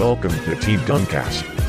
Welcome 0.00 0.32
to 0.44 0.56
Team 0.56 0.80
Duncast. 0.86 1.59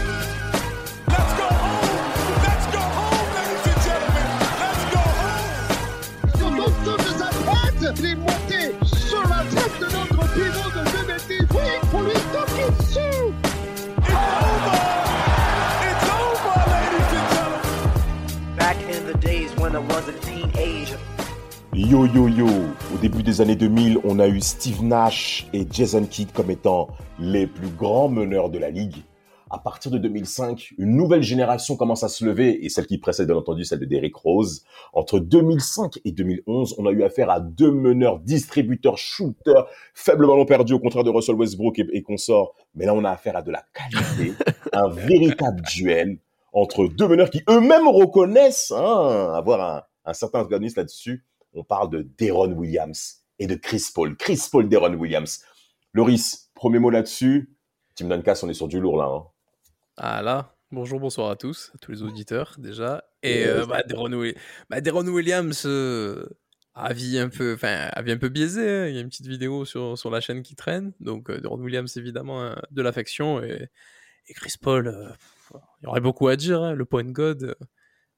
Yo 21.90 22.06
yo 22.06 22.28
yo, 22.28 22.46
au 22.94 22.98
début 23.02 23.24
des 23.24 23.42
années 23.42 23.56
2000, 23.56 24.02
on 24.04 24.20
a 24.20 24.28
eu 24.28 24.40
Steve 24.40 24.84
Nash 24.84 25.48
et 25.52 25.66
Jason 25.68 26.06
Kidd 26.06 26.32
comme 26.32 26.52
étant 26.52 26.90
les 27.18 27.48
plus 27.48 27.70
grands 27.70 28.08
meneurs 28.08 28.52
de 28.52 28.60
la 28.60 28.70
ligue. 28.70 28.98
À 29.50 29.58
partir 29.58 29.90
de 29.90 29.98
2005, 29.98 30.76
une 30.78 30.96
nouvelle 30.96 31.24
génération 31.24 31.76
commence 31.76 32.04
à 32.04 32.08
se 32.08 32.24
lever 32.24 32.64
et 32.64 32.70
celle 32.70 32.86
qui 32.86 33.00
précède 33.00 33.26
bien 33.26 33.36
entendu 33.36 33.66
celle 33.66 33.80
de 33.80 33.86
Derrick 33.86 34.16
Rose. 34.16 34.64
Entre 34.94 35.18
2005 35.18 36.00
et 36.06 36.12
2011, 36.12 36.76
on 36.78 36.86
a 36.86 36.92
eu 36.92 37.02
affaire 37.02 37.32
à 37.32 37.40
deux 37.40 37.72
meneurs, 37.72 38.20
distributeurs, 38.20 39.00
shooters, 39.00 39.66
faible 39.96 40.28
ballon 40.28 40.46
perdu 40.46 40.74
au 40.74 40.80
contraire 40.80 41.04
de 41.04 41.10
Russell 41.10 41.36
Westbrook 41.36 41.80
et, 41.80 41.88
et 41.94 42.04
consorts. 42.04 42.54
Mais 42.76 42.86
là, 42.86 42.94
on 42.94 43.04
a 43.04 43.10
affaire 43.10 43.36
à 43.36 43.42
de 43.42 43.50
la 43.50 43.64
qualité, 43.74 44.34
un 44.74 44.88
véritable 44.88 45.64
duel 45.64 46.20
entre 46.54 46.86
deux 46.86 47.08
meneurs 47.08 47.32
qui 47.32 47.42
eux-mêmes 47.50 47.88
reconnaissent 47.88 48.72
hein, 48.72 49.34
avoir 49.34 49.62
un, 49.62 49.82
un 50.06 50.14
certain 50.14 50.42
organisme 50.42 50.80
là-dessus 50.80 51.26
on 51.54 51.64
parle 51.64 51.90
de 51.90 52.08
Deron 52.20 52.52
Williams 52.54 53.24
et 53.40 53.48
de 53.48 53.56
Chris 53.56 53.86
Paul. 53.94 54.16
Chris 54.18 54.42
Paul, 54.52 54.70
Deron 54.70 54.94
Williams. 54.94 55.44
Loris, 55.94 56.52
premier 56.56 56.80
mot 56.80 56.90
là-dessus. 56.90 57.56
Tim 57.96 58.08
Duncan, 58.08 58.34
on 58.44 58.50
est 58.50 58.54
sur 58.54 58.68
du 58.68 58.80
lourd 58.80 58.98
là. 58.98 59.06
Hein. 59.06 59.24
Ah 59.98 60.22
là, 60.22 60.56
bonjour, 60.72 61.00
bonsoir 61.00 61.30
à 61.30 61.36
tous, 61.36 61.72
à 61.76 61.78
tous 61.78 61.92
les 61.92 62.04
auditeurs 62.04 62.56
déjà. 62.58 63.04
Et 63.24 63.46
euh, 63.46 63.66
bah, 63.66 63.84
Deron, 63.84 64.10
bah, 64.70 64.82
Deron 64.82 65.08
Williams, 65.08 65.64
euh, 65.66 66.26
avis 66.74 67.20
un 67.20 67.30
peu, 67.30 67.54
enfin, 67.54 67.90
un 67.96 68.18
peu 68.18 68.30
biaisé. 68.30 68.62
hein. 68.70 68.88
Il 68.88 68.96
y 68.96 68.98
a 68.98 69.02
une 69.02 69.10
petite 69.10 69.28
vidéo 69.28 69.66
sur, 69.66 69.98
sur 69.98 70.10
la 70.10 70.22
chaîne 70.22 70.42
qui 70.42 70.56
traîne. 70.56 70.94
Donc, 71.00 71.30
euh, 71.30 71.40
Deron 71.40 71.60
Williams, 71.60 71.96
évidemment, 71.98 72.42
hein, 72.44 72.56
de 72.72 72.82
l'affection. 72.82 73.44
Et, 73.44 73.68
et 74.28 74.34
Chris 74.34 74.54
Paul, 74.60 74.88
euh, 74.88 75.10
il 75.82 75.86
y 75.86 75.88
aurait 75.88 76.02
beaucoup 76.02 76.28
à 76.30 76.36
dire. 76.36 76.74
le 76.74 76.86
point 76.86 77.04
God, 77.04 77.44
euh, 77.44 77.54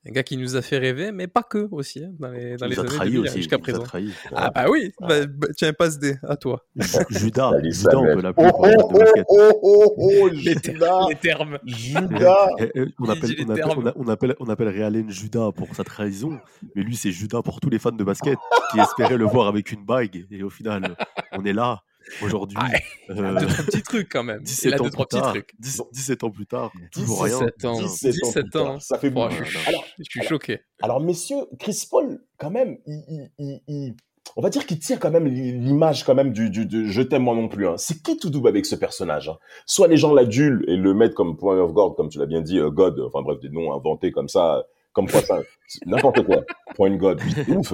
un 0.05 0.11
gars 0.11 0.23
qui 0.23 0.35
nous 0.35 0.55
a 0.57 0.61
fait 0.61 0.77
rêver, 0.77 1.11
mais 1.13 1.27
pas 1.27 1.43
que 1.43 1.67
aussi, 1.71 2.03
hein, 2.03 2.11
dans 2.19 2.27
les, 2.29 2.57
dans 2.57 2.65
Il 2.65 2.71
les 2.71 2.75
nous 2.75 2.81
a 2.81 2.85
années 2.85 2.95
trahi 2.95 3.09
2000, 3.11 3.19
aussi. 3.27 3.37
jusqu'à 3.37 3.55
il 3.55 3.59
nous 3.59 3.63
a 3.63 3.71
présent. 3.71 3.83
trahi. 3.83 4.11
Ah 4.35 4.51
bah 4.53 4.65
oui, 4.69 4.91
bah, 4.99 5.25
bah, 5.25 5.47
tiens, 5.55 5.71
passe 5.73 5.97
des 5.97 6.15
à 6.27 6.35
toi. 6.35 6.65
Ju- 6.75 6.97
Judas, 7.09 7.51
Judas, 7.63 7.91
on 7.97 8.03
peut 8.15 8.21
l'appeler 8.21 8.51
basket. 8.51 9.25
oh, 9.29 9.51
oh, 9.61 9.93
oh, 9.97 10.29
Les, 10.33 10.55
ter- 10.55 10.73
Judas, 10.73 10.99
les 11.09 11.15
termes. 11.15 11.57
Judas. 11.65 12.47
Eh, 12.59 12.71
eh, 12.75 12.85
on, 12.99 13.09
appelle, 13.09 13.35
on, 13.47 14.09
appelle, 14.09 14.35
on, 14.39 14.45
on 14.49 15.09
Judas 15.09 15.51
pour 15.55 15.73
sa 15.75 15.83
trahison, 15.83 16.37
mais 16.75 16.83
lui 16.83 16.95
c'est 16.95 17.11
Judas 17.11 17.41
pour 17.41 17.59
tous 17.61 17.69
les 17.69 17.79
fans 17.79 17.91
de 17.91 18.03
basket 18.03 18.37
qui 18.71 18.79
espéraient 18.79 19.17
le 19.17 19.25
voir 19.25 19.47
avec 19.47 19.71
une 19.71 19.85
bague. 19.85 20.25
Et 20.31 20.43
au 20.43 20.49
final, 20.49 20.95
on 21.31 21.45
est 21.45 21.53
là 21.53 21.81
aujourd'hui. 22.21 22.57
Ah, 22.59 22.69
Il 23.09 23.15
y 23.17 23.19
a 23.19 23.23
euh, 23.23 23.39
deux, 23.39 23.45
trois 23.47 23.65
petits 23.65 23.81
trucs 23.83 24.09
quand 24.09 24.23
même. 24.23 24.39
Il 24.41 24.45
17 24.45 24.73
a 24.73 24.75
ans 24.75 24.77
deux, 24.77 24.83
plus 24.83 24.91
trois 24.91 25.05
petits 25.05 25.19
tard, 25.19 25.29
trucs. 25.31 25.53
10 25.59 25.81
17 25.91 26.23
ans 26.23 26.29
plus 26.31 26.45
tard, 26.45 26.71
toujours 26.91 27.23
rien. 27.23 27.39
17 27.39 27.65
ans. 27.65 27.79
17 27.81 28.11
ans 28.23 28.27
17 28.27 28.41
plus 28.43 28.49
tard, 28.51 28.65
ans. 28.71 28.79
ça 28.79 28.97
fait 28.99 29.07
Oh, 29.07 29.11
beaucoup. 29.11 29.33
je, 29.43 29.43
suis, 29.57 29.67
Alors, 29.67 29.85
je 29.99 30.03
suis 30.03 30.21
choqué. 30.23 30.59
Alors, 30.81 30.99
messieurs, 30.99 31.45
Chris 31.59 31.87
Paul, 31.89 32.19
quand 32.37 32.51
même, 32.51 32.77
il, 32.85 33.03
il- 33.09 33.31
il- 33.39 33.61
il- 33.67 33.95
on 34.37 34.41
va 34.41 34.49
dire 34.49 34.65
qu'il 34.65 34.79
tire 34.79 34.99
quand 34.99 35.11
même 35.11 35.27
l'image 35.27 36.05
quand 36.05 36.15
même 36.15 36.31
du, 36.31 36.49
du, 36.49 36.65
du 36.65 36.91
je 36.91 37.01
t'aime 37.01 37.23
moi 37.23 37.35
non 37.35 37.49
plus. 37.49 37.67
Hein. 37.67 37.75
C'est 37.77 38.01
qui 38.01 38.17
tout 38.17 38.29
double 38.29 38.47
avec 38.47 38.65
ce 38.65 38.75
personnage 38.75 39.27
hein? 39.29 39.37
Soit 39.65 39.87
les 39.89 39.97
gens 39.97 40.13
l'adulent 40.13 40.63
et 40.69 40.77
le 40.77 40.93
mettent 40.93 41.13
comme 41.13 41.35
point 41.37 41.59
of 41.59 41.73
God, 41.73 41.95
comme 41.95 42.09
tu 42.09 42.19
l'as 42.19 42.25
bien 42.25 42.41
dit, 42.41 42.57
euh, 42.57 42.71
God, 42.71 42.99
enfin 43.01 43.21
bref, 43.21 43.39
des 43.41 43.49
noms 43.49 43.73
inventés 43.73 44.11
comme 44.11 44.29
ça, 44.29 44.63
comme 44.93 45.09
quoi 45.09 45.21
ça, 45.21 45.41
n'importe 45.85 46.23
quoi. 46.25 46.45
Point 46.75 46.95
God, 46.95 47.19
ouf. 47.49 47.73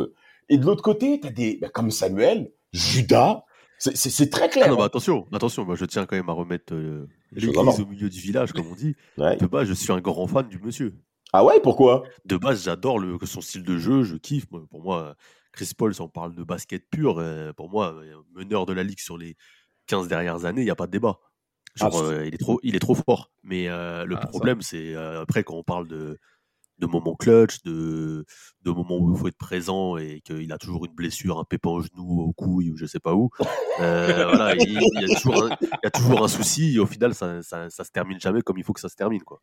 Et 0.49 0.57
de 0.57 0.65
l'autre 0.65 0.81
côté, 0.81 1.19
t'as 1.21 1.29
des, 1.29 1.59
bah, 1.61 1.69
comme 1.71 1.91
Samuel, 1.91 2.51
Judas, 2.73 3.43
c'est- 3.79 4.29
très 4.29 4.45
Ah 4.45 4.47
clair. 4.49 4.69
non, 4.69 4.81
hein. 4.81 4.85
attention, 4.85 5.27
attention, 5.31 5.65
moi 5.65 5.75
je 5.75 5.85
tiens 5.85 6.05
quand 6.05 6.15
même 6.15 6.29
à 6.29 6.33
remettre 6.33 6.73
euh, 6.73 7.07
l'église 7.31 7.79
au 7.79 7.85
milieu 7.85 8.09
du 8.09 8.19
village, 8.19 8.51
comme 8.53 8.67
on 8.67 8.75
dit. 8.75 8.95
Ouais. 9.17 9.37
De 9.37 9.47
base, 9.47 9.67
je 9.67 9.73
suis 9.73 9.91
un 9.91 10.01
grand 10.01 10.27
fan 10.27 10.47
du 10.47 10.59
monsieur. 10.59 10.95
Ah 11.31 11.45
ouais, 11.45 11.59
pourquoi? 11.61 12.03
De 12.25 12.37
base, 12.37 12.63
j'adore 12.63 12.99
son 13.23 13.41
style 13.41 13.63
de 13.63 13.77
jeu, 13.77 14.03
je 14.03 14.15
kiffe. 14.17 14.47
Pour 14.47 14.81
moi, 14.81 15.15
Chris 15.51 15.71
Paul, 15.77 15.93
si 15.93 16.01
on 16.01 16.09
parle 16.09 16.35
de 16.35 16.43
basket 16.43 16.89
pur, 16.89 17.19
euh, 17.19 17.53
pour 17.53 17.69
moi, 17.69 17.93
euh, 17.95 18.15
meneur 18.33 18.65
de 18.65 18.73
la 18.73 18.83
ligue 18.83 18.99
sur 18.99 19.17
les 19.17 19.35
15 19.87 20.07
dernières 20.07 20.45
années, 20.45 20.61
il 20.61 20.65
n'y 20.65 20.71
a 20.71 20.75
pas 20.75 20.87
de 20.87 20.91
débat. 20.91 21.19
Genre, 21.75 21.91
Ah, 21.95 22.03
euh, 22.13 22.25
il, 22.25 22.33
est 22.33 22.37
trop, 22.37 22.59
il 22.63 22.75
est 22.75 22.79
trop 22.79 22.95
fort. 22.95 23.31
Mais 23.43 23.69
euh, 23.69 24.05
le 24.05 24.15
Ah, 24.19 24.25
problème, 24.27 24.61
c'est 24.61 24.95
après 24.95 25.43
quand 25.43 25.53
on 25.55 25.63
parle 25.63 25.87
de, 25.87 26.17
de 26.79 26.87
moments 26.87 27.15
clutch, 27.15 27.61
de, 27.63 28.25
de 28.63 28.71
moments 28.71 28.97
où 28.97 29.13
il 29.13 29.19
faut 29.19 29.27
être 29.27 29.37
présent 29.37 29.97
et 29.97 30.21
qu'il 30.21 30.51
a 30.51 30.57
toujours 30.57 30.85
une 30.85 30.93
blessure, 30.93 31.39
un 31.39 31.43
pépin 31.43 31.69
au 31.69 31.81
genou, 31.81 32.21
au 32.21 32.33
cou 32.33 32.61
ou 32.61 32.75
je 32.77 32.85
sais 32.85 32.99
pas 32.99 33.13
où. 33.13 33.29
euh, 33.81 34.25
voilà, 34.29 34.55
il, 34.55 34.79
il 34.95 35.01
y 35.01 35.11
a 35.11 35.15
toujours 35.15 35.43
un, 35.43 35.57
il 35.61 35.79
y 35.83 35.87
a 35.87 35.91
toujours 35.91 36.23
un 36.23 36.27
souci 36.27 36.75
et 36.75 36.79
au 36.79 36.85
final, 36.85 37.13
ça, 37.13 37.41
ça, 37.43 37.69
ça 37.69 37.83
se 37.83 37.91
termine 37.91 38.19
jamais 38.19 38.41
comme 38.41 38.57
il 38.57 38.63
faut 38.63 38.73
que 38.73 38.79
ça 38.79 38.89
se 38.89 38.95
termine. 38.95 39.21
Quoi. 39.23 39.41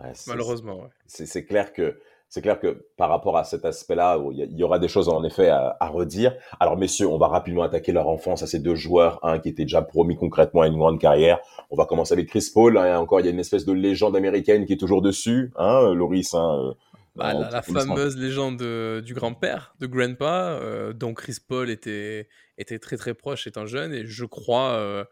Ouais, 0.00 0.12
Malheureusement, 0.26 0.82
ouais. 0.82 0.88
c'est 1.06 1.26
c'est 1.26 1.44
clair 1.44 1.72
que 1.72 1.98
c'est 2.32 2.40
clair 2.40 2.58
que 2.58 2.86
par 2.96 3.10
rapport 3.10 3.36
à 3.36 3.44
cet 3.44 3.66
aspect-là, 3.66 4.18
il 4.32 4.58
y, 4.58 4.64
aura 4.64 4.78
des 4.78 4.88
choses 4.88 5.10
en 5.10 5.22
effet 5.22 5.50
à, 5.50 5.76
à 5.78 5.88
redire. 5.88 6.34
Alors 6.60 6.78
messieurs, 6.78 7.06
on 7.06 7.18
va 7.18 7.28
rapidement 7.28 7.62
attaquer 7.62 7.92
leur 7.92 8.08
enfance 8.08 8.42
à 8.42 8.46
ces 8.46 8.58
deux 8.58 8.74
joueurs, 8.74 9.20
un 9.22 9.38
qui 9.38 9.50
était 9.50 9.64
déjà 9.64 9.82
promis 9.82 10.16
concrètement 10.16 10.62
à 10.62 10.66
une 10.66 10.78
grande 10.78 10.98
carrière. 10.98 11.40
On 11.70 11.76
va 11.76 11.84
commencer 11.84 12.14
avec 12.14 12.30
Chris 12.30 12.48
Paul. 12.54 12.78
hein, 12.78 12.98
encore, 12.98 13.20
il 13.20 13.26
y 13.26 13.28
a 13.28 13.32
une 13.32 13.38
espèce 13.38 13.66
de 13.66 13.74
légende 13.74 14.16
américaine 14.16 14.64
qui 14.64 14.72
est 14.72 14.78
toujours 14.78 15.02
dessus, 15.02 15.52
hein, 15.56 15.92
Loris. 15.92 16.32
Hein, 16.32 16.58
euh, 16.58 16.72
Bah, 17.16 17.34
la, 17.34 17.60
fameuse 17.60 18.16
légende 18.16 18.62
du 19.02 19.12
grand-père, 19.12 19.74
de 19.78 19.86
Grandpa, 19.86 20.56
euh, 20.58 20.94
dont 20.94 21.12
Chris 21.12 21.36
Paul 21.46 21.68
était, 21.68 22.28
était 22.56 22.78
très 22.78 22.96
très 22.96 23.12
proche 23.12 23.46
étant 23.46 23.66
jeune. 23.66 23.92
Et 23.92 24.06
je 24.06 24.24
crois 24.24 24.70
euh, 24.70 25.04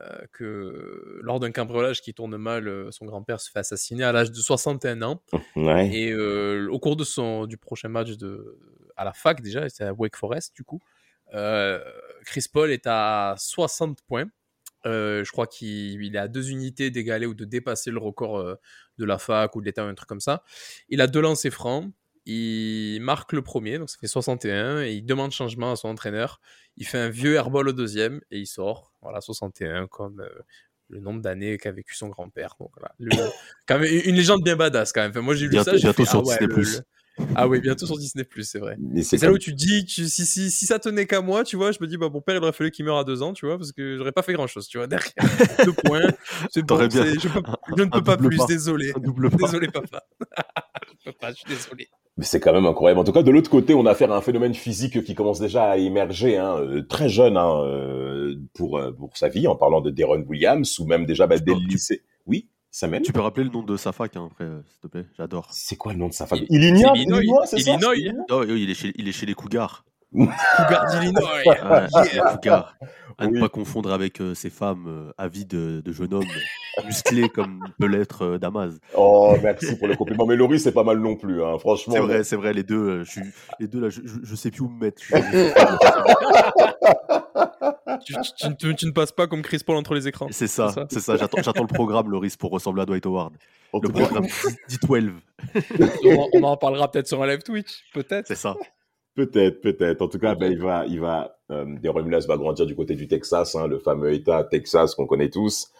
euh, 0.00 0.26
que 0.32 1.20
lors 1.22 1.38
d'un 1.38 1.52
cambriolage 1.52 2.02
qui 2.02 2.14
tourne 2.14 2.36
mal, 2.36 2.66
euh, 2.66 2.90
son 2.90 3.06
grand-père 3.06 3.40
se 3.40 3.48
fait 3.48 3.60
assassiner 3.60 4.02
à 4.02 4.10
l'âge 4.10 4.32
de 4.32 4.36
61 4.36 5.02
ans. 5.02 5.22
Ouais. 5.54 5.88
Et 5.94 6.10
euh, 6.10 6.68
au 6.70 6.80
cours 6.80 6.96
de 6.96 7.04
son, 7.04 7.46
du 7.46 7.56
prochain 7.58 7.88
match 7.88 8.16
de, 8.16 8.58
à 8.96 9.04
la 9.04 9.12
fac, 9.12 9.40
déjà, 9.40 9.68
c'était 9.68 9.84
à 9.84 9.92
Wake 9.92 10.16
Forest, 10.16 10.54
du 10.56 10.64
coup, 10.64 10.80
euh, 11.32 11.78
Chris 12.24 12.46
Paul 12.52 12.72
est 12.72 12.86
à 12.86 13.36
60 13.38 14.02
points. 14.02 14.26
Je 14.84 15.30
crois 15.30 15.46
qu'il 15.46 16.02
il 16.02 16.16
est 16.16 16.18
à 16.18 16.28
deux 16.28 16.50
unités 16.50 16.90
d'égaler 16.90 17.26
ou 17.26 17.34
de 17.34 17.44
dépasser 17.44 17.90
le 17.90 17.98
record 17.98 18.44
de 18.98 19.04
la 19.04 19.18
fac 19.18 19.54
ou 19.56 19.60
de 19.60 19.66
l'État, 19.66 19.82
un 19.84 19.94
truc 19.94 20.08
comme 20.08 20.20
ça. 20.20 20.42
Il 20.88 21.00
a 21.00 21.06
deux 21.06 21.20
lancers 21.20 21.52
francs. 21.52 21.90
Il 22.26 23.00
marque 23.00 23.32
le 23.34 23.42
premier, 23.42 23.78
donc 23.78 23.90
ça 23.90 23.98
fait 24.00 24.06
61, 24.06 24.82
et 24.82 24.92
il 24.94 25.04
demande 25.04 25.30
changement 25.30 25.72
à 25.72 25.76
son 25.76 25.88
entraîneur. 25.88 26.40
Il 26.76 26.86
fait 26.86 26.98
un 26.98 27.10
vieux 27.10 27.34
airball 27.34 27.68
au 27.68 27.72
deuxième 27.72 28.20
et 28.30 28.38
il 28.38 28.46
sort. 28.46 28.93
Voilà, 29.04 29.20
61, 29.20 29.86
comme 29.86 30.20
euh, 30.20 30.28
le 30.88 30.98
nombre 31.00 31.20
d'années 31.20 31.56
qu'a 31.58 31.70
vécu 31.72 31.94
son 31.94 32.08
grand-père. 32.08 32.56
Donc 32.58 32.70
voilà, 32.76 32.92
Le- 32.98 33.10
quand 33.68 33.78
même, 33.78 33.88
une 34.04 34.16
légende 34.16 34.42
bien 34.42 34.56
badass 34.56 34.92
quand 34.92 35.02
même. 35.02 35.10
Enfin, 35.12 35.20
moi 35.20 35.34
j'ai 35.36 35.44
lu 35.44 35.50
Bientôt- 35.50 35.70
ça. 35.72 35.76
bientôt 35.76 36.04
fait, 36.04 36.10
sur 36.10 36.18
ah 36.20 36.22
ouais, 36.24 36.38
Disney+. 36.40 36.56
le- 36.56 36.62
le- 36.62 37.26
Ah 37.36 37.46
oui, 37.46 37.60
bientôt 37.60 37.86
sur 37.86 37.96
Disney+, 37.96 38.26
c'est 38.42 38.58
vrai. 38.58 38.76
C'est 39.04 39.22
là 39.22 39.30
où 39.30 39.38
tu 39.38 39.52
dis, 39.52 39.84
tu- 39.84 40.08
si, 40.08 40.26
si, 40.26 40.50
si 40.50 40.66
ça 40.66 40.80
tenait 40.80 41.06
qu'à 41.06 41.20
moi, 41.20 41.44
tu 41.44 41.54
vois, 41.56 41.70
je 41.70 41.78
me 41.80 41.86
dis, 41.86 41.96
bah, 41.96 42.08
mon 42.12 42.20
père, 42.20 42.34
il 42.34 42.42
aurait 42.42 42.52
fallu 42.52 42.72
qu'il 42.72 42.84
meure 42.84 42.98
à 42.98 43.04
deux 43.04 43.22
ans, 43.22 43.32
tu 43.32 43.46
vois, 43.46 43.56
parce 43.56 43.70
que 43.70 43.96
j'aurais 43.96 44.10
pas 44.10 44.22
fait 44.22 44.32
grand 44.32 44.48
chose, 44.48 44.66
tu 44.66 44.78
vois, 44.78 44.88
derrière. 44.88 45.12
Deux 45.64 45.72
points, 45.74 46.00
bon, 46.62 46.76
bien 46.88 46.88
je, 47.14 47.28
peux- 47.28 47.42
je 47.76 47.82
ne 47.84 47.88
peux 47.88 48.02
pas 48.02 48.16
plus, 48.16 48.36
pas. 48.36 48.46
désolé. 48.46 48.92
Désolé, 49.38 49.68
papa. 49.68 50.02
je 51.04 51.04
peux 51.10 51.12
pas, 51.12 51.30
je 51.30 51.36
suis 51.36 51.44
désolé. 51.46 51.88
Mais 52.16 52.24
c'est 52.24 52.38
quand 52.38 52.52
même 52.52 52.66
incroyable. 52.66 53.00
En 53.00 53.04
tout 53.04 53.10
cas, 53.12 53.24
de 53.24 53.30
l'autre 53.32 53.50
côté, 53.50 53.74
on 53.74 53.86
a 53.86 53.90
affaire 53.90 54.12
à 54.12 54.16
un 54.16 54.20
phénomène 54.20 54.54
physique 54.54 55.02
qui 55.02 55.14
commence 55.16 55.40
déjà 55.40 55.64
à 55.70 55.76
émerger, 55.78 56.36
hein, 56.36 56.56
euh, 56.60 56.82
très 56.82 57.08
jeune 57.08 57.36
hein, 57.36 57.60
euh, 57.64 58.36
pour 58.54 58.78
euh, 58.78 58.92
pour 58.92 59.16
sa 59.16 59.28
vie, 59.28 59.48
en 59.48 59.56
parlant 59.56 59.80
de 59.80 59.90
Deron 59.90 60.24
Williams 60.28 60.78
ou 60.78 60.86
même 60.86 61.06
déjà 61.06 61.26
bah, 61.26 61.38
dès 61.38 61.52
le 61.52 61.66
lycée. 61.66 62.02
Oui, 62.26 62.46
Samuel? 62.70 63.02
Tu 63.02 63.12
peux 63.12 63.20
rappeler 63.20 63.42
le 63.44 63.50
nom 63.50 63.62
de 63.64 63.76
sa 63.76 63.90
fac, 63.90 64.16
hein, 64.16 64.28
après, 64.30 64.46
s'il 64.70 64.80
te 64.80 64.86
plaît? 64.86 65.06
J'adore. 65.18 65.48
C'est 65.50 65.76
quoi 65.76 65.92
le 65.92 65.98
nom 65.98 66.08
de 66.08 66.12
sa 66.14 66.26
femme 66.26 66.38
Il- 66.48 66.62
Illinois, 66.62 66.92
Illinois, 66.94 67.18
Illinois, 67.20 67.46
c'est 67.46 67.58
ça? 67.58 67.72
Illinois? 67.72 67.96
Illinois 67.96 68.44
il, 68.56 68.70
est 68.70 68.74
chez, 68.74 68.92
il 68.96 69.08
est 69.08 69.12
chez 69.12 69.26
les 69.26 69.34
Cougars. 69.34 69.84
Cougar 70.14 70.86
d'Illinois. 70.90 71.30
Yeah. 71.44 71.88
Fouga, 72.32 72.68
à 73.18 73.26
ne 73.26 73.32
Oui. 73.32 73.40
pas 73.40 73.48
confondre 73.48 73.92
avec 73.92 74.20
euh, 74.20 74.34
ces 74.34 74.50
femmes 74.50 74.86
euh, 74.88 75.12
avides 75.18 75.48
de, 75.48 75.80
de 75.80 75.92
jeunes 75.92 76.14
hommes 76.14 76.24
musclés 76.84 77.28
comme 77.28 77.64
peut 77.78 77.86
l'être 77.86 78.22
euh, 78.24 78.38
Damas. 78.38 78.72
Oh, 78.96 79.36
merci 79.42 79.76
pour 79.76 79.86
le 79.88 79.96
compliment. 79.96 80.26
Mais 80.26 80.36
Laurie, 80.36 80.58
c'est 80.60 80.72
pas 80.72 80.82
mal 80.84 80.98
non 80.98 81.14
plus, 81.16 81.42
hein. 81.42 81.58
franchement. 81.58 81.94
C'est 81.94 82.00
vrai, 82.00 82.24
c'est 82.24 82.36
vrai, 82.36 82.52
les 82.52 82.62
deux, 82.64 82.76
euh, 82.88 83.04
je 83.04 83.10
suis, 83.10 83.20
les 83.60 83.66
deux 83.68 83.80
là, 83.80 83.88
je, 83.88 84.00
je, 84.04 84.14
je 84.22 84.34
sais 84.34 84.50
plus 84.50 84.62
où 84.62 84.68
me 84.68 84.80
mettre. 84.80 85.02
Tu, 88.04 88.14
tu- 88.36 88.56
tu- 88.56 88.74
tu 88.74 88.86
ne 88.86 88.90
passes 88.90 89.12
pas 89.12 89.26
comme 89.26 89.42
Chris 89.42 89.60
Paul 89.64 89.76
entre 89.76 89.94
les 89.94 90.08
écrans. 90.08 90.26
C'est 90.30 90.46
ça, 90.46 90.74
C'est 90.90 91.00
ça. 91.00 91.16
J'attends, 91.16 91.42
j'attends 91.42 91.62
le 91.62 91.68
programme, 91.68 92.10
Loris, 92.10 92.36
pour 92.36 92.50
ressembler 92.50 92.82
à 92.82 92.86
Dwight 92.86 93.06
Howard. 93.06 93.34
En 93.72 93.80
Le 93.80 93.88
programme 93.88 94.26
D12, 94.68 95.12
on, 96.04 96.18
en- 96.20 96.28
on 96.34 96.42
en 96.44 96.56
parlera 96.56 96.90
peut-être 96.90 97.08
sur 97.08 97.22
un 97.22 97.26
live 97.26 97.42
Twitch, 97.42 97.82
peut-être. 97.92 98.26
c'est 98.26 98.34
ça. 98.36 98.54
Peut-être, 99.14 99.60
peut-être. 99.60 100.02
En 100.02 100.08
tout 100.08 100.18
cas, 100.18 100.34
ben, 100.34 100.50
il 100.50 100.58
va, 100.58 100.86
il 100.86 101.00
va, 101.00 101.36
euh, 101.52 101.64
va 101.82 102.36
grandir 102.36 102.66
du 102.66 102.74
côté 102.74 102.96
du 102.96 103.06
Texas, 103.06 103.54
hein, 103.54 103.68
le 103.68 103.78
fameux 103.78 104.12
État 104.12 104.42
Texas 104.42 104.94
qu'on 104.94 105.06
connaît 105.06 105.30
tous. 105.30 105.70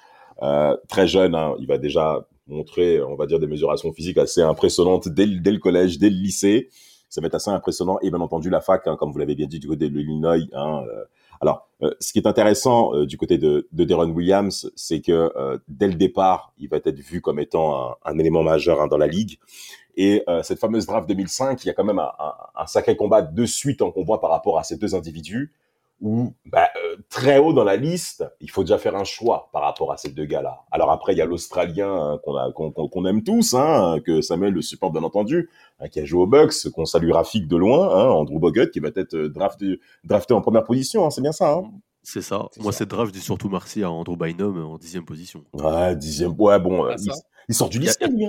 Euh, 0.43 0.77
très 0.89 1.07
jeune, 1.09 1.35
hein, 1.35 1.55
il 1.59 1.67
va 1.67 1.79
déjà 1.79 2.27
montrer, 2.47 3.03
on 3.03 3.17
va 3.17 3.27
dire, 3.27 3.41
des 3.41 3.47
mesurations 3.49 3.93
physiques 3.93 4.19
assez 4.19 4.41
impressionnantes 4.43 5.09
dès, 5.09 5.27
le- 5.27 5.41
dès 5.41 5.51
le 5.53 5.59
collège, 5.59 5.99
dès 5.99 6.11
le 6.11 6.17
lycée. 6.17 6.69
Ça 7.09 7.21
va 7.21 7.27
être 7.27 7.35
assez 7.35 7.51
impressionnant. 7.51 7.99
Et 8.03 8.11
bien 8.11 8.21
entendu, 8.21 8.51
la 8.51 8.61
fac, 8.61 8.87
hein, 8.87 8.97
comme 8.97 9.11
vous 9.11 9.19
l'avez 9.19 9.35
bien 9.35 9.47
dit, 9.47 9.59
du 9.59 9.67
côté 9.69 9.89
de 9.89 9.97
l'Illinois. 9.97 10.37
Hein, 10.53 10.83
euh, 10.89 11.05
alors, 11.41 11.69
euh, 11.83 11.91
ce 12.01 12.13
qui 12.13 12.19
est 12.19 12.27
intéressant 12.27 12.95
euh, 12.95 13.07
du 13.07 13.17
côté 13.17 13.39
de, 13.39 13.69
de 13.73 13.85
Deron 13.85 14.11
Williams, 14.11 14.71
c'est 14.77 15.01
que 15.01 15.33
euh, 15.37 15.59
dès 15.69 15.89
le 15.89 15.95
départ, 15.95 16.53
il 16.59 16.69
va 16.69 16.79
être 16.79 16.99
vu 16.99 17.21
comme 17.21 17.39
étant 17.39 17.91
un, 17.91 17.97
un 18.05 18.19
élément 18.19 18.43
majeur 18.43 18.81
hein, 18.81 18.87
dans 18.87 18.99
la 18.99 19.07
ligue. 19.07 19.39
Et 19.97 20.23
euh, 20.29 20.43
cette 20.43 20.59
fameuse 20.59 20.87
draft 20.87 21.09
2005, 21.09 21.63
il 21.65 21.69
y 21.69 21.71
a 21.71 21.75
quand 21.75 21.85
même 21.85 21.99
un, 21.99 22.11
un, 22.19 22.35
un 22.57 22.67
sacré 22.67 22.97
combat 22.97 23.23
de 23.23 23.47
suite 23.47 23.81
qu'on 23.81 24.05
voit 24.05 24.21
par 24.21 24.31
rapport 24.31 24.59
à 24.59 24.65
ces 24.65 24.77
deux 24.77 24.95
individus, 24.95 25.53
où 26.01 26.35
bah, 26.47 26.69
euh, 26.77 26.97
très 27.09 27.39
haut 27.39 27.53
dans 27.53 27.65
la 27.65 27.77
liste, 27.77 28.25
il 28.41 28.51
faut 28.51 28.63
déjà 28.63 28.79
faire 28.79 28.97
un 28.97 29.05
choix 29.05 29.49
par 29.53 29.63
rapport 29.63 29.93
à 29.93 29.97
ces 29.97 30.11
deux 30.11 30.25
gars-là. 30.25 30.65
Alors 30.71 30.91
après, 30.91 31.13
il 31.13 31.19
y 31.19 31.23
a 31.23 31.25
l'Australien 31.25 31.89
hein, 31.89 32.21
qu'on 32.25 33.05
aime 33.07 33.23
tous, 33.23 33.55
hein, 33.55 34.01
que 34.05 34.21
Samuel 34.21 34.53
le 34.53 34.63
supporte 34.63 34.93
bien 34.93 35.03
entendu, 35.03 35.49
hein, 35.81 35.89
qui 35.89 36.01
a 36.01 36.05
joué 36.05 36.23
au 36.23 36.27
Bucks, 36.27 36.69
qu'on 36.75 36.85
salue 36.85 37.11
Rafik 37.11 37.49
de 37.49 37.57
loin, 37.57 37.89
hein, 37.89 38.09
Andrew 38.11 38.39
Bogut, 38.39 38.71
qui 38.71 38.81
va 38.81 38.91
être 38.95 39.15
euh, 39.15 39.29
drafté, 39.29 39.81
drafté 40.05 40.35
en 40.35 40.41
première 40.41 40.65
position, 40.65 41.07
hein, 41.07 41.11
c'est 41.11 41.23
bien 41.23 41.33
ça. 41.33 41.53
Hein? 41.53 41.71
C'est 42.03 42.23
ça. 42.23 42.49
Moi, 42.59 42.73
ça. 42.73 42.79
cette 42.79 42.91
draft, 42.91 43.15
je 43.15 43.19
dis 43.19 43.25
surtout 43.25 43.49
merci 43.49 43.83
à 43.83 43.91
Andrew 43.91 44.17
Bynum 44.17 44.63
en 44.63 44.77
dixième 44.77 45.05
position. 45.05 45.45
ouais, 45.55 45.97
dixième, 45.97 46.35
ouais, 46.39 46.59
bon, 46.59 46.85
euh, 46.85 46.95
il, 46.99 47.13
il 47.49 47.55
sort 47.55 47.71
du 47.71 47.79
lycée, 47.79 48.07
lui. 48.09 48.27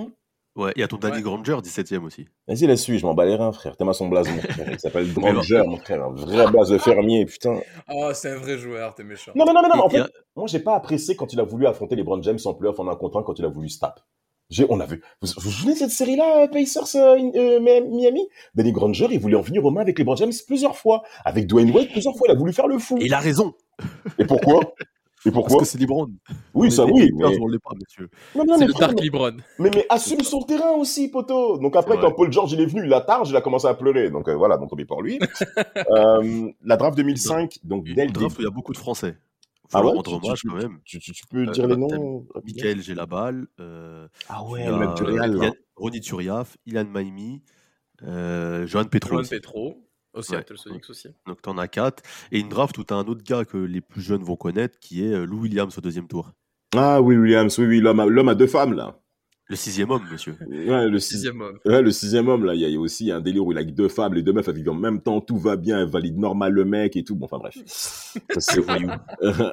Ouais, 0.55 0.71
il 0.75 0.79
y 0.79 0.83
a 0.83 0.87
ton 0.87 0.95
Danny 0.97 1.17
Ouais. 1.17 1.21
Granger, 1.21 1.57
17ème 1.61 2.03
aussi. 2.05 2.27
Vas-y, 2.47 2.65
laisse-lui, 2.65 2.97
je 2.97 3.05
m'en 3.05 3.13
bats 3.13 3.25
les 3.25 3.35
reins, 3.35 3.51
frère. 3.51 3.75
T'es 3.75 3.83
ma 3.83 3.91
son 3.93 4.07
blason, 4.07 4.31
mon 4.31 4.41
frère. 4.41 4.71
Il 4.71 4.79
s'appelle. 4.79 5.11
Granger, 5.13 5.61
mon 5.67 5.77
frère. 5.77 6.03
Un 6.05 6.11
vrai 6.13 6.49
base 6.51 6.69
de 6.69 6.77
fermier, 6.77 7.25
putain. 7.25 7.59
Oh, 7.91 8.11
c'est 8.13 8.31
un 8.31 8.37
vrai 8.37 8.57
joueur, 8.57 8.95
t'es 8.95 9.03
méchant. 9.03 9.33
Non, 9.35 9.43
mais 9.45 9.51
non, 9.53 9.61
mais 9.61 9.67
non, 9.67 9.75
mais 9.75 9.81
en 9.81 9.89
fait, 9.89 9.99
a- 9.99 10.09
moi, 10.35 10.47
j'ai 10.47 10.59
pas 10.59 10.75
apprécié 10.75 11.15
quand 11.17 11.33
il 11.33 11.39
a 11.41 11.43
voulu 11.43 11.67
affronter 11.67 11.95
les 11.97 12.03
Brown 12.03 12.23
James 12.23 12.39
en 12.45 12.53
playoff 12.53 12.79
en 12.79 12.87
un 12.87 12.95
contre 12.95 13.17
un 13.19 13.23
quand 13.23 13.37
il 13.37 13.43
a 13.43 13.49
voulu 13.49 13.67
stop. 13.67 13.99
J'ai, 14.49 14.65
on 14.69 14.79
a 14.79 14.85
vu. 14.85 15.01
Vous 15.21 15.27
vous 15.41 15.49
souvenez 15.51 15.73
de 15.73 15.79
cette 15.79 15.89
série-là, 15.89 16.43
euh, 16.43 16.47
Pacers 16.47 16.95
euh, 16.95 17.17
euh, 17.35 17.59
Mi- 17.59 17.81
Miami? 17.97 18.27
Danny 18.53 18.71
Granger, 18.71 19.07
il 19.11 19.19
voulait 19.19 19.35
en 19.35 19.41
venir 19.41 19.65
aux 19.65 19.71
mains 19.71 19.81
avec 19.81 19.97
les 19.97 20.05
Brown 20.05 20.15
James 20.17 20.31
plusieurs 20.47 20.77
fois. 20.77 21.01
Avec 21.25 21.47
Dwayne 21.47 21.71
Wade, 21.71 21.89
plusieurs 21.91 22.15
fois, 22.15 22.27
il 22.29 22.31
a 22.31 22.35
voulu 22.37 22.53
faire 22.53 22.67
le 22.67 22.77
fou. 22.77 22.97
Et 23.01 23.05
il 23.07 23.13
a 23.13 23.19
raison, 23.19 23.55
Et 24.19 24.25
pourquoi? 24.25 24.61
Et 25.27 25.31
parce 25.31 25.43
pourquoi 25.43 25.59
que 25.59 25.65
c'est 25.65 25.77
LeBron. 25.79 26.11
Oui, 26.53 26.71
ça, 26.71 26.85
oui. 26.85 27.11
Mais, 27.13 27.25
on 27.39 27.47
l'est 27.47 27.59
pas, 27.59 27.71
monsieur. 27.79 28.09
non, 28.35 28.43
non, 28.45 28.53
C'est 28.55 28.59
mais 28.61 28.67
le 28.67 28.73
frère, 28.73 28.87
Dark 28.89 28.99
mais, 28.99 29.05
Lebron. 29.05 29.37
mais, 29.59 29.71
mais 29.73 29.85
assume 29.89 30.17
le 30.19 30.45
terrain 30.47 30.71
aussi, 30.71 31.07
poteau. 31.09 31.57
Donc 31.57 31.75
après, 31.75 31.97
quand. 31.97 32.11
Paul 32.11 32.31
George 32.31 32.53
il 32.53 32.61
est 32.61 32.65
venu, 32.65 32.85
il 32.85 32.93
a 32.93 33.01
tarde, 33.01 33.27
il 33.27 33.35
a 33.35 33.41
commencé 33.41 33.67
à 33.67 33.73
pleurer. 33.73 34.09
Donc 34.11 34.27
euh, 34.29 34.35
voilà, 34.35 34.57
donc 34.57 34.71
on 34.71 34.77
est 34.77 34.85
pour 34.85 35.01
lui. 35.01 35.19
euh, 35.91 36.49
la 36.63 36.77
draft 36.77 36.95
2005, 36.97 37.59
donc 37.63 37.85
dès 37.85 37.91
Une 38.03 38.07
le 38.07 38.11
draft 38.13 38.37
où 38.37 38.41
il 38.41 38.45
y 38.45 38.47
a 38.47 38.51
beaucoup 38.51 38.73
de 38.73 38.77
Français. 38.77 39.17
Faut 39.67 39.79
Ah 39.79 39.83
ouais, 39.83 39.91
rendre 39.93 40.13
hommage 40.23 40.41
quand 40.47 40.55
même. 40.55 40.77
Tu, 40.85 40.99
tu, 40.99 41.11
tu 41.11 41.25
peux 41.25 41.47
Euh, 41.47 41.51
dire 41.51 41.67
les 41.67 41.75
noms 41.75 42.25
Michael 42.45 42.81
Gelabal, 42.83 43.47
euh, 43.59 44.07
Ah 44.29 44.43
il 44.47 44.51
ouais, 44.51 44.63
y 44.63 44.67
a, 44.67 44.71
le 44.71 44.77
mec 44.77 44.95
du 44.95 45.03
Real. 45.03 45.31
là. 45.33 45.45
Ilan- 45.47 45.53
Ronny 45.75 46.01
Turiaf, 46.01 46.55
Ilan 46.67 46.85
Maimi, 46.85 47.41
euh, 48.03 48.67
Johan 48.67 48.85
Petro. 48.85 49.15
Johan. 49.15 49.23
Petro. 49.27 49.81
Au 50.15 50.19
Ouais. 50.19 50.23
Seattle 50.23 50.57
Sonics 50.57 50.89
aussi. 50.89 51.09
Donc 51.27 51.41
t'en 51.41 51.57
as 51.57 51.67
quatre. 51.67 52.01
Et 52.31 52.39
une 52.39 52.49
draft 52.49 52.77
où 52.77 52.83
t'as 52.83 52.95
un 52.95 53.03
autre 53.05 53.23
gars 53.23 53.43
que 53.45 53.57
les 53.57 53.81
plus 53.81 54.01
jeunes 54.01 54.23
vont 54.23 54.37
connaître, 54.37 54.79
qui 54.79 55.03
est 55.05 55.13
euh, 55.13 55.25
Lou 55.25 55.41
Williams 55.41 55.77
au 55.77 55.81
deuxième 55.81 56.07
tour. 56.07 56.31
Ah 56.75 57.01
oui, 57.01 57.15
Williams, 57.15 57.57
oui, 57.59 57.65
oui, 57.65 57.79
l'homme 57.81 57.99
à, 57.99 58.05
l'homme 58.05 58.29
à 58.29 58.35
deux 58.35 58.47
femmes, 58.47 58.73
là. 58.73 58.99
Le 59.47 59.55
sixième 59.55 59.91
homme, 59.91 60.01
monsieur. 60.11 60.35
Ouais, 60.49 60.89
le, 60.89 60.97
six- 60.97 61.15
Sixième 61.17 61.39
homme. 61.39 61.59
ouais, 61.65 61.81
le 61.83 61.91
sixième 61.91 62.27
homme, 62.29 62.45
là, 62.45 62.55
il 62.55 62.61
y 62.61 62.71
y 62.71 62.75
a 62.75 62.79
aussi 62.79 63.11
un 63.11 63.21
délire 63.21 63.45
où 63.45 63.51
il 63.51 63.57
a 63.59 63.63
deux 63.63 63.89
femmes, 63.89 64.15
les 64.15 64.23
deux 64.23 64.33
meufs, 64.33 64.47
elles 64.47 64.55
vivent 64.55 64.71
en 64.71 64.73
même 64.73 65.01
temps, 65.01 65.21
tout 65.21 65.37
va 65.37 65.55
bien, 65.55 65.79
elles 65.79 65.87
valident 65.89 66.17
normal 66.17 66.51
le 66.53 66.65
mec 66.65 66.95
et 66.95 67.03
tout. 67.03 67.15
Bon, 67.15 67.25
enfin 67.25 67.37
bref. 67.37 67.53
Ça, 67.67 68.19
C'est 68.39 68.59
voyou. 68.59 68.89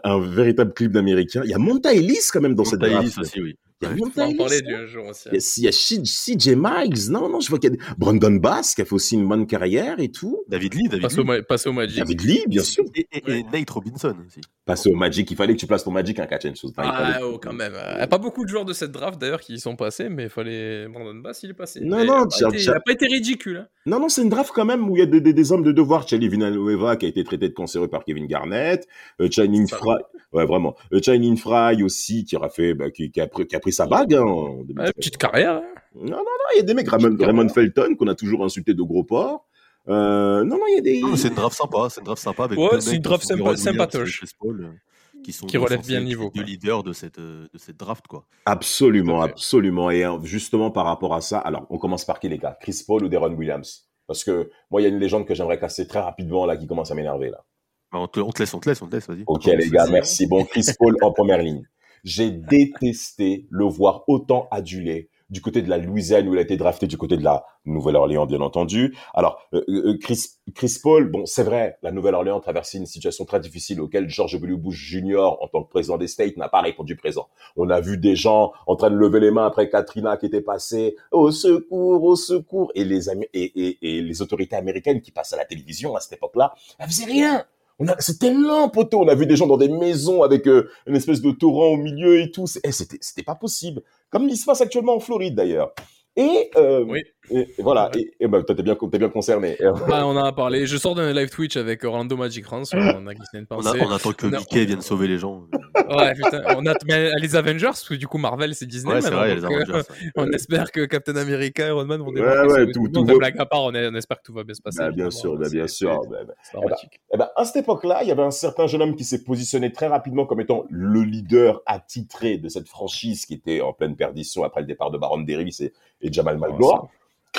un 0.02 0.20
véritable 0.20 0.72
clip 0.72 0.92
d'américain. 0.92 1.42
Il 1.44 1.50
y 1.50 1.54
a 1.54 1.58
Monta 1.58 1.92
Ellis 1.92 2.20
quand 2.32 2.40
même 2.40 2.54
dans 2.54 2.64
cette 2.64 2.80
draft. 2.80 2.94
Ellis 3.02 3.14
aussi, 3.20 3.42
oui. 3.42 3.56
Il 3.82 3.88
y 3.88 3.90
a 3.90 3.94
Ouais. 3.94 3.96
On 4.00 4.04
Monta 4.06 4.20
va 4.22 4.26
en 4.26 4.28
Ellis. 4.30 4.36
parler 4.38 4.60
hein. 4.74 4.86
jour 4.86 5.06
aussi. 5.08 5.28
Il 5.32 5.64
y 5.64 5.66
a, 5.66 5.70
a 5.70 5.72
CJ 5.72 6.48
Miles. 6.56 7.10
Non, 7.10 7.28
non, 7.28 7.40
je 7.40 7.48
vois 7.48 7.58
qu'il 7.58 7.72
y 7.72 7.76
a 7.76 7.94
Brandon 7.98 8.32
Bass 8.32 8.74
qui 8.74 8.82
a 8.82 8.84
fait 8.84 8.92
aussi 8.94 9.14
une 9.16 9.28
bonne 9.28 9.46
carrière 9.46 9.98
et 10.00 10.08
tout. 10.08 10.42
David 10.48 10.74
Lee, 10.74 10.84
David 10.88 11.02
Passe 11.02 11.18
au, 11.18 11.22
Lee. 11.22 11.26
Ma- 11.26 11.42
passe 11.42 11.66
au 11.66 11.72
Magic. 11.72 11.98
David 11.98 12.20
Lee, 12.22 12.44
bien 12.46 12.62
sûr. 12.62 12.84
Et, 12.94 13.06
et- 13.12 13.22
et 13.38 13.42
Nate 13.52 13.70
Robinson 13.70 14.14
aussi. 14.26 14.40
Passer 14.64 14.90
au 14.90 14.94
Magic. 14.96 15.30
Il 15.30 15.36
fallait 15.36 15.54
que 15.54 15.58
tu 15.60 15.66
places 15.66 15.84
ton 15.84 15.90
Magic, 15.90 16.18
un 16.20 16.26
catch 16.26 16.44
and 16.46 16.54
shoot. 16.54 16.72
Enfin, 16.76 16.88
Ah, 16.92 17.12
fallait- 17.14 17.24
oh, 17.24 17.38
quand 17.42 17.52
même. 17.52 17.72
Il 17.92 17.96
n'y 17.96 18.02
a 18.02 18.06
pas 18.06 18.18
beaucoup 18.18 18.44
de 18.44 18.48
joueurs 18.48 18.64
de 18.64 18.72
cette 18.72 18.92
draft 18.92 19.20
d'ailleurs 19.20 19.40
qui 19.40 19.54
y 19.54 19.60
sont 19.60 19.74
passés, 19.76 20.08
mais 20.08 20.24
il 20.24 20.28
fallait. 20.30 20.86
Brandon 20.88 21.14
Bass, 21.16 21.42
il 21.42 21.50
est 21.50 21.54
passé. 21.54 21.80
Non, 21.80 21.96
Mais 21.98 22.04
non, 22.04 22.26
il 22.38 22.44
a 22.44 22.48
pas 22.48 22.54
été- 22.54 22.62
tiens. 22.64 22.72
il 22.72 22.76
a 22.76 22.80
pas 22.80 22.92
été 22.92 23.06
ridicule. 23.06 23.56
hein. 23.56 23.66
Non, 23.86 23.98
non, 23.98 24.08
c'est 24.08 24.22
une 24.22 24.28
draft 24.28 24.52
quand 24.54 24.64
même 24.64 24.88
où 24.88 24.96
il 24.96 25.00
y 25.00 25.02
a 25.02 25.06
des, 25.06 25.20
des, 25.20 25.32
des 25.32 25.52
hommes 25.52 25.64
de 25.64 25.72
devoir. 25.72 26.06
Charlie 26.06 26.28
Villanueva 26.28 26.94
qui 26.96 27.06
a 27.06 27.08
été 27.08 27.24
traité 27.24 27.48
de 27.48 27.54
cancéreux 27.54 27.88
par 27.88 28.04
Kevin 28.04 28.26
Garnett. 28.26 28.86
Euh, 29.20 29.28
Channing 29.30 29.66
Fry. 29.66 29.96
Ouais, 30.32 30.46
vraiment. 30.46 30.76
Euh, 30.92 31.00
Channing 31.04 31.36
Fry 31.36 31.82
aussi 31.82 32.24
qui 32.24 32.36
aura 32.36 32.48
fait, 32.48 32.74
bah, 32.74 32.90
qui, 32.90 33.10
qui 33.10 33.20
a 33.20 33.26
pris, 33.26 33.46
qui 33.46 33.56
a 33.56 33.60
pris 33.60 33.71
sa 33.72 33.86
bague, 33.86 34.14
hein, 34.14 34.22
en 34.22 34.54
2013. 34.64 34.86
Ouais, 34.86 34.92
petite 34.92 35.16
carrière. 35.16 35.54
hein. 35.56 35.64
Non, 35.94 36.04
non, 36.06 36.16
non, 36.16 36.24
il 36.54 36.58
y 36.58 36.60
a 36.60 36.62
des 36.62 36.74
mecs. 36.74 36.88
Raymond, 36.88 37.16
Raymond 37.18 37.48
Felton 37.50 37.94
qu'on 37.98 38.06
a 38.08 38.14
toujours 38.14 38.44
insulté 38.44 38.72
de 38.74 38.82
gros 38.82 39.04
porc. 39.04 39.46
Euh, 39.88 40.44
non, 40.44 40.56
non, 40.58 40.64
il 40.68 40.74
y 40.76 40.78
a 40.78 40.80
des. 40.80 41.02
C'est 41.16 41.28
une 41.28 41.34
draft 41.34 41.56
sympa, 41.56 41.88
c'est 41.90 42.00
une 42.00 42.04
draft 42.06 42.22
sympa 42.22 42.44
avec 42.44 42.58
Ouais, 42.58 42.80
c'est 42.80 42.90
mecs 42.90 42.96
une 42.96 43.02
draft 43.02 43.22
qui 43.22 43.28
sont 43.28 43.36
sympa- 43.36 43.56
sympatoche. 43.56 44.16
et 44.22 44.26
Chris 44.26 44.34
Paul, 44.38 44.64
euh, 44.64 45.20
qui 45.24 45.32
sont 45.32 45.46
Qui 45.46 45.56
relèvent 45.58 45.84
bien 45.86 45.98
le 45.98 46.06
niveau, 46.06 46.30
deux 46.34 46.42
leaders 46.42 46.82
de 46.84 46.92
cette, 46.92 47.18
euh, 47.18 47.46
de 47.52 47.58
cette 47.58 47.76
draft, 47.76 48.06
quoi. 48.06 48.24
Absolument, 48.46 49.20
absolument. 49.22 49.90
Et 49.90 50.04
euh, 50.04 50.18
justement, 50.22 50.70
par 50.70 50.84
rapport 50.86 51.14
à 51.14 51.20
ça, 51.20 51.38
alors, 51.40 51.66
on 51.68 51.78
commence 51.78 52.04
par 52.04 52.20
qui, 52.20 52.28
les 52.28 52.38
gars? 52.38 52.56
Chris 52.60 52.82
Paul 52.86 53.04
ou 53.04 53.08
Deron 53.08 53.34
Williams? 53.34 53.88
Parce 54.06 54.24
que 54.24 54.50
moi, 54.70 54.80
il 54.80 54.84
y 54.84 54.86
a 54.86 54.90
une 54.90 54.98
légende 54.98 55.26
que 55.26 55.34
j'aimerais 55.34 55.58
casser 55.58 55.86
très 55.86 56.00
rapidement, 56.00 56.46
là, 56.46 56.56
qui 56.56 56.66
commence 56.66 56.90
à 56.90 56.94
m'énerver, 56.94 57.30
là. 57.30 57.44
Bah, 57.92 57.98
on, 58.00 58.06
te, 58.08 58.20
on 58.20 58.30
te 58.30 58.38
laisse, 58.40 58.54
on 58.54 58.60
te 58.60 58.68
laisse, 58.68 58.80
on 58.82 58.86
te 58.86 58.94
laisse, 58.94 59.06
vas-y. 59.08 59.24
Ok, 59.26 59.44
les 59.46 59.68
gars, 59.68 59.86
merci. 59.90 60.26
Bon, 60.26 60.44
Chris 60.44 60.66
Paul 60.78 60.96
en 61.02 61.12
première 61.12 61.42
ligne. 61.42 61.62
J'ai 62.04 62.30
détesté 62.30 63.46
le 63.50 63.64
voir 63.64 64.04
autant 64.08 64.48
adulé 64.50 65.10
du 65.32 65.40
côté 65.40 65.62
de 65.62 65.70
la 65.70 65.78
Louisiane 65.78 66.28
où 66.28 66.34
il 66.34 66.38
a 66.38 66.42
été 66.42 66.58
drafté, 66.58 66.86
du 66.86 66.98
côté 66.98 67.16
de 67.16 67.24
la 67.24 67.44
Nouvelle-Orléans, 67.64 68.26
bien 68.26 68.42
entendu. 68.42 68.94
Alors, 69.14 69.40
euh, 69.54 69.64
euh, 69.68 69.98
Chris, 69.98 70.26
Chris 70.54 70.76
Paul, 70.82 71.10
bon, 71.10 71.24
c'est 71.24 71.42
vrai, 71.42 71.78
la 71.82 71.90
Nouvelle-Orléans 71.90 72.38
traversait 72.38 72.76
une 72.76 72.84
situation 72.84 73.24
très 73.24 73.40
difficile 73.40 73.80
auquel 73.80 74.10
George 74.10 74.34
W. 74.34 74.56
Bush 74.58 74.76
Jr., 74.76 75.38
en 75.40 75.48
tant 75.48 75.62
que 75.64 75.70
président 75.70 75.96
des 75.96 76.06
States, 76.06 76.36
n'a 76.36 76.50
pas 76.50 76.60
répondu 76.60 76.96
présent. 76.96 77.28
On 77.56 77.70
a 77.70 77.80
vu 77.80 77.96
des 77.96 78.14
gens 78.14 78.52
en 78.66 78.76
train 78.76 78.90
de 78.90 78.96
lever 78.96 79.20
les 79.20 79.30
mains 79.30 79.46
après 79.46 79.70
Katrina 79.70 80.18
qui 80.18 80.26
était 80.26 80.42
passée, 80.42 80.96
au 81.10 81.30
secours, 81.30 82.04
au 82.04 82.14
secours, 82.14 82.70
et 82.74 82.84
les, 82.84 83.08
et, 83.08 83.18
et, 83.32 83.78
et 83.80 84.02
les 84.02 84.20
autorités 84.20 84.56
américaines 84.56 85.00
qui 85.00 85.12
passent 85.12 85.32
à 85.32 85.38
la 85.38 85.46
télévision 85.46 85.96
à 85.96 86.00
cette 86.00 86.12
époque-là, 86.12 86.52
elles 86.78 86.88
faisaient 86.88 87.06
rien. 87.06 87.46
On 87.78 87.88
a, 87.88 87.96
c'était 88.00 88.32
lent, 88.32 88.68
poteau. 88.68 89.00
On 89.00 89.08
a 89.08 89.14
vu 89.14 89.26
des 89.26 89.36
gens 89.36 89.46
dans 89.46 89.56
des 89.56 89.68
maisons 89.68 90.22
avec 90.22 90.46
euh, 90.46 90.68
une 90.86 90.96
espèce 90.96 91.20
de 91.20 91.30
torrent 91.30 91.68
au 91.68 91.76
milieu 91.76 92.20
et 92.20 92.30
tout. 92.30 92.44
Eh, 92.64 92.72
c'était, 92.72 92.98
c'était 93.00 93.22
pas 93.22 93.34
possible. 93.34 93.82
Comme 94.10 94.28
il 94.28 94.36
se 94.36 94.44
passe 94.44 94.60
actuellement 94.60 94.96
en 94.96 95.00
Floride, 95.00 95.34
d'ailleurs. 95.34 95.72
Et, 96.16 96.50
euh, 96.56 96.84
Oui. 96.84 97.02
Et, 97.38 97.54
et 97.58 97.62
voilà. 97.62 97.90
Et, 97.96 98.12
et 98.20 98.28
ben, 98.28 98.42
toi, 98.42 98.54
t'es 98.54 98.62
bien, 98.62 99.08
concerné. 99.08 99.56
Et, 99.58 99.64
euh, 99.66 99.72
Ah, 99.90 100.06
on 100.06 100.10
en 100.16 100.24
a 100.24 100.32
parlé. 100.32 100.66
Je 100.66 100.76
sors 100.76 100.94
d'un 100.94 101.12
live 101.12 101.30
Twitch 101.30 101.56
avec 101.56 101.82
Orlando 101.84 102.16
Magic 102.16 102.44
France. 102.44 102.72
On 102.74 103.06
a 103.06 103.14
glissé 103.14 103.38
une 103.38 103.46
On, 103.50 103.54
a- 103.60 103.62
pensée. 103.62 103.78
on 103.84 103.90
attend 103.90 104.12
que 104.12 104.26
On 104.26 104.32
a- 104.32 104.38
Mickey 104.38 104.64
vienne 104.64 104.80
sauver 104.82 105.08
les 105.08 105.18
gens. 105.18 105.44
Ouais, 105.90 106.14
putain. 106.14 106.42
On 106.56 106.66
a 106.66 106.74
mais 106.86 107.10
les 107.20 107.36
Avengers, 107.36 107.66
parce 107.66 107.88
que 107.88 107.94
du 107.94 108.06
coup, 108.06 108.18
Marvel, 108.18 108.54
c'est 108.54 108.66
Disney. 108.66 108.94
Ouais, 108.94 109.00
c'est 109.00 109.10
vrai, 109.10 109.34
les 109.34 109.44
euh, 109.44 109.46
Avengers. 109.46 109.72
ouais. 109.72 109.82
On 110.16 110.30
espère 110.30 110.70
que 110.70 110.84
Captain 110.84 111.16
America, 111.16 111.66
Iron 111.66 111.84
Man 111.84 112.00
vont 112.00 112.06
Ouais, 112.08 112.14
débarquer. 112.14 112.40
ouais, 112.52 112.58
sauver 112.60 112.72
tout- 112.72 112.88
tout 112.92 113.04
va- 113.04 113.14
Blague 113.16 113.38
à 113.38 113.46
part, 113.46 113.62
on, 113.64 113.74
est- 113.74 113.88
on 113.88 113.94
espère 113.94 114.18
que 114.18 114.22
tout 114.24 114.32
va 114.34 114.44
bien 114.44 114.54
se 114.54 114.62
passer. 114.62 114.78
bah, 114.78 114.90
bien 114.90 115.10
sûr, 115.10 115.36
bah, 115.36 115.48
bien 115.50 115.66
sûr. 115.66 116.00
c'est- 116.02 116.08
Bah, 116.10 116.16
bah. 116.26 116.34
C'est 116.42 116.56
dramatique. 116.58 117.00
Eh 117.12 117.16
ben, 117.18 117.28
à 117.36 117.44
cette 117.44 117.56
époque-là, 117.62 118.00
il 118.02 118.08
y 118.08 118.12
avait 118.12 118.22
un 118.22 118.30
certain 118.30 118.66
jeune 118.66 118.82
homme 118.82 118.96
qui 118.96 119.04
s'est 119.04 119.22
positionné 119.24 119.72
très 119.72 119.86
rapidement 119.86 120.26
comme 120.26 120.40
étant 120.40 120.64
le 120.70 121.02
leader 121.02 121.60
attitré 121.66 122.38
de 122.38 122.48
cette 122.48 122.68
franchise 122.68 123.26
qui 123.26 123.34
était 123.34 123.60
en 123.60 123.72
pleine 123.72 123.96
perdition 123.96 124.44
après 124.44 124.60
le 124.60 124.66
départ 124.66 124.90
de 124.90 124.98
Baron 124.98 125.18
Davis 125.20 125.60
et, 125.60 125.72
et 126.00 126.12
Jamal 126.12 126.38
Malgoa. 126.38 126.88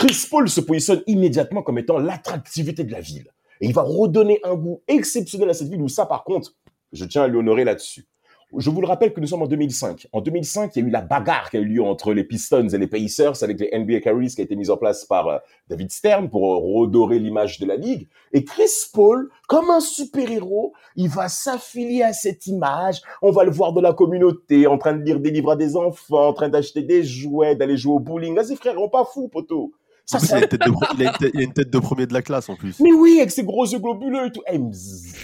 Chris 0.06 0.28
Paul 0.30 0.50
se 0.50 0.60
positionne 0.60 1.02
immédiatement 1.08 1.64
comme 1.64 1.78
étant 1.78 1.98
l'attractivité 1.98 2.84
de 2.84 2.92
la 2.92 3.00
ville. 3.00 3.30
Et 3.62 3.68
il 3.68 3.74
va 3.74 3.84
redonner 3.84 4.42
un 4.44 4.56
goût 4.56 4.82
exceptionnel 4.90 5.50
à 5.50 5.54
cette 5.54 5.70
ville 5.70 5.82
où 5.82 5.88
ça, 5.88 6.06
par 6.06 6.26
contre, 6.26 6.58
je 6.92 7.06
tiens 7.06 7.24
à 7.24 7.28
lui 7.30 7.38
honorer 7.38 7.64
là-dessus. 7.64 8.06
Je 8.58 8.70
vous 8.70 8.82
le 8.82 8.88
rappelle 8.88 9.14
que 9.14 9.22
nous 9.22 9.28
sommes 9.28 9.44
en 9.44 9.48
2005. 9.48 10.08
En 10.12 10.20
2005, 10.20 10.76
il 10.76 10.80
y 10.82 10.86
a 10.86 10.88
eu 10.90 10.92
la 10.92 11.00
bagarre 11.00 11.50
qui 11.50 11.56
a 11.56 11.62
eu 11.62 11.66
lieu 11.66 11.82
entre 11.82 12.12
les 12.12 12.26
Pistons 12.26 12.68
et 12.68 12.78
les 12.78 12.88
Pacers 12.88 13.42
avec 13.44 13.62
les 13.62 13.72
NBA 13.80 14.02
Carries 14.02 14.36
qui 14.36 14.42
a 14.42 14.44
été 14.44 14.58
mise 14.58 14.70
en 14.70 14.76
place 14.76 15.06
par 15.06 15.30
euh, 15.30 15.38
David 15.70 15.90
Stern 15.90 16.30
pour 16.30 16.54
euh, 16.54 16.82
redorer 16.82 17.18
l'image 17.18 17.58
de 17.60 17.66
la 17.66 17.78
ligue. 17.78 18.10
Et 18.34 18.44
Chris 18.44 18.90
Paul, 18.92 19.30
comme 19.48 19.70
un 19.70 19.80
super-héros, 19.80 20.74
il 20.98 21.08
va 21.08 21.30
s'affilier 21.30 22.04
à 22.04 22.12
cette 22.12 22.46
image. 22.46 23.02
On 23.22 23.32
va 23.32 23.46
le 23.46 23.52
voir 23.52 23.72
dans 23.72 23.80
la 23.82 23.94
communauté, 23.94 24.68
en 24.68 24.78
train 24.78 24.98
de 24.98 25.04
lire 25.04 25.22
des 25.22 25.32
livres 25.32 25.54
à 25.54 25.56
des 25.56 25.78
enfants, 25.78 26.28
en 26.28 26.34
train 26.34 26.50
d'acheter 26.50 26.82
des 26.82 27.04
jouets, 27.04 27.56
d'aller 27.56 27.78
jouer 27.78 27.94
au 27.94 28.00
bowling. 28.00 28.36
Vas-y 28.36 28.58
frère, 28.58 28.76
on 28.78 28.90
pas 28.90 29.06
fou, 29.06 29.30
poteau. 29.30 29.72
Ça, 30.06 30.18
En 30.18 30.20
plus, 30.20 30.30
il, 30.30 30.34
a 30.36 30.40
une 30.40 30.48
tête 30.48 30.62
de, 30.62 30.70
pre- 30.72 30.96
il 30.98 31.08
a 31.08 31.10
une 31.12 31.18
tête- 31.18 31.32
il 31.34 31.40
a 31.40 31.44
une 31.44 31.54
tête 31.54 31.70
de 31.70 31.80
premier 31.80 32.06
de 32.08 32.14
la 32.14 32.22
classe 32.22 32.50
en 32.50 32.56
plus. 32.56 32.80
mais 32.82 32.92
oui, 32.92 33.18
avec 33.20 33.32
ses 33.32 33.44
gros 33.44 33.66
yeux 33.66 33.80
globuleux 33.80 34.26
et 34.28 34.32
tout. 34.32 34.42
Eh. 34.52 34.60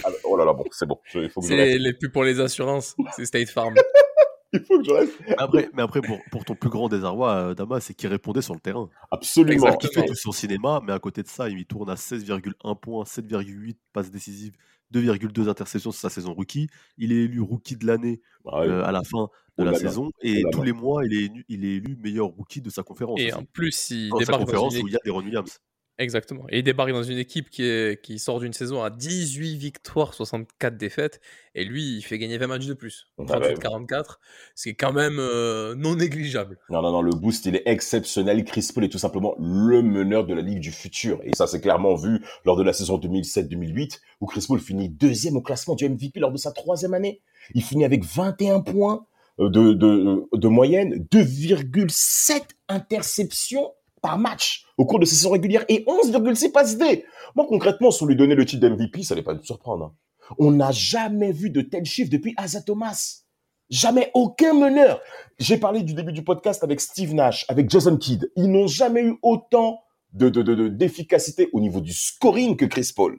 Ah, 0.04 0.08
oh 0.24 0.36
là 0.36 0.44
là, 0.46 0.52
bon, 0.54 0.64
c'est 0.70 0.86
bon. 0.86 0.98
Je- 1.04 1.18
Il 1.20 1.30
faut 1.30 1.40
que 1.40 1.46
je 1.46 1.50
C'est 1.52 1.56
les, 1.56 1.78
les 1.78 1.92
pubs 1.92 2.10
pour 2.12 2.24
les 2.24 2.40
assurances. 2.40 2.96
C'est 3.16 3.26
State 3.26 3.48
Farm. 3.50 3.74
Il 4.52 4.60
faut 4.64 4.78
que 4.78 4.84
je 4.84 4.90
reste. 4.90 5.12
Mais 5.28 5.34
après, 5.38 5.70
mais 5.74 5.82
après 5.82 6.00
pour, 6.00 6.18
pour 6.32 6.44
ton 6.44 6.56
plus 6.56 6.70
grand 6.70 6.88
désarroi, 6.88 7.30
euh, 7.34 7.54
Damas, 7.54 7.84
c'est 7.84 7.94
qu'il 7.94 8.08
répondait 8.08 8.42
sur 8.42 8.52
le 8.54 8.58
terrain. 8.58 8.88
Absolument. 9.12 9.76
Il 9.80 9.88
fait 9.90 10.04
tout 10.06 10.14
son 10.16 10.32
cinéma, 10.32 10.80
mais 10.84 10.92
à 10.92 10.98
côté 10.98 11.22
de 11.22 11.28
ça, 11.28 11.48
il 11.48 11.64
tourne 11.66 11.88
à 11.88 11.94
16,1 11.94 12.74
points, 12.80 13.04
7,8 13.04 13.76
passes 13.92 14.10
décisives, 14.10 14.54
2,2 14.92 15.48
interceptions 15.48 15.92
sur 15.92 16.00
sa 16.00 16.10
saison 16.10 16.32
rookie. 16.34 16.68
Il 16.98 17.12
est 17.12 17.24
élu 17.24 17.40
rookie 17.40 17.76
de 17.76 17.86
l'année 17.86 18.20
Ah, 18.46 18.60
oui. 18.60 18.68
euh, 18.68 18.84
à 18.84 18.92
la 18.92 19.02
fin 19.04 19.28
Oh 19.58 19.62
de 19.64 19.70
la 19.70 19.74
saison. 19.74 20.06
Oh 20.12 20.18
Et 20.22 20.42
tous 20.52 20.62
les 20.62 20.72
mois, 20.72 21.04
il 21.04 21.12
est, 21.12 21.24
élu, 21.26 21.44
il 21.48 21.64
est 21.64 21.76
élu 21.76 21.96
meilleur 21.96 22.26
rookie 22.28 22.60
de 22.62 22.70
sa 22.70 22.82
conférence. 22.82 23.20
Et 23.20 23.26
aussi. 23.26 23.34
en 23.34 23.44
plus, 23.44 23.90
il 23.90 24.08
Dans 24.08 24.18
sa 24.18 24.24
débarque 24.24 24.40
dans 24.40 24.46
conférence 24.46 24.76
une 24.76 24.84
où 24.84 24.88
il 24.88 24.92
y 24.92 24.96
a 24.96 25.00
des 25.04 25.10
Ron 25.10 25.22
Williams. 25.22 25.58
Exactement. 26.00 26.46
Et 26.48 26.60
il 26.60 26.62
débarque 26.62 26.92
dans 26.92 27.02
une 27.02 27.18
équipe 27.18 27.50
qui, 27.50 27.62
est, 27.62 28.02
qui 28.02 28.18
sort 28.18 28.40
d'une 28.40 28.54
saison 28.54 28.82
à 28.82 28.88
18 28.88 29.56
victoires, 29.56 30.14
64 30.14 30.78
défaites. 30.78 31.20
Et 31.54 31.62
lui, 31.62 31.98
il 31.98 32.00
fait 32.00 32.16
gagner 32.18 32.38
20 32.38 32.46
matchs 32.46 32.64
de 32.64 32.72
plus. 32.72 33.08
Ah 33.18 33.38
ouais. 33.38 33.54
38-44. 33.54 34.16
Ce 34.54 34.62
qui 34.62 34.68
est 34.70 34.74
quand 34.74 34.94
même 34.94 35.18
euh, 35.18 35.74
non 35.74 35.96
négligeable. 35.96 36.58
Non, 36.70 36.80
non, 36.80 36.90
non, 36.90 37.02
le 37.02 37.10
boost, 37.10 37.44
il 37.44 37.54
est 37.54 37.64
exceptionnel. 37.66 38.44
Chris 38.44 38.66
Paul 38.74 38.84
est 38.84 38.88
tout 38.88 38.98
simplement 38.98 39.34
le 39.38 39.82
meneur 39.82 40.24
de 40.24 40.32
la 40.32 40.40
Ligue 40.40 40.60
du 40.60 40.72
futur. 40.72 41.20
Et 41.22 41.36
ça, 41.36 41.46
c'est 41.46 41.60
clairement 41.60 41.96
vu 41.96 42.24
lors 42.46 42.56
de 42.56 42.62
la 42.62 42.72
saison 42.72 42.96
2007-2008, 42.96 44.00
où 44.22 44.26
Chris 44.26 44.46
Paul 44.48 44.58
finit 44.58 44.88
deuxième 44.88 45.36
au 45.36 45.42
classement 45.42 45.74
du 45.74 45.86
MVP 45.86 46.18
lors 46.18 46.32
de 46.32 46.38
sa 46.38 46.52
troisième 46.52 46.94
année. 46.94 47.20
Il 47.54 47.62
finit 47.62 47.84
avec 47.84 48.06
21 48.06 48.60
points 48.60 49.04
euh, 49.38 49.50
de, 49.50 49.74
de, 49.74 50.24
de 50.32 50.48
moyenne, 50.48 51.06
2,7 51.12 52.40
interceptions 52.70 53.74
par 54.00 54.18
match 54.18 54.64
au 54.78 54.84
cours 54.86 54.98
de 54.98 55.04
sa 55.04 55.14
saison 55.14 55.30
régulière 55.30 55.64
et 55.68 55.84
11,6 55.86 56.52
passes 56.52 56.76
D. 56.78 57.04
Moi, 57.34 57.46
concrètement, 57.48 57.90
si 57.90 58.02
on 58.02 58.06
lui 58.06 58.16
donnait 58.16 58.34
le 58.34 58.44
titre 58.44 58.66
d'MVP, 58.66 59.02
ça 59.02 59.14
n'allait 59.14 59.24
pas 59.24 59.34
nous 59.34 59.42
surprendre. 59.42 59.84
hein. 59.86 59.94
On 60.38 60.50
n'a 60.52 60.70
jamais 60.70 61.32
vu 61.32 61.50
de 61.50 61.60
tels 61.60 61.84
chiffres 61.84 62.10
depuis 62.10 62.34
Asa 62.36 62.60
Thomas. 62.62 63.22
Jamais 63.68 64.10
aucun 64.14 64.52
meneur. 64.52 65.00
J'ai 65.38 65.56
parlé 65.56 65.82
du 65.82 65.94
début 65.94 66.12
du 66.12 66.22
podcast 66.24 66.64
avec 66.64 66.80
Steve 66.80 67.14
Nash, 67.14 67.44
avec 67.48 67.68
Jason 67.70 67.96
Kidd. 67.96 68.30
Ils 68.36 68.50
n'ont 68.50 68.66
jamais 68.66 69.02
eu 69.02 69.16
autant 69.22 69.80
de, 70.12 70.28
de, 70.28 70.42
de, 70.42 70.54
de- 70.54 70.68
d'efficacité 70.68 71.48
au 71.52 71.60
niveau 71.60 71.80
du 71.80 71.92
scoring 71.92 72.56
que 72.56 72.64
Chris 72.64 72.90
Paul. 72.94 73.18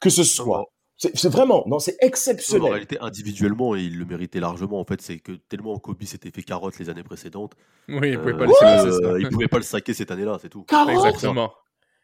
Que 0.00 0.10
ce 0.10 0.22
soit. 0.22 0.66
C'est, 1.00 1.28
vraiment, 1.28 1.62
non, 1.68 1.78
c'est 1.78 1.96
En 2.02 2.06
exceptionnel. 2.08 2.72
réalité, 2.72 2.98
individuellement, 3.00 3.76
il 3.76 3.96
le 3.98 4.04
méritait 4.04 4.40
largement. 4.40 4.80
En 4.80 4.84
fait, 4.84 5.00
c'est 5.00 5.20
que 5.20 5.30
tellement 5.48 5.78
Kobe 5.78 6.02
s'était 6.02 6.32
fait 6.32 6.42
carotte 6.42 6.76
les 6.80 6.90
années 6.90 7.04
précédentes, 7.04 7.54
Oui, 7.88 8.10
il 8.10 8.18
pouvait 8.18 8.32
euh, 8.32 8.36
pas 8.36 8.46
euh, 8.84 9.00
ça. 9.00 9.18
il 9.20 9.28
pouvait 9.28 9.46
pas 9.46 9.58
le 9.58 9.62
saquer 9.62 9.94
cette 9.94 10.10
année-là, 10.10 10.38
c'est 10.42 10.48
tout. 10.48 10.64
Carotte 10.64 10.90
Exactement. 11.06 11.52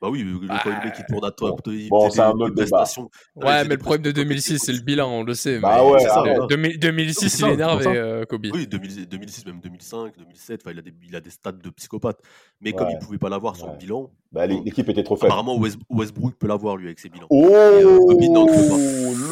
Bah 0.04 0.10
oui, 0.10 0.22
le, 0.22 0.38
Ah, 0.50 0.60
tourne 1.08 1.24
à 1.24 1.30
il 1.72 1.88
bon, 1.88 2.10
c'est 2.10 2.20
un 2.20 2.32
autre 2.32 2.54
débat. 2.54 2.84
Ouais, 3.36 3.64
mais 3.64 3.70
le 3.70 3.78
problème 3.78 4.02
de 4.02 4.10
prestations 4.10 4.12
2006, 4.12 4.58
c'est 4.58 4.72
le 4.74 4.80
bilan, 4.80 5.10
on 5.10 5.22
le 5.22 5.32
sait. 5.32 5.60
Bah 5.60 5.78
mais 5.82 5.90
ouais, 5.92 5.98
c'est 6.00 6.08
ah 6.10 6.14
ça, 6.16 6.22
ouais. 6.22 6.46
2000 6.50 6.78
2006, 6.78 7.30
C'est 7.30 7.38
il 7.46 7.48
est 7.48 7.54
énervé, 7.54 7.86
euh, 7.86 8.24
Kobe. 8.26 8.46
Oui, 8.52 8.66
2000 8.66 9.08
2006, 9.08 9.46
même 9.46 9.60
2005, 9.62 10.18
2007, 10.18 10.60
enfin, 10.62 10.72
il, 10.72 10.78
a 10.78 10.82
des, 10.82 10.92
il 11.08 11.16
a 11.16 11.20
des 11.22 11.30
stats 11.30 11.52
de 11.52 11.70
psychopathe. 11.70 12.18
Mais 12.60 12.74
comme 12.74 12.90
il 12.90 12.98
pouvait 12.98 13.16
pas 13.16 13.30
l'avoir 13.30 13.56
sur 13.56 13.66
le 13.70 13.78
bilan, 13.78 14.10
Bah, 14.30 14.46
l'é- 14.46 14.60
l'équipe 14.62 14.86
était 14.90 15.04
trop 15.04 15.16
faible. 15.16 15.26
apparemment 15.32 15.56
West- 15.56 15.78
Westbrook 15.88 16.34
peut 16.34 16.48
l'avoir 16.48 16.76
lui 16.76 16.84
avec 16.86 16.98
ses 16.98 17.08
bilans. 17.08 17.26
Oh, 17.30 17.46
euh, 17.50 18.10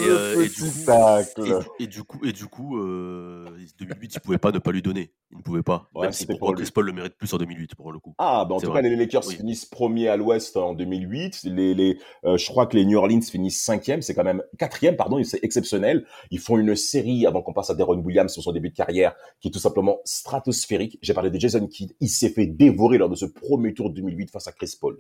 Et, 0.00 0.08
euh, 0.08 0.40
et 0.42 0.48
du 0.48 0.50
petit 0.50 0.60
coup- 0.62 0.86
tacle. 0.86 1.42
Et, 1.78 1.84
et 1.84 1.86
du 1.86 2.02
coup, 2.02 2.18
et 2.24 2.32
du 2.32 2.46
coup 2.46 2.78
euh, 2.78 3.46
2008, 3.78 4.14
il 4.14 4.20
pouvait 4.20 4.38
pas 4.38 4.52
ne 4.52 4.58
pas 4.58 4.72
lui 4.72 4.80
donner. 4.82 5.12
Il 5.30 5.38
ne 5.38 5.42
pouvait 5.42 5.62
pas. 5.62 5.88
Ouais, 5.94 6.02
même 6.06 6.12
si 6.12 6.26
pour. 6.26 6.54
Chris 6.54 6.70
Paul 6.74 6.86
le 6.86 6.92
mérite 6.92 7.14
plus 7.16 7.32
en 7.34 7.38
2008 7.38 7.74
pour 7.74 7.92
le 7.92 7.98
coup. 7.98 8.14
Ah, 8.18 8.44
bah 8.48 8.54
en 8.54 8.60
tout 8.60 8.66
vrai. 8.70 8.82
cas, 8.82 8.88
les 8.88 8.96
Lakers 8.96 9.26
Oui. 9.28 9.36
finissent 9.36 9.64
premiers 9.66 10.08
à 10.08 10.16
l'Ouest 10.16 10.56
en 10.62 10.74
2008. 10.74 11.44
Les, 11.44 11.98
euh, 12.24 12.36
je 12.36 12.46
crois 12.46 12.66
que 12.66 12.76
les 12.76 12.84
New 12.84 12.98
Orleans 12.98 13.20
finissent 13.20 13.60
cinquième. 13.62 14.02
C'est 14.02 14.14
quand 14.14 14.24
même 14.24 14.42
quatrième, 14.58 14.96
pardon. 14.96 15.22
C'est 15.24 15.42
exceptionnel. 15.44 16.06
Ils 16.30 16.38
font 16.38 16.58
une 16.58 16.76
série 16.76 17.26
avant 17.26 17.42
qu'on 17.42 17.52
passe 17.52 17.70
à 17.70 17.74
Deron 17.74 17.98
Williams 17.98 18.32
sur 18.32 18.42
son 18.42 18.52
début 18.52 18.70
de 18.70 18.74
carrière, 18.74 19.14
qui 19.40 19.48
est 19.48 19.50
tout 19.50 19.58
simplement 19.58 19.98
stratosphérique. 20.04 20.98
J'ai 21.02 21.14
parlé 21.14 21.30
de 21.30 21.38
Jason 21.38 21.66
Kidd. 21.66 21.92
Il 22.00 22.08
s'est 22.08 22.30
fait 22.30 22.46
dévorer 22.46 22.98
lors 22.98 23.08
de 23.08 23.16
ce 23.16 23.26
premier 23.26 23.74
tour 23.74 23.90
de 23.90 23.94
2008 23.96 24.30
face 24.30 24.48
à 24.48 24.52
Chris 24.52 24.74
Paul. 24.80 24.98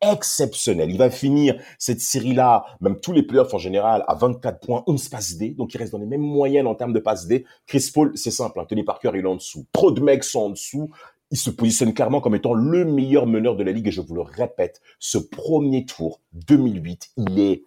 Exceptionnel. 0.00 0.90
Il 0.90 0.98
va 0.98 1.10
finir 1.10 1.58
cette 1.78 2.00
série-là, 2.00 2.64
même 2.80 3.00
tous 3.00 3.12
les 3.12 3.22
playoffs 3.22 3.54
en 3.54 3.58
général, 3.58 4.04
à 4.06 4.14
24 4.14 4.60
points, 4.60 4.84
11 4.86 5.08
passes 5.08 5.36
D. 5.36 5.50
Donc, 5.50 5.74
il 5.74 5.78
reste 5.78 5.92
dans 5.92 5.98
les 5.98 6.06
mêmes 6.06 6.20
moyennes 6.20 6.66
en 6.66 6.74
termes 6.74 6.92
de 6.92 6.98
passes 7.00 7.26
D. 7.26 7.44
Chris 7.66 7.90
Paul, 7.92 8.12
c'est 8.16 8.30
simple. 8.30 8.60
hein, 8.60 8.66
Tony 8.68 8.84
Parker, 8.84 9.10
il 9.14 9.20
est 9.20 9.26
en 9.28 9.36
dessous. 9.36 9.66
Trop 9.72 9.90
de 9.90 10.00
mecs 10.00 10.24
sont 10.24 10.40
en 10.40 10.50
dessous 10.50 10.90
il 11.34 11.36
se 11.36 11.50
positionne 11.50 11.92
clairement 11.94 12.20
comme 12.20 12.36
étant 12.36 12.54
le 12.54 12.84
meilleur 12.84 13.26
meneur 13.26 13.56
de 13.56 13.64
la 13.64 13.72
ligue 13.72 13.88
et 13.88 13.90
je 13.90 14.00
vous 14.00 14.14
le 14.14 14.20
répète, 14.20 14.80
ce 15.00 15.18
premier 15.18 15.84
tour 15.84 16.20
2008, 16.32 17.10
il 17.16 17.40
est 17.40 17.64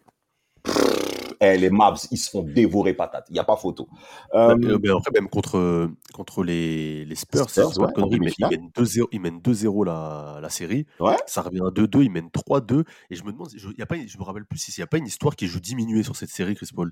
eh, 1.41 1.58
les 1.58 1.70
Mavs, 1.70 2.00
ils 2.12 2.17
se 2.17 2.29
font 2.29 2.44
dévorer 2.44 2.94
patate. 2.94 3.25
Il 3.29 3.34
n'y 3.34 3.39
a 3.39 3.44
pas 3.44 3.56
photo. 3.58 3.88
Euh, 4.34 4.56
Mais, 4.58 4.67
euh, 4.67 4.79
mais 4.82 4.89
après, 4.89 5.12
même 5.13 5.29
contre, 5.29 5.89
contre 6.13 6.44
les, 6.44 7.06
les 7.06 7.15
Spurs, 7.15 7.50
Spurs, 7.50 7.74
si 7.74 7.79
ouais, 7.79 7.88
conneries, 7.94 8.01
en 8.03 8.08
ils 8.15 8.20
mènent- 8.22 8.34
ils 8.39 8.48
demi-finale. 8.48 8.51
mènent 8.51 8.70
2-0 8.75 9.08
ils 9.12 9.20
mènent 9.22 9.39
2-0 9.39 9.84
la, 9.86 10.39
la 10.41 10.50
série. 10.50 10.86
Ouais. 11.00 11.15
Ça 11.27 11.41
revient 11.41 11.62
à 11.65 11.70
2-2, 11.72 12.03
ils 12.03 12.10
mènent 12.12 12.29
3-2. 12.32 12.84
Et 13.10 13.15
je 13.15 13.24
me 13.24 13.32
demande, 13.32 13.50
je, 13.56 13.70
y 13.77 13.82
a 13.82 13.86
pas, 13.86 13.96
je 14.06 14.17
me 14.17 14.24
rappelle 14.24 14.46
plus 14.46 14.60
si 14.60 14.72
il 14.72 14.79
n'y 14.79 14.84
a 14.84 14.88
pas 14.88 14.98
une 14.98 15.08
histoire 15.08 15.36
qui 15.36 15.48
joue 15.48 15.60
diminué 15.60 16.03
sur 16.03 16.15
cette 16.15 16.29
série, 16.29 16.56
Chris 16.56 16.70
Paul. 16.75 16.91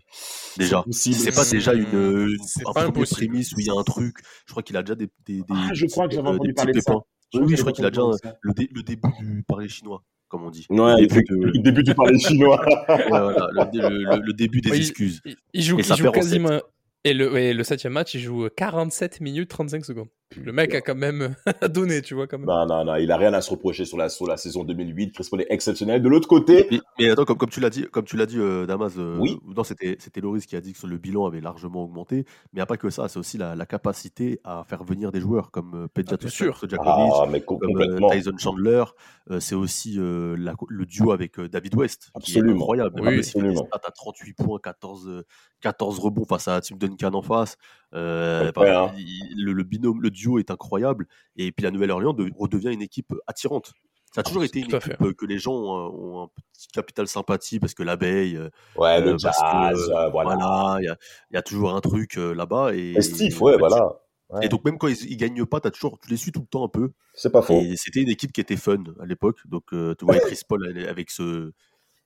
Déjà. 0.58 0.84
possible. 0.84 1.16
C'est 1.16 1.32
pas 1.36 1.46
déjà 1.50 1.74
une, 1.74 1.84
une 1.94 2.38
C'est 2.46 2.62
un 2.68 2.72
pas 2.72 2.92
prémisse 2.92 3.54
où 3.54 3.60
il 3.60 3.66
y 3.68 3.70
a 3.70 3.74
un 3.74 3.84
truc. 3.84 4.18
Je 4.46 4.52
crois 4.54 4.64
qu'il 4.64 4.78
a 4.78 4.84
déjà 4.84 4.96
des. 4.96 5.08
des, 5.26 5.38
des 5.40 5.44
Ah, 5.52 5.70
je 5.74 5.86
crois 5.88 6.08
que 6.08 6.16
j'avais 6.16 6.28
euh, 6.28 6.32
des 6.32 6.36
entendu 6.38 6.54
parler 6.54 6.74
de 6.74 6.80
ça. 6.80 6.94
Oui, 7.34 7.56
je 7.56 7.62
crois 7.62 7.72
qu'il 7.74 7.86
a 7.86 7.90
déjà 7.90 8.04
le 8.42 8.54
début 8.84 9.10
du 9.20 9.44
parler 9.48 9.68
chinois, 9.68 10.04
comme 10.38 10.48
on 10.48 10.50
dit. 10.50 10.66
Ouais, 10.70 10.78
le 10.78 11.00
il 11.04 11.08
début, 11.08 11.14
fait- 11.16 11.34
de- 11.34 11.46
le 11.46 11.60
début 11.60 11.84
du 11.84 11.96
parler 11.96 12.20
chinois. 12.20 12.62
ouais, 12.90 13.06
voilà, 13.10 13.48
le, 13.52 13.80
le- 13.90 14.04
le- 14.18 14.22
le 14.26 14.34
début 14.34 14.62
des 14.62 14.72
Oui, 14.72 14.78
excuses. 14.78 15.22
Il, 15.26 15.36
il 15.54 15.62
joue, 15.64 15.78
Et 15.80 15.82
il 15.88 15.96
joue 15.96 16.12
quasiment. 16.12 16.60
Et 17.04 17.14
le, 17.14 17.38
et 17.38 17.54
le 17.54 17.64
septième 17.64 17.94
match, 17.94 18.16
il 18.16 18.20
joue 18.22 18.48
47 18.58 19.22
minutes 19.22 19.50
35 19.50 19.86
secondes. 19.86 20.08
Le 20.36 20.52
mec 20.52 20.74
a 20.74 20.82
quand 20.82 20.96
même 20.96 21.36
donné, 21.70 22.02
tu 22.02 22.16
vois, 22.16 22.26
quand 22.28 22.40
même. 22.40 22.48
non, 22.48 22.66
non, 22.66 22.84
non, 22.84 22.96
il 22.96 23.12
a 23.12 23.18
rien 23.18 23.32
à 23.34 23.42
se 23.42 23.52
reprocher 23.52 23.86
sur 23.86 23.98
la, 23.98 24.10
sur 24.10 24.26
la 24.28 24.38
saison 24.38 24.64
2008. 24.64 25.12
Chris 25.14 25.28
Paul 25.30 25.42
est 25.42 25.48
exceptionnel. 25.52 26.02
De 26.02 26.10
l'autre 26.10 26.28
côté, 26.28 26.66
Mais, 26.72 26.80
mais 27.00 27.10
attends, 27.12 27.26
comme, 27.26 27.38
comme 27.38 27.50
tu 27.50 27.60
l'as 27.60 27.70
dit, 27.70 27.86
comme 27.92 28.06
tu 28.06 28.18
l'as 28.18 28.26
dit, 28.26 28.40
euh, 28.40 28.66
Damas, 28.66 28.94
euh, 28.98 29.18
Oui. 29.20 29.38
non, 29.56 29.64
c'était 29.64 29.98
c'était 30.00 30.22
Loris 30.22 30.46
qui 30.48 30.56
a 30.56 30.62
dit 30.62 30.74
que 30.74 30.88
le 30.88 30.98
bilan 30.98 31.28
avait 31.28 31.42
largement 31.42 31.84
augmenté, 31.84 32.16
mais 32.26 32.26
il 32.54 32.56
n'y 32.56 32.62
a 32.62 32.66
pas 32.66 32.78
que 32.78 32.90
ça, 32.90 33.08
c'est 33.08 33.20
aussi 33.20 33.38
la, 33.38 33.56
la 33.56 33.66
capacité 33.68 34.40
à 34.44 34.64
faire 34.68 34.84
venir 34.84 35.12
des 35.12 35.22
joueurs 35.22 35.52
comme 35.52 35.74
euh, 35.76 35.88
Peja 35.94 36.18
Ah, 36.22 36.28
sûr. 36.28 36.60
Ah, 36.64 36.68
comme 36.68 37.36
euh, 37.36 37.40
complètement. 37.46 38.10
Tyson 38.10 38.38
Chandler, 38.40 38.84
euh, 39.30 39.40
c'est 39.40 39.56
aussi 39.56 40.00
euh, 40.00 40.36
la- 40.40 40.56
le 40.70 40.86
duo 40.88 41.12
avec 41.12 41.40
euh, 41.40 41.48
David 41.48 41.76
West, 41.76 42.10
qui 42.22 42.34
est 42.34 42.38
Absolument. 42.40 42.56
incroyable. 42.62 43.00
Oui, 43.00 43.20
absolument. 43.20 43.66
stats 43.68 43.82
à 43.88 43.92
38 43.92 44.34
points, 44.34 44.60
14, 44.62 45.08
euh, 45.08 45.24
14 45.62 46.00
rebonds 46.00 46.26
face 46.26 46.48
à 46.48 46.60
Tim 46.62 46.78
Duncan 46.78 47.14
en 47.14 47.22
face. 47.22 47.58
Bah, 47.92 48.52
hein. 48.58 48.92
il- 48.98 49.44
le, 49.46 49.54
le 49.54 49.64
binôme, 49.64 50.02
le 50.02 50.10
duo 50.16 50.40
est 50.40 50.50
incroyable, 50.50 51.08
et 51.38 51.52
puis 51.52 51.64
la 51.64 51.72
Nouvelle-Orléans 51.72 52.14
de- 52.14 52.32
redevient 52.38 52.74
une 52.74 52.82
équipe 52.82 53.14
attirante. 53.28 53.74
Ça 54.14 54.22
a 54.22 54.24
toujours 54.24 54.46
été 54.46 54.60
une 54.60 54.74
équipe 54.74 55.02
euh, 55.02 55.14
que 55.14 55.26
les 55.26 55.38
gens 55.40 55.54
ont, 55.54 56.24
un- 56.24 56.30
petit 56.54 56.68
capital 56.70 57.06
sympathie 57.08 57.60
parce 57.60 57.74
que 57.74 57.84
l'abeille, 57.84 58.38
euh, 58.38 58.50
Ouais, 58.78 59.02
le 59.02 59.12
euh, 59.14 59.18
jazz, 59.18 59.36
que, 59.38 59.92
euh, 59.92 60.10
voilà. 60.10 60.36
voilà, 60.38 60.78
il 60.80 60.86
y 60.86 60.88
a, 60.88 60.98
il 61.32 61.34
y 61.36 61.38
a 61.38 61.42
toujours 61.42 61.76
un 61.76 61.82
truc 61.82 62.18
euh, 62.18 62.34
là-bas. 62.34 62.74
Et, 62.74 62.94
Et 62.94 63.02
Steve, 63.02 63.34
et 63.34 63.44
ouais, 63.44 63.52
en 63.52 63.54
fait, 63.56 63.60
voilà. 63.60 64.00
Ouais. 64.30 64.46
Et 64.46 64.50
donc 64.50 64.64
même 64.66 64.78
quand 64.78 64.88
ils, 64.88 65.12
ils 65.12 65.18
gagnent 65.18 65.46
pas, 65.46 65.60
as 65.64 65.70
toujours, 65.70 66.00
tu 66.00 66.10
les 66.10 66.16
suis 66.18 66.32
tout 66.32 66.40
le 66.40 66.48
temps 66.48 66.64
un 66.66 66.70
peu. 66.70 66.92
C'est 67.14 67.30
pas 67.32 67.42
faux. 67.42 67.60
Et 67.60 67.76
c'était 67.76 68.02
une 68.02 68.10
équipe 68.10 68.32
qui 68.32 68.40
était 68.42 68.56
fun 68.56 68.84
à 69.02 69.06
l'époque. 69.06 69.38
Donc 69.46 69.66
euh, 69.74 69.94
tu 70.00 70.06
vois 70.06 70.16
Chris 70.34 70.40
Paul 70.48 70.66
avec 70.88 71.12
ce, 71.12 71.52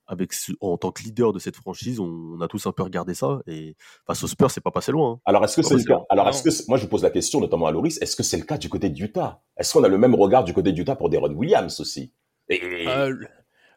avec 0.09 0.33
ce, 0.33 0.51
en 0.59 0.77
tant 0.77 0.91
que 0.91 1.03
leader 1.03 1.31
de 1.31 1.39
cette 1.39 1.55
franchise, 1.55 1.99
on, 1.99 2.35
on 2.37 2.41
a 2.41 2.47
tous 2.47 2.65
un 2.67 2.71
peu 2.71 2.83
regardé 2.83 3.13
ça. 3.13 3.39
Et 3.47 3.75
face 4.05 4.21
aux 4.23 4.27
Spurs, 4.27 4.51
c'est 4.51 4.59
pas 4.59 4.71
passé 4.71 4.91
loin. 4.91 5.13
hein. 5.13 5.19
Alors, 5.25 5.43
est-ce 5.45 5.55
que 5.55 5.61
Pas 5.61 5.67
c'est 5.69 5.75
le 5.77 5.83
cas? 5.83 5.99
Alors, 6.09 6.27
est-ce 6.27 6.43
que 6.43 6.49
moi 6.67 6.77
je 6.77 6.85
pose 6.87 7.03
la 7.03 7.11
question 7.11 7.39
notamment 7.39 7.67
à 7.67 7.71
Loris, 7.71 7.97
est-ce 8.01 8.15
que 8.15 8.23
c'est 8.23 8.37
le 8.37 8.43
cas 8.43 8.57
du 8.57 8.67
côté 8.69 8.89
de 8.89 8.99
Utah 8.99 9.41
Est-ce 9.55 9.73
qu'on 9.73 9.83
a 9.83 9.87
le 9.87 9.97
même 9.97 10.15
regard 10.15 10.43
du 10.43 10.53
côté 10.53 10.73
de 10.73 10.81
Utah 10.81 10.95
pour 10.95 11.09
Deron 11.09 11.31
Williams 11.33 11.79
aussi? 11.79 12.11
Et- 12.49 12.59
Euh, 12.87 13.15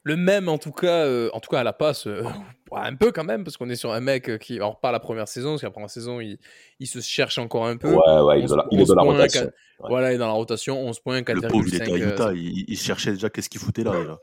le- 0.05 0.17
même 0.17 0.49
en 0.49 0.59
tout 0.59 0.73
cas, 0.73 1.05
euh, 1.07 1.31
en 1.33 1.41
tout 1.41 1.51
cas 1.51 1.61
à 1.61 1.65
la 1.65 1.73
passe, 1.73 2.07
euh, 2.07 2.23
un 2.73 2.95
peu 2.97 3.13
quand 3.13 3.25
même, 3.25 3.45
parce 3.45 3.57
qu'on 3.57 3.69
est 3.69 3.77
sur 3.77 3.93
un 3.93 4.01
mec 4.01 4.29
euh, 4.29 4.39
qui, 4.39 4.57
alors 4.57 4.81
pas 4.81 4.93
la 4.93 5.01
première 5.01 5.29
saison, 5.29 5.57
parce 5.59 5.63
que 5.75 5.81
la 5.81 5.89
saison, 5.89 6.21
il, 6.21 6.39
il 6.81 6.87
se 6.87 7.01
cherche 7.01 7.39
encore 7.39 7.67
un 7.67 7.77
peu. 7.77 7.89
Ouais, 7.89 8.21
ouais, 8.21 8.39
il 8.39 8.43
est 8.43 8.45
11 8.45 8.51
dans 8.51 8.57
la, 8.57 8.67
il 8.71 8.81
est 8.81 8.85
dans 8.87 8.95
la 8.95 9.03
11 9.03 9.07
points, 9.07 9.17
rotation. 9.17 9.43
Ouais. 9.45 9.89
Voilà, 9.89 10.13
il 10.13 10.15
est 10.15 10.19
dans 10.19 10.27
la 10.27 10.33
rotation, 10.33 10.79
11 10.89 11.01
points, 11.01 11.23
Le 11.27 11.41
pauvre, 11.49 11.65
il 11.67 11.75
était 11.75 11.83
à 11.85 11.87
4,5. 11.97 12.03
euh, 12.03 12.13
Utah, 12.13 12.33
il, 12.35 12.65
il 12.69 12.79
cherchait 12.79 13.13
déjà 13.13 13.31
qu'est-ce 13.31 13.49
qu'il 13.51 13.61
foutait 13.61 13.83
là. 13.85 14.19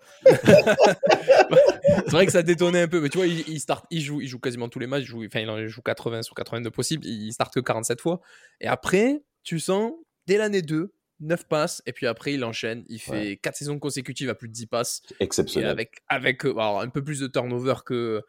C'est 2.06 2.12
vrai 2.12 2.26
que 2.26 2.32
ça 2.32 2.44
détonnait 2.44 2.82
un 2.82 2.88
peu, 2.88 3.02
mais 3.02 3.10
tu 3.10 3.18
vois, 3.18 3.28
il, 3.28 3.44
il 3.48 3.60
start, 3.60 3.86
il 3.92 4.02
joue, 4.02 4.22
il 4.22 4.28
joue 4.28 4.40
quasiment 4.40 4.70
tous 4.70 4.80
les 4.80 4.88
matchs, 4.88 5.04
il 5.04 5.08
joue, 5.08 5.26
enfin, 5.26 5.40
il 5.42 5.50
en 5.50 5.68
joue 5.68 5.82
80 5.82 6.22
sur 6.24 6.36
82 6.36 6.72
possibles, 6.72 7.06
il 7.06 7.32
start 7.34 7.54
que 7.54 7.60
47 7.60 8.02
fois. 8.02 8.22
Et 8.62 8.68
après, 8.68 9.22
tu 9.44 9.60
sens, 9.60 9.92
dès 10.28 10.38
l'année 10.38 10.62
2, 10.62 10.92
9 11.20 11.46
passes, 11.48 11.82
et 11.86 11.94
puis 11.94 12.08
après, 12.08 12.34
il 12.34 12.44
enchaîne, 12.44 12.86
il 12.90 13.00
fait 13.00 13.12
Ouais. 13.12 13.40
4 13.42 13.56
saisons 13.56 13.80
consécutives 13.80 14.30
à 14.30 14.36
plus 14.36 14.48
de 14.48 14.54
10 14.54 14.66
passes, 14.68 15.02
et 15.20 15.24
Exceptionnel. 15.24 15.70
avec, 15.70 16.02
avec 16.08 16.46
euh, 16.46 16.52
alors, 16.52 16.82
un 16.82 16.90
peu 16.90 17.04
plus 17.04 17.20
de 17.20 17.28
turnover 17.28 17.76
que, 17.86 18.22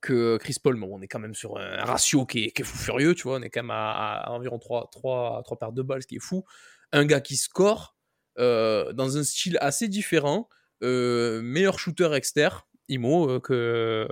que 0.00 0.38
Chris 0.38 0.56
Paul, 0.62 0.76
mais 0.76 0.86
on 0.90 1.00
est 1.02 1.08
quand 1.08 1.18
même 1.18 1.34
sur 1.34 1.58
un 1.58 1.84
ratio 1.84 2.24
qui 2.24 2.44
est, 2.44 2.50
qui 2.52 2.62
est 2.62 2.64
fou 2.64 2.76
furieux, 2.78 3.14
tu 3.14 3.24
vois, 3.24 3.36
on 3.38 3.42
est 3.42 3.50
quand 3.50 3.62
même 3.62 3.70
à, 3.70 4.20
à 4.20 4.30
environ 4.30 4.58
3, 4.58 4.88
3, 4.90 5.42
3 5.44 5.58
paires 5.58 5.72
de 5.72 5.82
balles, 5.82 6.02
ce 6.02 6.06
qui 6.06 6.16
est 6.16 6.20
fou. 6.20 6.44
Un 6.92 7.04
gars 7.04 7.20
qui 7.20 7.36
score 7.36 7.96
euh, 8.38 8.92
dans 8.94 9.18
un 9.18 9.22
style 9.24 9.58
assez 9.60 9.86
différent, 9.88 10.48
euh, 10.82 11.42
meilleur 11.42 11.78
shooter 11.78 12.12
externe, 12.14 12.58
Imo, 12.88 13.30
euh, 13.30 13.38
que, 13.40 14.08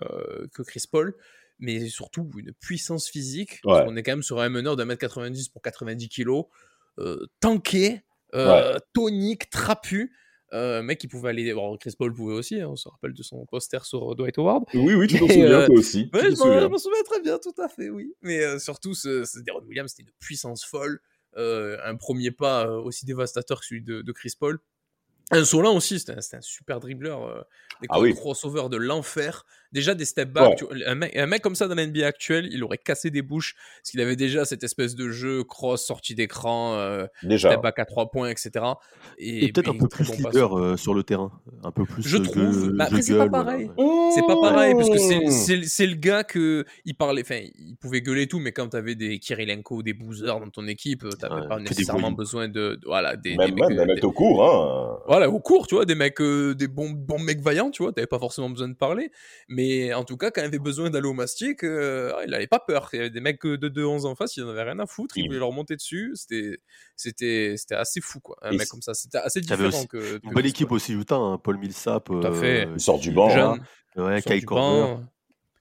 que 0.52 0.62
Chris 0.62 0.84
Paul, 0.90 1.16
mais 1.58 1.88
surtout 1.88 2.30
une 2.36 2.52
puissance 2.52 3.08
physique. 3.08 3.60
Ouais. 3.64 3.84
qu'on 3.84 3.96
est 3.96 4.02
quand 4.02 4.12
même 4.12 4.22
sur 4.22 4.40
un 4.40 4.48
meneur 4.50 4.76
d'un 4.76 4.84
mètre 4.84 5.00
90 5.00 5.48
pour 5.48 5.62
90 5.62 6.08
kilos, 6.08 6.44
euh, 6.98 7.26
tanké, 7.40 8.02
euh, 8.34 8.76
tonique, 8.92 9.50
trapu. 9.50 10.12
Euh, 10.54 10.80
mec 10.82 10.98
qui 10.98 11.08
pouvait 11.08 11.28
aller. 11.28 11.52
Bon, 11.52 11.76
Chris 11.76 11.92
Paul 11.98 12.10
pouvait 12.14 12.32
aussi, 12.32 12.58
hein, 12.58 12.68
on 12.70 12.76
se 12.76 12.88
rappelle 12.88 13.12
de 13.12 13.22
son 13.22 13.44
poster 13.44 13.84
sur 13.84 14.16
Dwight 14.16 14.38
Howard. 14.38 14.64
Oui, 14.72 14.94
oui, 14.94 15.06
tu 15.06 15.18
t'en 15.18 15.26
souviens, 15.28 15.44
euh, 15.60 15.66
toi 15.66 15.76
aussi. 15.76 16.08
Ouais, 16.14 16.22
je 16.22 16.68
m'en 16.68 16.78
souviens. 16.78 17.02
très 17.04 17.20
bien, 17.20 17.38
tout 17.38 17.52
à 17.60 17.68
fait, 17.68 17.90
oui. 17.90 18.14
Mais 18.22 18.42
euh, 18.42 18.58
surtout, 18.58 18.94
ce, 18.94 19.24
ce 19.26 19.40
Deron 19.40 19.62
Williams, 19.66 19.90
c'était 19.90 20.04
une 20.08 20.14
puissance 20.18 20.64
folle. 20.64 21.00
Euh, 21.36 21.76
un 21.84 21.96
premier 21.96 22.30
pas 22.30 22.66
euh, 22.66 22.80
aussi 22.80 23.04
dévastateur 23.04 23.60
que 23.60 23.66
celui 23.66 23.82
de, 23.82 24.00
de 24.00 24.12
Chris 24.12 24.32
Paul. 24.40 24.58
Insolent 25.30 25.76
aussi, 25.76 26.00
c'était 26.00 26.14
un, 26.14 26.40
super 26.40 26.80
dribbleur. 26.80 27.24
euh, 27.24 27.42
des 27.82 27.86
Ah 27.90 28.00
oui. 28.00 28.14
crossovers 28.14 28.70
de 28.70 28.78
l'enfer. 28.78 29.44
Déjà 29.72 29.94
des 29.94 30.04
step 30.04 30.30
back. 30.32 30.48
Ouais. 30.50 30.54
tu 30.56 30.64
vois, 30.64 30.74
un, 30.86 30.94
mec, 30.94 31.14
un 31.16 31.26
mec 31.26 31.42
comme 31.42 31.54
ça 31.54 31.68
dans 31.68 31.74
la 31.74 31.86
NBA 31.86 32.06
actuelle, 32.06 32.48
il 32.50 32.64
aurait 32.64 32.78
cassé 32.78 33.10
des 33.10 33.22
bouches. 33.22 33.54
Parce 33.82 33.90
qu'il 33.90 34.00
avait 34.00 34.16
déjà 34.16 34.44
cette 34.44 34.64
espèce 34.64 34.94
de 34.94 35.10
jeu 35.10 35.44
cross, 35.44 35.84
sortie 35.86 36.14
d'écran, 36.14 36.74
euh, 36.74 37.06
step 37.36 37.60
back 37.62 37.78
à 37.78 37.84
trois 37.84 38.10
points, 38.10 38.30
etc. 38.30 38.50
Et, 39.18 39.44
Et 39.46 39.52
peut-être 39.52 39.68
un 39.70 39.76
peu 39.76 39.88
plus 39.88 40.06
bon 40.06 40.14
leader 40.16 40.58
euh, 40.58 40.76
sur 40.76 40.94
le 40.94 41.02
terrain. 41.02 41.30
Un 41.64 41.70
peu 41.70 41.84
plus 41.84 42.02
Je 42.06 42.16
euh, 42.16 42.22
trouve. 42.22 42.72
Mais 42.72 42.84
après, 42.84 42.96
je 42.98 43.02
c'est 43.02 43.16
pas 43.18 43.28
pareil. 43.28 43.66
Mmh. 43.76 44.10
C'est 44.14 44.26
pas 44.26 44.40
pareil, 44.40 44.74
parce 44.74 44.88
que 44.90 44.98
c'est- 44.98 45.30
c'est 45.30 45.62
c'est 45.64 45.86
le 45.86 45.96
gars 45.96 46.24
que 46.24 46.64
il 46.84 46.94
parlait, 46.94 47.22
enfin, 47.22 47.40
il 47.58 47.76
pouvait 47.76 48.00
gueuler 48.00 48.22
et 48.22 48.26
tout, 48.26 48.38
mais 48.40 48.52
quand 48.52 48.68
t'avais 48.68 48.94
des 48.94 49.18
Kirilenko, 49.18 49.82
des 49.82 49.92
boozers 49.92 50.40
dans 50.40 50.48
ton 50.50 50.66
équipe, 50.66 51.04
t'avais 51.18 51.42
Ouais, 51.42 51.48
pas 51.48 51.58
nécessairement 51.60 52.10
besoin 52.12 52.48
de, 52.48 52.76
de- 52.76 52.80
voilà, 52.86 53.16
des, 53.16 53.36
Même, 53.36 53.50
des 53.50 53.54
mecs, 53.54 53.68
même, 53.68 53.72
euh, 53.72 53.80
même 53.84 53.86
des- 53.88 53.98
être 53.98 54.04
au 54.04 54.12
cours, 54.12 54.44
hein. 54.44 54.98
voilà, 55.06 55.28
au 55.28 55.40
cours, 55.40 55.66
tu 55.66 55.74
vois, 55.74 55.84
des 55.84 55.94
mecs, 55.94 56.20
euh, 56.20 56.54
des 56.54 56.68
bons, 56.68 56.90
bons 56.90 57.18
mecs 57.18 57.40
vaillants, 57.40 57.70
tu 57.70 57.82
vois, 57.82 57.92
t'avais 57.92 58.06
pas 58.06 58.18
forcément 58.18 58.48
besoin 58.50 58.68
de 58.68 58.74
parler, 58.74 59.10
mais 59.48 59.57
en 59.94 60.04
tout 60.04 60.16
cas, 60.16 60.30
quand 60.30 60.40
il 60.40 60.44
avait 60.44 60.58
besoin 60.58 60.90
d'aller 60.90 61.08
au 61.08 61.12
mastic, 61.14 61.64
euh, 61.64 62.12
il 62.26 62.32
avait 62.34 62.46
pas 62.46 62.60
peur. 62.60 62.88
Il 62.92 62.96
y 62.96 63.00
avait 63.00 63.10
des 63.10 63.20
mecs 63.20 63.44
euh, 63.46 63.58
de 63.58 63.68
2-11 63.68 64.06
en 64.06 64.14
face, 64.14 64.36
il 64.36 64.44
en 64.44 64.48
avait 64.50 64.62
rien 64.62 64.78
à 64.78 64.86
foutre, 64.86 65.16
il 65.18 65.26
voulait 65.26 65.38
leur 65.38 65.52
monter 65.52 65.74
dessus, 65.76 66.12
c'était, 66.14 66.58
c'était, 66.96 67.54
c'était 67.56 67.74
assez 67.74 68.00
fou, 68.00 68.20
quoi, 68.20 68.36
un 68.42 68.52
Et 68.52 68.56
mec 68.58 68.68
comme 68.68 68.82
ça, 68.82 68.94
c'était 68.94 69.18
assez 69.18 69.40
différent 69.40 69.68
aussi 69.68 69.88
que, 69.88 70.20
Une 70.22 70.30
que 70.30 70.34
belle 70.34 70.46
équipe 70.46 70.68
Paul. 70.68 70.76
aussi, 70.76 70.92
Utah. 70.92 71.16
hein, 71.16 71.38
Paul 71.42 71.58
Millsap. 71.58 72.04
Tout 72.06 72.20
à 72.22 72.32
fait. 72.32 72.66
euh, 72.66 72.72
Il 72.74 72.80
sort 72.80 72.98
du 72.98 73.10
banc. 73.10 73.30
Jeune, 73.30 73.60
hein. 73.96 74.02
Ouais, 74.02 74.20
sur 74.20 74.30
Kai 74.30 74.40
du 74.40 74.46
Corner. 74.46 74.96
banc, 74.98 75.04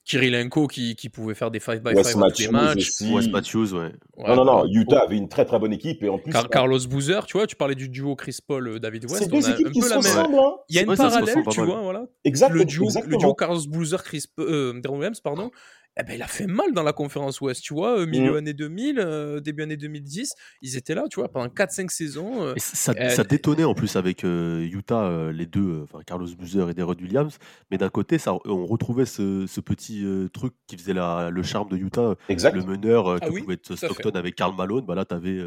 Kirilenko 0.08 0.68
qui, 0.68 0.96
qui 0.96 1.10
pouvait 1.10 1.34
faire 1.36 1.52
des 1.52 1.60
5 1.60 1.84
by 1.84 1.90
5 1.90 1.96
Wes 1.96 2.08
à 2.08 2.12
tous 2.12 2.18
les 2.42 2.48
Matthews 2.48 2.52
matchs. 2.52 2.78
aussi. 2.90 3.14
Wes 3.14 3.28
Matthews, 3.28 3.74
ouais. 3.74 3.92
Ouais, 4.18 4.28
Non, 4.30 4.36
non, 4.38 4.46
non. 4.46 4.66
Utah 4.72 5.02
avait 5.02 5.18
une 5.18 5.28
très 5.28 5.44
très 5.46 5.60
bonne 5.60 5.74
équipe 5.74 6.02
et 6.04 6.10
en 6.10 6.18
plus. 6.18 6.32
Car- 6.32 6.50
Carlos 6.50 6.80
Boozer, 6.90 7.26
tu 7.26 7.38
vois, 7.38 7.46
tu 7.46 7.56
parlais 7.56 7.76
du 7.76 7.90
duo 7.90 8.16
Chris 8.16 8.38
Paul 8.46 8.68
euh, 8.68 8.80
David 8.80 9.06
c'est 9.10 9.14
West, 9.20 9.32
deux 9.32 9.38
on 9.38 9.44
a 9.44 9.54
équipes 9.54 9.68
un 9.68 9.72
qui 9.72 9.80
peu 9.82 9.88
se 9.88 9.94
la 9.94 10.24
même. 10.28 10.36
Hein. 10.40 10.54
Il 10.70 10.76
y 10.76 10.80
a 10.80 10.82
une 10.84 10.90
Ouais, 10.90 10.96
parallèle, 10.96 11.36
tu 11.50 11.62
vois, 11.62 11.82
voilà. 11.82 12.06
Exact, 12.24 12.50
Le 12.54 12.64
duo, 12.66 12.84
le 12.84 12.88
exactement. 12.88 13.18
duo 13.18 13.34
Carlos 13.34 13.62
Boozer, 13.68 14.02
Chris 14.04 14.26
euh, 14.40 14.80
Deron 14.82 14.96
Williams, 14.98 15.20
pardon. 15.20 15.52
Eh 16.00 16.04
ben, 16.04 16.14
il 16.14 16.22
a 16.22 16.28
fait 16.28 16.46
mal 16.48 16.74
dans 16.74 16.84
la 16.84 16.94
conférence 16.94 17.42
Ouest, 17.42 17.64
tu 17.64 17.74
vois, 17.74 18.00
euh, 18.00 18.06
milieu 18.06 18.34
Mm. 18.34 18.38
année 18.38 18.54
2000, 18.54 19.00
euh, 19.00 19.40
début 19.40 19.64
année 19.64 19.78
2010, 19.78 20.34
ils 20.62 20.78
étaient 20.78 20.94
là, 20.94 21.06
tu 21.10 21.20
vois, 21.20 21.28
pendant 21.30 21.50
4-5 21.50 21.90
saisons. 21.92 22.44
euh, 22.44 22.54
Et 22.56 22.60
ça, 22.60 22.94
Euh, 23.00 23.10
ça 23.10 23.24
détonnait 23.24 23.64
en 23.64 23.74
plus 23.74 23.96
avec 23.96 24.24
euh, 24.24 24.62
Utah, 24.72 25.06
euh, 25.06 25.32
les 25.32 25.46
deux, 25.48 25.62
euh, 25.68 25.84
enfin 25.84 26.00
Carlos 26.06 26.28
Boozer 26.38 26.70
et 26.70 26.74
Deron 26.76 26.94
Williams. 27.02 27.38
Mais 27.72 27.78
d'un 27.80 27.90
côté, 27.90 28.18
ça, 28.20 28.34
on 28.46 28.66
retrouvait 28.68 29.06
ce, 29.06 29.46
ce 29.48 29.60
petit 29.62 30.06
euh, 30.06 30.28
truc 30.30 30.54
qui 30.68 30.78
faisait 30.78 30.94
la- 30.94 31.30
le 31.32 31.42
charme 31.44 31.70
de 31.70 31.78
Utah, 31.78 32.16
Exact. 32.30 32.54
le 32.56 32.64
meneur 32.64 33.08
euh, 33.08 33.18
Ah 33.22 33.28
que 33.28 33.34
oui, 33.34 33.42
pouvait 33.42 33.56
être 33.56 33.76
Stockton 33.76 34.12
avec 34.12 34.36
Karl 34.36 34.56
Malone. 34.56 34.86
Bah 34.86 34.94
là, 34.96 35.04
tu 35.06 35.16
avais, 35.16 35.40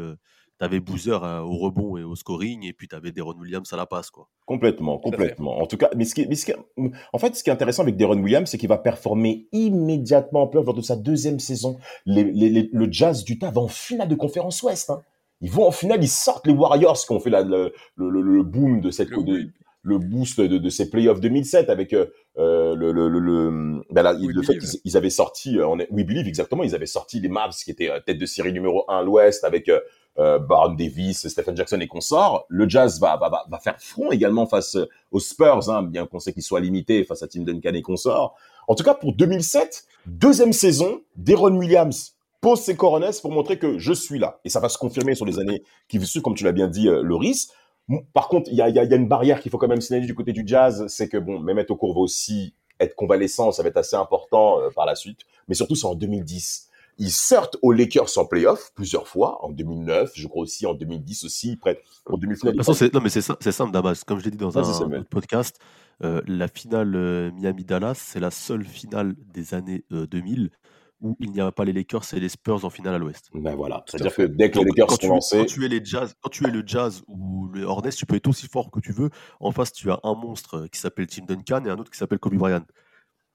Boozer 0.79 1.23
euh, 1.23 1.39
au 1.41 1.57
rebond 1.57 1.97
et 1.97 2.03
au 2.03 2.15
scoring, 2.15 2.65
et 2.65 2.73
puis 2.73 2.87
tu 2.87 2.95
avais 2.95 3.11
Deron 3.11 3.33
Williams 3.39 3.71
à 3.73 3.77
la 3.77 3.85
passe. 3.85 4.09
Quoi. 4.11 4.27
Complètement, 4.45 4.97
complètement. 4.99 5.59
En 5.61 5.65
tout 5.67 5.77
cas, 5.77 5.89
mais 5.95 6.05
ce 6.05 6.13
qui, 6.15 6.21
est- 6.21 6.27
mais 6.27 6.35
ce 6.35 6.45
qui 6.45 6.51
est- 6.51 6.57
en 7.13 7.17
fait, 7.19 7.35
ce 7.35 7.43
qui 7.43 7.49
est 7.49 7.53
intéressant 7.53 7.83
avec 7.83 7.97
Deron 7.97 8.17
Williams, 8.21 8.49
c'est 8.49 8.57
qu'il 8.57 8.69
va 8.69 8.77
performer 8.77 9.47
immédiatement 9.51 10.43
en 10.43 10.47
playoff 10.47 10.65
lors 10.67 10.75
de 10.75 10.81
sa 10.81 10.95
deuxième 10.95 11.39
saison. 11.39 11.77
Les, 12.05 12.23
les- 12.23 12.49
les- 12.49 12.69
le 12.71 12.91
Jazz 12.91 13.23
d'Utah 13.23 13.51
va 13.51 13.61
en 13.61 13.67
finale 13.67 14.07
de 14.07 14.15
conférence 14.15 14.61
Ouest. 14.63 14.89
hein. 14.89 15.01
Ils 15.41 15.49
vont 15.49 15.65
en 15.67 15.71
finale, 15.71 16.03
ils 16.03 16.07
sortent 16.07 16.45
les 16.45 16.53
Warriors 16.53 16.97
qui 16.99 17.11
ont 17.11 17.19
fait 17.19 17.31
la- 17.31 17.41
le, 17.41 17.73
le- 17.95 18.09
le- 18.09 18.21
le 18.21 18.43
boom 18.43 18.81
de 18.81 18.91
cette 18.91 19.09
Le 19.09 19.23
de- 19.23 19.31
whip. 19.33 19.51
le 19.83 19.97
boost 19.97 20.39
de, 20.39 20.59
de 20.59 20.69
ces 20.69 20.91
playoffs 20.91 21.19
2007 21.19 21.71
avec 21.71 21.93
euh, 21.93 22.05
euh, 22.37 22.75
le, 22.75 22.91
le, 22.91 23.09
le, 23.09 23.17
le, 23.19 23.81
ben 23.89 24.03
là, 24.03 24.13
le 24.13 24.19
fait 24.43 24.53
Believe. 24.53 24.69
qu'ils 24.69 24.79
ils 24.85 24.95
avaient 24.97 25.09
sorti, 25.09 25.57
euh, 25.57 25.67
on 25.67 25.79
est, 25.79 25.87
We 25.89 26.05
Believe 26.05 26.27
exactement, 26.27 26.61
ils 26.61 26.75
avaient 26.75 26.85
sorti 26.85 27.19
les 27.19 27.29
Mavs 27.29 27.55
qui 27.55 27.71
étaient 27.71 27.89
euh, 27.89 27.99
tête 27.99 28.19
de 28.19 28.25
série 28.27 28.53
numéro 28.53 28.85
1 28.87 28.99
à 28.99 29.01
l'Ouest 29.01 29.43
avec 29.43 29.71
euh, 30.19 30.39
Baron 30.39 30.73
Davis, 30.73 31.27
Stephen 31.27 31.55
Jackson 31.55 31.79
et 31.79 31.87
consorts. 31.87 32.45
Le 32.49 32.67
Jazz 32.67 32.99
va, 32.99 33.17
faire 33.63 33.79
front 33.79 34.11
également 34.11 34.45
face 34.45 34.75
euh, 34.75 34.89
aux 35.11 35.19
Spurs, 35.19 35.69
hein, 35.69 35.83
bien 35.83 36.05
qu'on 36.05 36.19
sait 36.19 36.33
qu'ils 36.33 36.43
soient 36.43 36.59
limités 36.59 37.03
face 37.05 37.23
à 37.23 37.27
Tim 37.27 37.43
Duncan 37.43 37.73
et 37.73 37.81
consorts. 37.81 38.35
En 38.67 38.75
tout 38.75 38.83
cas, 38.83 38.93
pour 38.93 39.13
2007, 39.13 39.85
deuxième 40.05 40.51
saison, 40.51 41.01
Deron 41.15 41.55
Williams 41.55 42.15
pose 42.41 42.59
ses 42.59 42.75
coronets 42.75 43.11
pour 43.21 43.31
montrer 43.31 43.57
que 43.57 43.77
je 43.79 43.93
suis 43.93 44.19
là. 44.19 44.39
Et 44.43 44.49
ça 44.49 44.59
va 44.59 44.67
se 44.67 44.77
confirmer 44.77 45.15
sur 45.15 45.25
les 45.25 45.39
années 45.39 45.63
qui 45.87 45.99
suivent, 46.05 46.21
comme 46.21 46.35
tu 46.35 46.43
l'as 46.43 46.51
bien 46.51 46.67
dit, 46.67 46.89
euh, 46.89 47.01
Loris. 47.01 47.53
Par 48.13 48.27
contre, 48.27 48.49
il 48.51 48.57
y 48.57 48.61
a, 48.61 48.83
une 48.83 49.07
barrière 49.07 49.39
qu'il 49.41 49.51
faut 49.51 49.57
quand 49.57 49.67
même 49.67 49.81
signaler 49.81 50.05
du 50.05 50.15
côté 50.15 50.33
du 50.33 50.43
Jazz, 50.45 50.85
c'est 50.87 51.07
que 51.07 51.17
bon, 51.17 51.39
Mehmet 51.39 51.69
Okur 51.71 51.93
va 51.93 51.99
aussi 51.99 52.53
être 52.79 52.95
convalescent, 52.95 53.51
ça 53.51 53.63
va 53.63 53.69
être 53.69 53.77
assez 53.77 53.95
important 53.95 54.59
par 54.75 54.85
la 54.85 54.95
suite. 54.95 55.19
Mais 55.47 55.55
surtout, 55.55 55.75
c'est 55.75 55.87
en 55.87 55.95
2010. 55.95 56.69
Ils 56.97 57.11
sortent 57.11 57.57
aux 57.61 57.71
Lakers 57.71 58.17
en 58.17 58.25
playoff 58.25 58.71
plusieurs 58.75 59.07
fois, 59.07 59.43
en 59.43 59.49
2009, 59.49 60.11
je 60.15 60.27
crois 60.27 60.43
aussi 60.43 60.65
en 60.65 60.73
2010 60.73 61.23
aussi, 61.23 61.55
près 61.55 61.81
en 62.05 62.17
De 62.17 62.21
demi-finale. 62.21 62.53
toute 62.55 62.63
façon, 62.65 62.73
c'est, 62.77 62.93
non, 62.93 63.01
mais 63.01 63.09
c'est, 63.09 63.21
sim- 63.21 63.37
c'est 63.39 63.51
simple, 63.51 63.71
Damas. 63.71 64.03
Comme 64.03 64.19
je 64.19 64.25
l'ai 64.25 64.31
dit 64.31 64.37
dans 64.37 64.57
un, 64.57 64.61
autre 64.61 65.09
podcast, 65.09 65.59
euh, 66.03 66.21
la 66.27 66.47
finale 66.47 66.95
euh, 66.95 67.31
Miami-Dallas, 67.31 67.95
c'est 67.95 68.19
la 68.19 68.31
seule 68.31 68.63
finale 68.65 69.15
des 69.33 69.53
années 69.53 69.83
euh, 69.91 70.05
2000 70.07 70.51
où 71.03 71.17
il 71.19 71.31
n'y 71.31 71.41
a 71.41 71.51
pas 71.51 71.65
les 71.65 71.73
Lakers 71.73 72.13
et 72.13 72.19
les 72.19 72.29
Spurs 72.29 72.63
en 72.63 72.69
finale 72.69 72.93
à 72.93 72.97
l'Ouest. 72.99 73.31
Ben 73.33 73.55
voilà, 73.55 73.83
c'est-à-dire 73.87 74.13
que 74.13 74.21
dès 74.21 74.51
que 74.51 74.59
les 74.59 74.65
Lakers 74.65 74.91
sont 74.91 74.97
tu, 74.97 75.07
lancés, 75.07 75.37
quand 75.39 75.45
tu 75.45 75.65
es 75.65 75.67
les 75.67 75.83
Jazz, 75.83 76.13
quand 76.21 76.29
tu 76.29 76.45
es 76.45 76.51
le 76.51 76.61
Jazz 76.63 77.01
ou 77.07 77.47
le 77.47 77.63
Hornets, 77.63 77.89
tu 77.89 78.05
peux 78.05 78.15
être 78.15 78.27
aussi 78.27 78.47
fort 78.47 78.69
que 78.69 78.79
tu 78.79 78.91
veux. 78.91 79.09
En 79.39 79.51
face, 79.51 79.73
tu 79.73 79.89
as 79.89 79.99
un 80.03 80.13
monstre 80.13 80.57
euh, 80.59 80.67
qui 80.67 80.79
s'appelle 80.79 81.07
Tim 81.07 81.25
Duncan 81.25 81.65
et 81.65 81.71
un 81.71 81.77
autre 81.79 81.89
qui 81.89 81.97
s'appelle 81.97 82.19
Kobe 82.19 82.35
Bryant. 82.35 82.61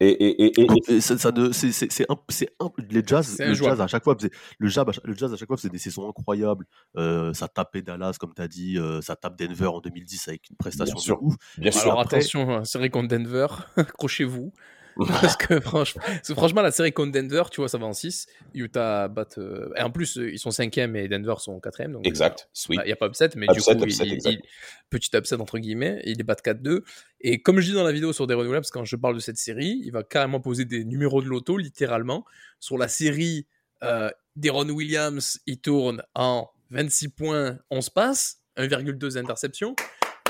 Et, 0.01 0.09
et, 0.09 0.45
et, 0.61 0.61
et- 0.61 0.93
Et 0.97 1.01
ça, 1.01 1.17
ça 1.19 1.33
ne, 1.33 1.53
c'est, 1.53 1.73
c'est, 1.73 1.91
c'est, 1.91 2.05
un- 2.11 2.17
c'est 2.29 2.49
un- 2.61 2.71
les 2.91 3.03
Jazz, 3.07 3.27
C'est 3.37 3.47
le. 3.49 3.55
Jazz 3.55 3.81
à 3.81 3.87
chaque 3.87 4.05
fois 4.05 4.15
faisait, 4.17 4.31
le 4.59 4.69
Jazz, 4.69 4.85
à 4.89 4.93
chaque- 4.93 5.05
le 5.07 5.15
Jazz 5.15 5.33
à 5.33 5.37
chaque 5.37 5.49
fois 5.49 5.57
faisait 5.57 5.69
des 5.71 5.79
saisons 5.79 6.09
incroyables. 6.09 6.67
Euh, 6.97 7.33
ça 7.33 7.49
tapait 7.49 7.83
Dallas, 7.83 8.17
comme 8.21 8.35
tu 8.35 8.43
as 8.43 8.49
dit, 8.49 8.79
euh, 8.79 9.01
ça 9.01 9.17
tape 9.17 9.39
Denver 9.39 9.67
en 9.67 9.81
2010 9.81 10.29
avec 10.29 10.51
une 10.51 10.57
prestation 10.57 10.95
Bien 10.97 11.03
sûr. 11.03 11.19
de 11.19 11.25
ouf. 11.25 11.35
bien 11.59 11.71
sûr, 11.71 11.83
Alors 11.83 12.01
après- 12.01 12.17
attention, 12.19 12.51
hein, 12.51 12.65
série 12.65 12.91
contre 12.91 13.09
Denver, 13.09 13.47
accrochez-vous. 13.77 14.53
Parce 15.21 15.37
que 15.37 15.61
franchement, 15.61 16.03
parce 16.07 16.29
que 16.29 16.35
franchement, 16.35 16.63
la 16.63 16.71
série 16.71 16.93
contre 16.93 17.13
Denver, 17.13 17.43
tu 17.51 17.61
vois, 17.61 17.69
ça 17.69 17.77
va 17.77 17.87
en 17.87 17.93
6. 17.93 18.27
Utah 18.55 19.09
bat. 19.09 19.27
euh, 19.37 19.69
Et 19.77 19.83
en 19.83 19.91
plus, 19.91 20.17
euh, 20.17 20.31
ils 20.33 20.39
sont 20.39 20.51
5e 20.51 20.97
et 20.97 21.07
Denver 21.09 21.35
sont 21.39 21.61
4e. 21.61 21.93
Donc, 21.93 22.07
exact, 22.07 22.49
Il 22.55 22.59
sweet. 22.59 22.85
n'y 22.87 22.93
a 22.93 22.97
pas 22.97 23.07
upset, 23.09 23.29
mais 23.37 23.47
Upset, 23.47 23.75
du 23.75 23.81
coup, 23.81 23.85
upset, 23.85 24.05
il- 24.07 24.19
il- 24.27 24.41
petit 24.89 25.11
upset 25.15 25.37
entre 25.37 25.59
guillemets, 25.59 26.01
il 26.07 26.17
les 26.17 26.25
bat 26.25 26.35
4-2. 26.35 26.83
Et 27.21 27.43
comme 27.43 27.61
je 27.61 27.67
dis 27.69 27.75
dans 27.75 27.85
la 27.85 27.93
vidéo 27.93 28.13
sur 28.15 28.27
Deron 28.27 28.43
Williams, 28.47 28.71
quand 28.71 28.85
je 28.87 28.97
parle 28.97 29.15
de 29.17 29.21
cette 29.21 29.37
série, 29.37 29.83
il 29.85 29.91
va 29.93 30.03
carrément 30.03 30.41
poser 30.41 30.65
des 30.65 30.85
numéros 30.85 31.21
de 31.21 31.27
loto, 31.29 31.59
littéralement. 31.59 32.25
Sur 32.59 32.79
la 32.79 32.89
série, 32.89 33.47
euh, 33.83 34.11
Deron 34.37 34.69
Williams, 34.71 35.41
il 35.47 35.59
tourne 35.59 36.03
en 36.15 36.49
26 36.71 37.09
points, 37.11 37.59
11 37.71 37.91
passes, 37.91 38.39
1,2 38.57 39.19
interceptions. 39.19 39.77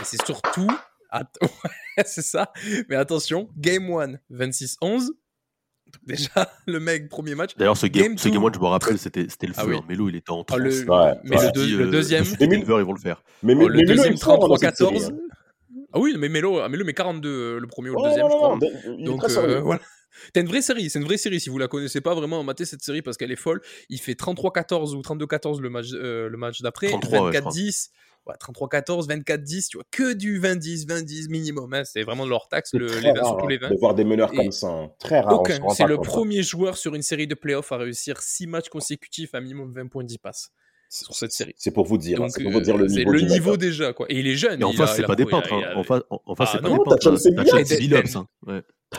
Et 0.01 0.05
c'est 0.05 0.25
surtout. 0.27 0.67
Att- 1.11 1.37
Ouais, 1.43 2.05
c'est 2.05 2.23
ça. 2.23 2.53
Mais 2.89 2.97
attention, 2.97 3.49
Game 3.57 3.91
1, 3.91 4.15
26-11. 4.31 5.07
Donc 5.07 5.15
Déjà, 6.05 6.51
le 6.67 6.81
mec, 6.81 7.09
premier 7.09 7.35
match. 7.35 7.57
D'ailleurs, 7.57 7.77
ce 7.77 7.87
game, 7.87 8.03
Game 8.09 8.19
ce 8.19 8.29
game 8.29 8.39
two. 8.39 8.47
one, 8.47 8.55
je 8.55 8.59
me 8.59 8.67
rappelle, 8.67 8.99
c'était, 8.99 9.27
c'était 9.29 9.47
le 9.47 9.55
feu. 9.55 9.61
Ah 9.63 9.67
oui. 9.69 9.77
hein. 9.77 9.85
Melo, 9.89 10.09
il 10.09 10.17
était 10.17 10.31
en 10.33 10.41
Ah, 10.43 10.45
transe. 10.45 10.59
le- 10.61 10.91
Ouais, 10.91 11.13
mais 11.25 11.37
ouais. 11.39 11.47
le, 11.47 11.53
deux- 11.53 11.67
dit, 11.67 11.73
le 11.73 11.87
euh, 11.87 11.91
deuxième, 11.91 12.25
Mais 12.41 12.47
Denver, 12.49 12.75
ils 12.79 12.85
vont 12.85 12.93
le 12.93 13.01
faire. 13.01 13.23
Mais, 13.43 13.55
Oh, 13.55 13.59
mais, 13.59 13.67
le 13.67 13.77
mais 13.77 13.85
deuxième 13.85 14.13
est 14.15 14.23
fort 14.23 14.39
dans 14.49 14.57
cette 14.57 14.77
série, 14.77 14.99
33-14. 14.99 15.13
hein. 15.13 15.17
Ah 15.93 15.99
oui, 16.01 16.15
mais 16.19 16.29
Melo, 16.29 16.59
ah, 16.59 16.69
Melo 16.69 16.85
met 16.85 16.93
42 16.93 17.29
euh, 17.29 17.59
le 17.61 17.67
premier 17.69 17.91
ou 17.91 17.95
le 17.95 18.01
Ouais, 18.03 18.09
deuxième, 18.09 18.27
non, 18.27 18.33
je 18.33 18.37
crois. 18.37 18.97
Donc 18.99 19.25
euh, 19.25 19.61
voilà. 19.61 19.81
T'as 20.33 20.41
une 20.41 20.49
vraie 20.49 20.63
série, 20.63 20.91
c'est 20.91 20.99
une 20.99 21.05
vraie 21.05 21.17
série. 21.19 21.41
Si 21.41 21.49
vous 21.51 21.59
la 21.59 21.69
connaissez 21.69 22.01
pas 22.01 22.15
vraiment, 22.15 22.43
matez 22.43 22.65
cette 22.65 22.83
série 22.83 23.01
parce 23.03 23.17
qu'elle 23.17 23.31
est 23.31 23.37
folle. 23.37 23.61
Il 23.89 24.01
fait 24.01 24.15
33-14 24.15 24.95
ou 24.95 25.01
32-14 25.03 25.61
le 25.61 25.71
match, 25.71 25.89
euh, 25.93 26.29
le 26.29 26.37
match 26.37 26.61
d'après, 26.63 26.89
33, 26.89 27.27
ouais, 27.27 27.33
je 27.35 27.39
crois. 27.41 27.53
24-10, 27.53 27.91
ouais, 28.27 28.35
33-14, 28.35 29.07
24-10, 29.09 29.69
tu 29.69 29.77
vois, 29.79 29.85
que 29.91 30.13
du 30.13 30.41
20-10, 30.41 30.87
20-10 30.87 31.31
minimum. 31.31 31.73
hein. 31.75 31.85
C'est 31.85 32.03
vraiment 32.03 32.25
de 32.25 32.31
leur 32.31 32.49
taxe, 32.49 32.71
le, 32.75 32.87
les 32.87 33.13
20 33.13 33.15
rare, 33.15 33.27
sur 33.27 33.37
tous 33.39 33.45
hein, 33.45 33.49
les 33.49 33.59
20. 33.59 33.71
de 33.71 33.77
voir 33.77 33.95
des 33.95 34.05
meneurs 34.05 34.33
Et 34.33 34.37
comme 34.37 34.53
ça. 34.53 34.69
hein. 34.69 34.91
Très 34.99 35.21
rare. 35.21 35.41
Aucun. 35.41 35.59
C'est 35.71 35.87
le 35.87 35.95
hein. 35.95 36.03
premier 36.03 36.43
joueur 36.43 36.77
sur 36.77 36.95
une 36.95 37.03
série 37.03 37.27
de 37.27 37.35
playoffs 37.35 37.73
à 37.73 37.77
réussir 37.77 38.21
6 38.21 38.47
matchs 38.47 38.69
consécutifs 38.69 39.35
à 39.35 39.41
minimum 39.41 39.73
20 39.73 39.87
points 39.89 40.05
10 40.05 40.19
passes 40.19 40.51
sur 40.89 41.15
cette 41.15 41.33
série. 41.33 41.55
C'est 41.57 41.73
pour 41.73 41.85
vous 41.87 41.99
dire. 41.99 42.19
hein, 42.19 42.23
Donc, 42.23 42.31
C'est 42.33 42.43
pour 42.43 42.53
vous 42.53 42.61
dire 42.61 42.75
euh, 42.77 42.79
le 42.79 42.89
c'est 42.89 42.97
niveau. 42.99 43.13
le 43.13 43.21
niveau 43.21 43.57
déjà, 43.57 43.93
quoi. 43.93 44.07
Et 44.09 44.19
il 44.21 44.27
est 44.27 44.37
jeune. 44.37 44.61
Et 44.61 44.65
en 44.65 44.73
face, 44.73 44.97
c'est 44.97 45.03
pas 45.05 45.17
des 45.17 45.27
peintres. 45.27 45.53
En 45.75 45.83
face, 45.85 46.03
c'est 46.53 46.61
pas 46.63 46.69
des 46.71 46.77
peintres. 46.77 47.65
T'as 47.69 47.77
Billups. 47.77 48.17
Hein. 48.17 48.27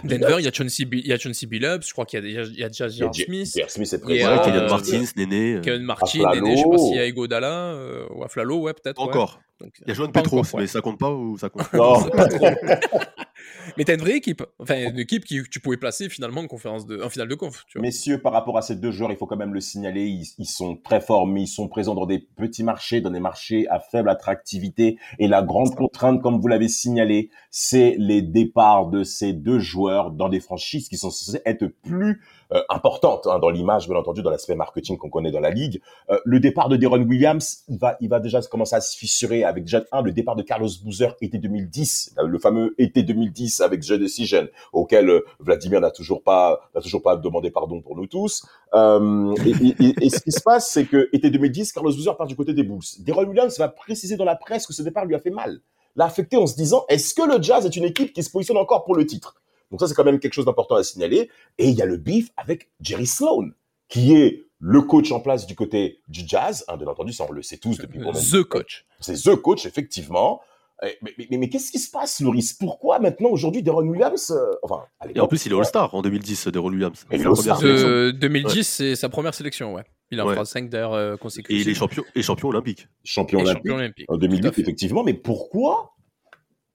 Denver, 0.03 0.35
il 0.39 0.45
y 0.45 0.47
a 0.47 0.51
Chauncey 0.51 0.83
il 0.91 1.07
y 1.07 1.13
a 1.13 1.17
Chauncey 1.17 1.47
Billups, 1.47 1.87
je 1.87 1.93
crois 1.93 2.05
qu'il 2.05 2.19
y 2.19 2.35
a 2.37 2.43
déjà, 2.43 2.89
déjà 2.89 2.89
Smith, 2.89 3.49
J.R. 3.55 3.69
Smith 3.69 3.93
est 3.93 4.01
Il 4.09 4.15
y 4.15 4.19
Ouais, 4.19 4.23
a, 4.25 4.37
présent. 4.37 4.43
Kylian 4.51 4.63
euh, 4.65 4.69
Martins, 4.69 5.03
Néné. 5.15 5.59
Kevin 5.63 5.83
Martin, 5.83 6.19
Aflalo. 6.25 6.41
Néné, 6.45 6.57
je 6.57 6.61
sais 6.61 6.69
pas 6.69 6.77
s'il 6.77 6.95
y 6.95 6.99
a 6.99 7.05
Egodala, 7.05 7.53
euh, 7.73 8.05
ou 8.13 8.21
Aflalo, 8.23 8.57
ouais, 8.59 8.73
peut-être. 8.73 8.97
Pas 8.97 9.03
encore. 9.03 9.39
Il 9.61 9.69
y 9.87 9.91
a 9.91 9.93
Joan 9.93 10.11
pas 10.11 10.21
ouais. 10.29 10.41
mais 10.57 10.67
ça 10.67 10.81
compte 10.81 10.99
pas 10.99 11.09
ou 11.11 11.37
ça 11.37 11.49
compte 11.49 11.71
Non. 11.73 12.03
Pas? 12.09 12.27
trop. 12.27 12.45
Mais 13.77 13.83
t'as 13.83 13.95
une 13.95 14.01
vraie 14.01 14.17
équipe. 14.17 14.43
Enfin, 14.59 14.89
une 14.89 14.99
équipe 14.99 15.25
qui 15.25 15.41
tu 15.49 15.59
pouvais 15.59 15.77
placer 15.77 16.09
finalement 16.09 16.41
en 16.41 16.47
conférence 16.47 16.85
de, 16.85 17.01
en 17.01 17.09
finale 17.09 17.27
de 17.27 17.35
conf. 17.35 17.65
Tu 17.67 17.77
vois. 17.77 17.81
Messieurs, 17.81 18.21
par 18.21 18.33
rapport 18.33 18.57
à 18.57 18.61
ces 18.61 18.75
deux 18.75 18.91
joueurs, 18.91 19.11
il 19.11 19.17
faut 19.17 19.25
quand 19.25 19.37
même 19.37 19.53
le 19.53 19.61
signaler, 19.61 20.05
ils, 20.05 20.25
ils 20.37 20.45
sont 20.45 20.75
très 20.75 21.01
forts, 21.01 21.27
mais 21.27 21.43
ils 21.43 21.47
sont 21.47 21.67
présents 21.67 21.95
dans 21.95 22.05
des 22.05 22.19
petits 22.19 22.63
marchés, 22.63 23.01
dans 23.01 23.11
des 23.11 23.19
marchés 23.19 23.67
à 23.69 23.79
faible 23.79 24.09
attractivité. 24.09 24.97
Et 25.19 25.27
la 25.27 25.41
grande 25.41 25.75
contrainte, 25.75 26.21
comme 26.21 26.39
vous 26.39 26.47
l'avez 26.47 26.67
signalé, 26.67 27.29
c'est 27.51 27.95
les 27.97 28.21
départs 28.21 28.87
de 28.87 29.03
ces 29.03 29.33
deux 29.33 29.59
joueurs 29.59 30.11
dans 30.11 30.29
des 30.29 30.39
franchises 30.39 30.89
qui 30.89 30.97
sont 30.97 31.09
censées 31.09 31.41
être 31.45 31.67
plus 31.67 32.21
euh, 32.53 32.61
importantes 32.69 33.27
hein, 33.27 33.39
dans 33.39 33.49
l'image, 33.49 33.89
bien 33.89 33.97
entendu, 33.97 34.21
dans 34.21 34.29
l'aspect 34.29 34.55
marketing 34.55 34.97
qu'on 34.97 35.09
connaît 35.09 35.31
dans 35.31 35.41
la 35.41 35.49
ligue. 35.49 35.81
Euh, 36.09 36.17
le 36.23 36.39
départ 36.39 36.69
de 36.69 36.77
Deron 36.77 37.01
Williams, 37.01 37.63
il 37.67 37.77
va, 37.77 37.97
il 37.99 38.09
va 38.09 38.21
déjà 38.21 38.41
commencer 38.41 38.75
à 38.75 38.81
se 38.81 38.97
fissurer 38.97 39.43
avec 39.43 39.65
déjà 39.65 39.83
un, 39.91 40.01
le 40.01 40.13
départ 40.13 40.37
de 40.37 40.43
Carlos 40.43 40.69
Boozer 40.83 41.15
été 41.21 41.37
2010, 41.37 42.15
euh, 42.19 42.27
le 42.27 42.39
fameux 42.39 42.73
été 42.77 43.03
2010 43.03 43.36
avec 43.61 43.81
The 43.81 43.93
Decision, 43.93 44.47
auquel 44.73 45.09
euh, 45.09 45.25
Vladimir 45.39 45.81
n'a 45.81 45.91
toujours 45.91 46.21
pas, 46.23 46.69
n'a 46.75 46.81
toujours 46.81 47.01
pas 47.01 47.15
demandé 47.15 47.51
pardon 47.51 47.81
pour 47.81 47.95
nous 47.95 48.07
tous. 48.07 48.45
Euh, 48.73 49.33
et, 49.45 49.49
et- 49.49 49.75
et- 49.89 50.05
et 50.05 50.09
ce 50.09 50.19
qui 50.21 50.31
se 50.31 50.41
passe, 50.41 50.69
c'est 50.69 50.85
que 50.85 51.09
été 51.13 51.29
2010, 51.29 51.71
Carlos 51.71 51.91
Boozer 51.93 52.15
part 52.17 52.27
du 52.27 52.35
côté 52.35 52.53
des 52.53 52.63
Bulls. 52.63 52.81
Deron 52.99 53.25
Williams 53.25 53.57
va 53.57 53.67
préciser 53.69 54.17
dans 54.17 54.25
la 54.25 54.35
presse 54.35 54.65
que 54.67 54.73
ce 54.73 54.81
départ 54.81 55.05
lui 55.05 55.15
a 55.15 55.19
fait 55.19 55.29
mal, 55.29 55.59
l'a 55.95 56.05
affecté 56.05 56.37
en 56.37 56.47
se 56.47 56.55
disant 56.55 56.85
est-ce 56.89 57.13
que 57.13 57.21
le 57.23 57.41
Jazz 57.41 57.65
est 57.65 57.75
une 57.75 57.85
équipe 57.85 58.13
qui 58.13 58.23
se 58.23 58.29
positionne 58.29 58.57
encore 58.57 58.83
pour 58.83 58.95
le 58.95 59.05
titre? 59.05 59.35
Donc 59.71 59.79
ça, 59.81 59.87
c'est 59.87 59.93
quand 59.95 60.05
même 60.05 60.19
quelque 60.19 60.33
chose 60.33 60.45
d'important 60.45 60.75
à 60.75 60.83
signaler. 60.83 61.29
Et 61.57 61.67
il 61.69 61.75
y 61.75 61.81
a 61.81 61.85
le 61.85 61.97
beef 61.97 62.29
avec 62.37 62.69
Jerry 62.79 63.05
Sloan, 63.05 63.49
qui 63.89 64.13
est 64.15 64.45
le 64.59 64.81
coach 64.81 65.11
en 65.11 65.19
place 65.19 65.45
du 65.45 65.55
côté 65.55 65.99
du 66.07 66.21
Jazz. 66.25 66.63
Hein, 66.67 66.77
bien 66.77 66.87
entendu, 66.87 67.11
ça 67.13 67.25
on 67.29 67.31
le 67.33 67.41
sait 67.43 67.57
tous 67.57 67.77
depuis 67.77 67.99
The 68.31 68.43
coach. 68.43 68.85
c'est 69.01 69.15
The 69.21 69.35
Coach, 69.35 69.65
effectivement. 69.65 70.39
Eh, 70.83 70.95
Mais, 71.01 71.13
mais, 71.17 71.27
mais, 71.31 71.37
mais 71.37 71.49
qu'est-ce 71.49 71.71
qui 71.71 71.79
se 71.79 71.89
passe, 71.89 72.21
Loris? 72.21 72.53
Pourquoi 72.53 72.99
maintenant, 72.99 73.29
aujourd'hui, 73.29 73.63
Deron 73.63 73.87
Williams, 73.87 74.29
euh, 74.31 74.55
enfin, 74.61 74.83
Et 75.13 75.19
en 75.19 75.27
plus, 75.27 75.45
il 75.47 75.51
est 75.51 75.55
All-Star 75.55 75.93
en 75.95 76.01
2010, 76.03 76.47
Deron 76.49 76.69
Williams. 76.69 77.05
Et. 77.11 77.17
De 77.17 78.11
2010, 78.11 78.63
c'est 78.67 78.95
sa 78.95 79.09
première 79.09 79.33
sélection, 79.33 79.73
ouais. 79.73 79.83
Il 80.11 80.21
en 80.21 80.27
Ouais. 80.27 80.33
fera 80.35 80.45
5 80.45 80.69
d'ailleurs 80.69 80.93
euh, 80.93 81.15
Et 81.15 81.17
consécutifs. 81.17 81.65
il 81.65 81.69
est 81.69 81.73
champion, 81.73 82.03
et 82.15 82.21
champion 82.21 82.49
olympique. 82.49 82.87
champion 83.03 83.39
Et 83.39 83.41
olympique 83.41 83.57
champion 83.63 83.75
olympique. 83.75 84.05
en 84.09 84.13
Tout 84.13 84.25
à 84.25 84.27
2008, 84.27 84.53
fait. 84.53 84.61
effectivement. 84.61 85.03
Mais 85.03 85.13
pourquoi 85.15 85.95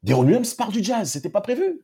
Deron 0.02 0.24
Williams 0.24 0.52
part 0.54 0.72
du 0.72 0.82
Jazz? 0.82 1.10
C'était 1.10 1.30
pas 1.30 1.40
prévu. 1.40 1.80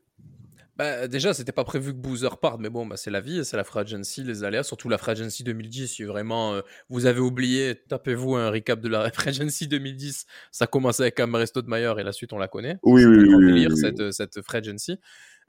Bah, 0.79 1.09
déjà, 1.09 1.35
c'était 1.35 1.51
pas 1.51 1.65
prévu 1.65 1.93
que 1.93 1.99
Boozer 1.99 2.39
parte, 2.39 2.61
mais 2.61 2.71
bon, 2.71 2.87
bah, 2.87 2.97
c'est 2.97 3.11
la 3.11 3.21
vie, 3.21 3.45
c'est 3.45 3.57
la 3.57 3.65
free 3.65 3.81
agency, 3.81 4.23
les 4.23 4.45
aléas, 4.45 4.63
surtout 4.63 4.89
la 4.89 4.97
free 4.97 5.11
agency 5.11 5.43
2010. 5.43 5.89
Si 5.89 6.05
vraiment 6.05 6.55
euh, 6.55 6.61
vous 6.89 7.07
avez 7.07 7.19
oublié, 7.19 7.75
tapez-vous 7.89 8.37
un 8.37 8.49
recap 8.51 8.81
de 8.81 8.89
la 8.89 9.11
free 9.13 9.31
agency 9.31 9.67
2010. 9.67 10.27
Ça 10.53 10.69
commence 10.69 11.01
avec 11.01 11.19
Amare 11.19 11.49
Stoudemire 11.49 11.99
et 11.99 12.05
la 12.05 12.13
suite, 12.13 12.33
on 12.33 12.39
la 12.39 12.47
connaît. 12.47 12.79
Oui, 12.85 13.05
oui, 13.05 13.17
oui, 13.19 13.35
oui, 13.35 13.67
oui, 13.67 13.77
cette, 13.77 14.13
cette 14.13 14.41
free 14.43 14.59
agency. 14.59 15.01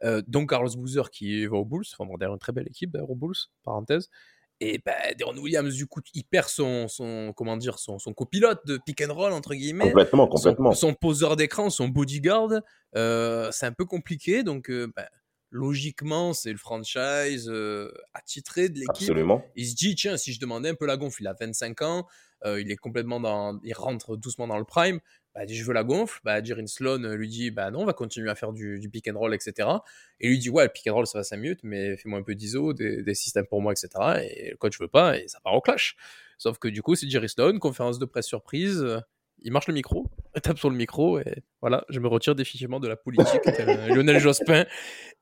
Euh, 0.03 0.23
donc, 0.27 0.49
Carlos 0.49 0.71
Boozer 0.75 1.11
qui 1.11 1.45
va 1.45 1.57
aux 1.57 1.65
Bulls, 1.65 1.85
enfin, 1.93 2.09
bon, 2.09 2.17
d'ailleurs, 2.17 2.33
une 2.33 2.39
très 2.39 2.51
belle 2.51 2.67
équipe, 2.67 2.91
d'ailleurs, 2.91 3.11
aux 3.11 3.15
Bulls, 3.15 3.35
parenthèse. 3.63 4.09
Et 4.61 4.81
bah, 4.83 4.93
Deron 5.17 5.37
Williams, 5.37 5.73
du 5.75 5.85
coup, 5.85 6.01
il 6.15 6.23
perd 6.23 6.47
son, 6.47 6.87
son 6.87 7.33
comment 7.33 7.55
dire, 7.55 7.77
son, 7.77 7.99
son 7.99 8.13
copilote 8.13 8.65
de 8.65 8.77
pick 8.83 9.01
and 9.01 9.13
roll, 9.13 9.31
entre 9.31 9.53
guillemets 9.53 9.85
Complètement, 9.85 10.27
complètement. 10.27 10.73
son, 10.73 10.89
son 10.89 10.93
poseur 10.95 11.37
d'écran, 11.37 11.69
son 11.69 11.87
bodyguard, 11.87 12.49
euh, 12.95 13.49
c'est 13.51 13.67
un 13.67 13.71
peu 13.71 13.85
compliqué. 13.85 14.43
Donc, 14.43 14.69
ben, 14.69 15.05
logiquement, 15.51 16.33
c'est 16.33 16.51
le 16.51 16.57
franchise 16.57 17.49
euh, 17.49 17.91
attitré 18.13 18.69
de 18.69 18.75
l'équipe. 18.75 19.09
Absolument. 19.09 19.43
Il 19.55 19.67
se 19.67 19.75
dit, 19.75 19.95
tiens, 19.95 20.17
si 20.17 20.33
je 20.33 20.39
demandais 20.39 20.69
un 20.69 20.75
peu 20.75 20.85
la 20.85 20.97
gonfle, 20.97 21.23
il 21.23 21.27
a 21.27 21.33
25 21.33 21.81
ans, 21.81 22.07
euh, 22.45 22.61
il 22.61 22.71
est 22.71 22.75
complètement 22.75 23.19
dans, 23.19 23.59
il 23.63 23.73
rentre 23.73 24.15
doucement 24.15 24.47
dans 24.47 24.57
le 24.57 24.65
prime. 24.65 24.99
Bah, 25.35 25.45
dit, 25.45 25.55
je 25.55 25.65
veux 25.65 25.73
la 25.73 25.83
gonfle. 25.83 26.19
Bah, 26.23 26.43
Jirin 26.43 26.67
Sloan 26.67 27.03
euh, 27.03 27.15
lui 27.15 27.27
dit, 27.27 27.51
bah 27.51 27.71
non, 27.71 27.81
on 27.81 27.85
va 27.85 27.93
continuer 27.93 28.29
à 28.29 28.35
faire 28.35 28.53
du, 28.53 28.79
du 28.79 28.89
pick 28.89 29.07
and 29.07 29.17
roll, 29.17 29.33
etc. 29.33 29.69
Et 30.19 30.27
lui 30.27 30.39
dit, 30.39 30.49
ouais, 30.49 30.63
le 30.63 30.69
pick 30.69 30.87
and 30.87 30.93
roll, 30.93 31.07
ça 31.07 31.19
va 31.19 31.23
5 31.23 31.37
minutes, 31.37 31.59
mais 31.63 31.97
fais-moi 31.97 32.19
un 32.19 32.23
peu 32.23 32.35
d'ISO, 32.35 32.73
des, 32.73 33.03
des 33.03 33.15
systèmes 33.15 33.47
pour 33.47 33.61
moi, 33.61 33.73
etc. 33.73 33.89
Et 34.23 34.51
le 34.51 34.57
coach 34.57 34.79
veut 34.79 34.87
pas, 34.87 35.17
et 35.17 35.27
ça 35.27 35.39
part 35.39 35.53
au 35.53 35.61
clash. 35.61 35.95
Sauf 36.37 36.57
que 36.57 36.67
du 36.67 36.81
coup, 36.81 36.95
c'est 36.95 37.09
Jerry 37.09 37.29
Sloan, 37.29 37.59
conférence 37.59 37.99
de 37.99 38.05
presse 38.05 38.27
surprise. 38.27 38.85
Il 39.41 39.51
marche 39.51 39.67
le 39.67 39.73
micro, 39.73 40.09
il 40.35 40.41
tape 40.41 40.57
sur 40.57 40.69
le 40.69 40.75
micro, 40.75 41.19
et 41.19 41.43
voilà, 41.61 41.83
je 41.89 41.99
me 41.99 42.07
retire 42.07 42.35
définitivement 42.35 42.79
de 42.79 42.87
la 42.87 42.95
politique. 42.95 43.41
un 43.45 43.87
Lionel 43.95 44.19
Jospin. 44.19 44.65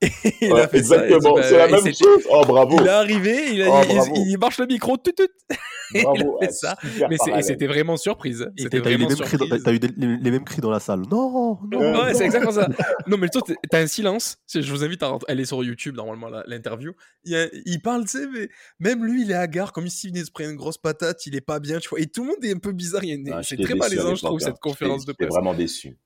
Et 0.00 0.08
il 0.42 0.52
Ouais, 0.52 0.60
a 0.60 0.68
fait 0.68 0.78
exactement, 0.78 1.34
bah, 1.34 1.42
c'est 1.42 1.56
la 1.58 1.66
même 1.66 1.82
chose. 1.92 2.24
Oh, 2.30 2.42
bravo. 2.46 2.76
il 2.80 2.86
est 2.86 2.90
arrivé, 2.90 3.46
il, 3.54 3.62
a, 3.62 3.66
Oh, 3.68 3.80
il- 3.88 3.96
bravo. 3.96 4.12
il 4.14 4.38
marche 4.38 4.58
le 4.60 4.66
micro, 4.66 4.96
tout, 4.96 5.10
tout. 5.10 5.24
Et 5.24 5.56
il 5.94 5.98
a 6.00 6.02
Bravo. 6.04 6.38
fait 6.40 6.46
Ah, 6.48 6.52
ça. 6.52 6.76
Mais 7.10 7.16
c'était 7.42 7.66
vraiment 7.66 7.96
surprise. 7.96 8.48
T'as 8.70 8.78
eu, 8.78 8.80
les 8.82 8.96
mêmes 8.98 9.08
cris 9.08 9.36
dans, 9.36 9.46
surprise. 9.46 9.62
t'as 9.64 9.72
eu 9.72 9.78
des- 9.80 9.88
les, 9.96 10.16
les 10.18 10.30
mêmes 10.30 10.44
cris 10.44 10.60
dans 10.60 10.70
la 10.70 10.78
salle. 10.78 11.00
Non, 11.10 11.58
non. 11.72 12.04
Ouais, 12.04 12.14
c'est 12.14 12.24
exactement 12.24 12.52
ça. 12.52 12.68
Non, 13.08 13.16
mais 13.18 13.28
toi, 13.28 13.42
t'as 13.68 13.80
un 13.80 13.88
silence. 13.88 14.38
Je 14.54 14.70
vous 14.70 14.84
invite 14.84 15.02
à 15.02 15.08
rentrer. 15.08 15.26
Elle 15.32 15.40
est 15.40 15.44
sur 15.46 15.64
YouTube, 15.64 15.96
normalement, 15.96 16.28
l'interview. 16.46 16.92
Il, 17.24 17.80
parle, 17.82 18.02
tu 18.04 18.18
sais, 18.18 18.26
mais 18.32 18.48
même 18.78 19.04
lui, 19.04 19.22
il 19.22 19.32
est 19.32 19.34
hagard, 19.34 19.72
comme 19.72 19.88
s'il 19.88 20.10
venait 20.10 20.20
de 20.20 20.26
se 20.26 20.30
prendre 20.30 20.50
une 20.50 20.56
grosse 20.56 20.78
patate, 20.78 21.26
il 21.26 21.34
est 21.34 21.40
pas 21.40 21.58
bien, 21.58 21.80
tu 21.80 21.88
vois. 21.88 21.98
Et 21.98 22.06
tout 22.06 22.22
le 22.22 22.28
monde 22.28 22.44
est 22.44 22.54
un 22.54 22.58
peu 22.58 22.70
bizarre. 22.70 23.02
Il 23.02 23.08
y 23.08 23.12
a 23.12 23.14
une- 23.16 23.32
Ah, 23.32 23.42
C'est 23.42 23.56
très 23.56 23.64
déçu 23.74 23.78
malaisant, 23.78 24.14
je 24.14 24.20
trouve, 24.22 24.38
l'époque, 24.38 24.42
cette 24.42 24.54
hein. 24.54 24.58
conférence 24.62 25.04
de 25.04 25.10
J'étais 25.12 25.24
presse. 25.24 25.34
vraiment 25.34 25.54
déçu. 25.54 25.96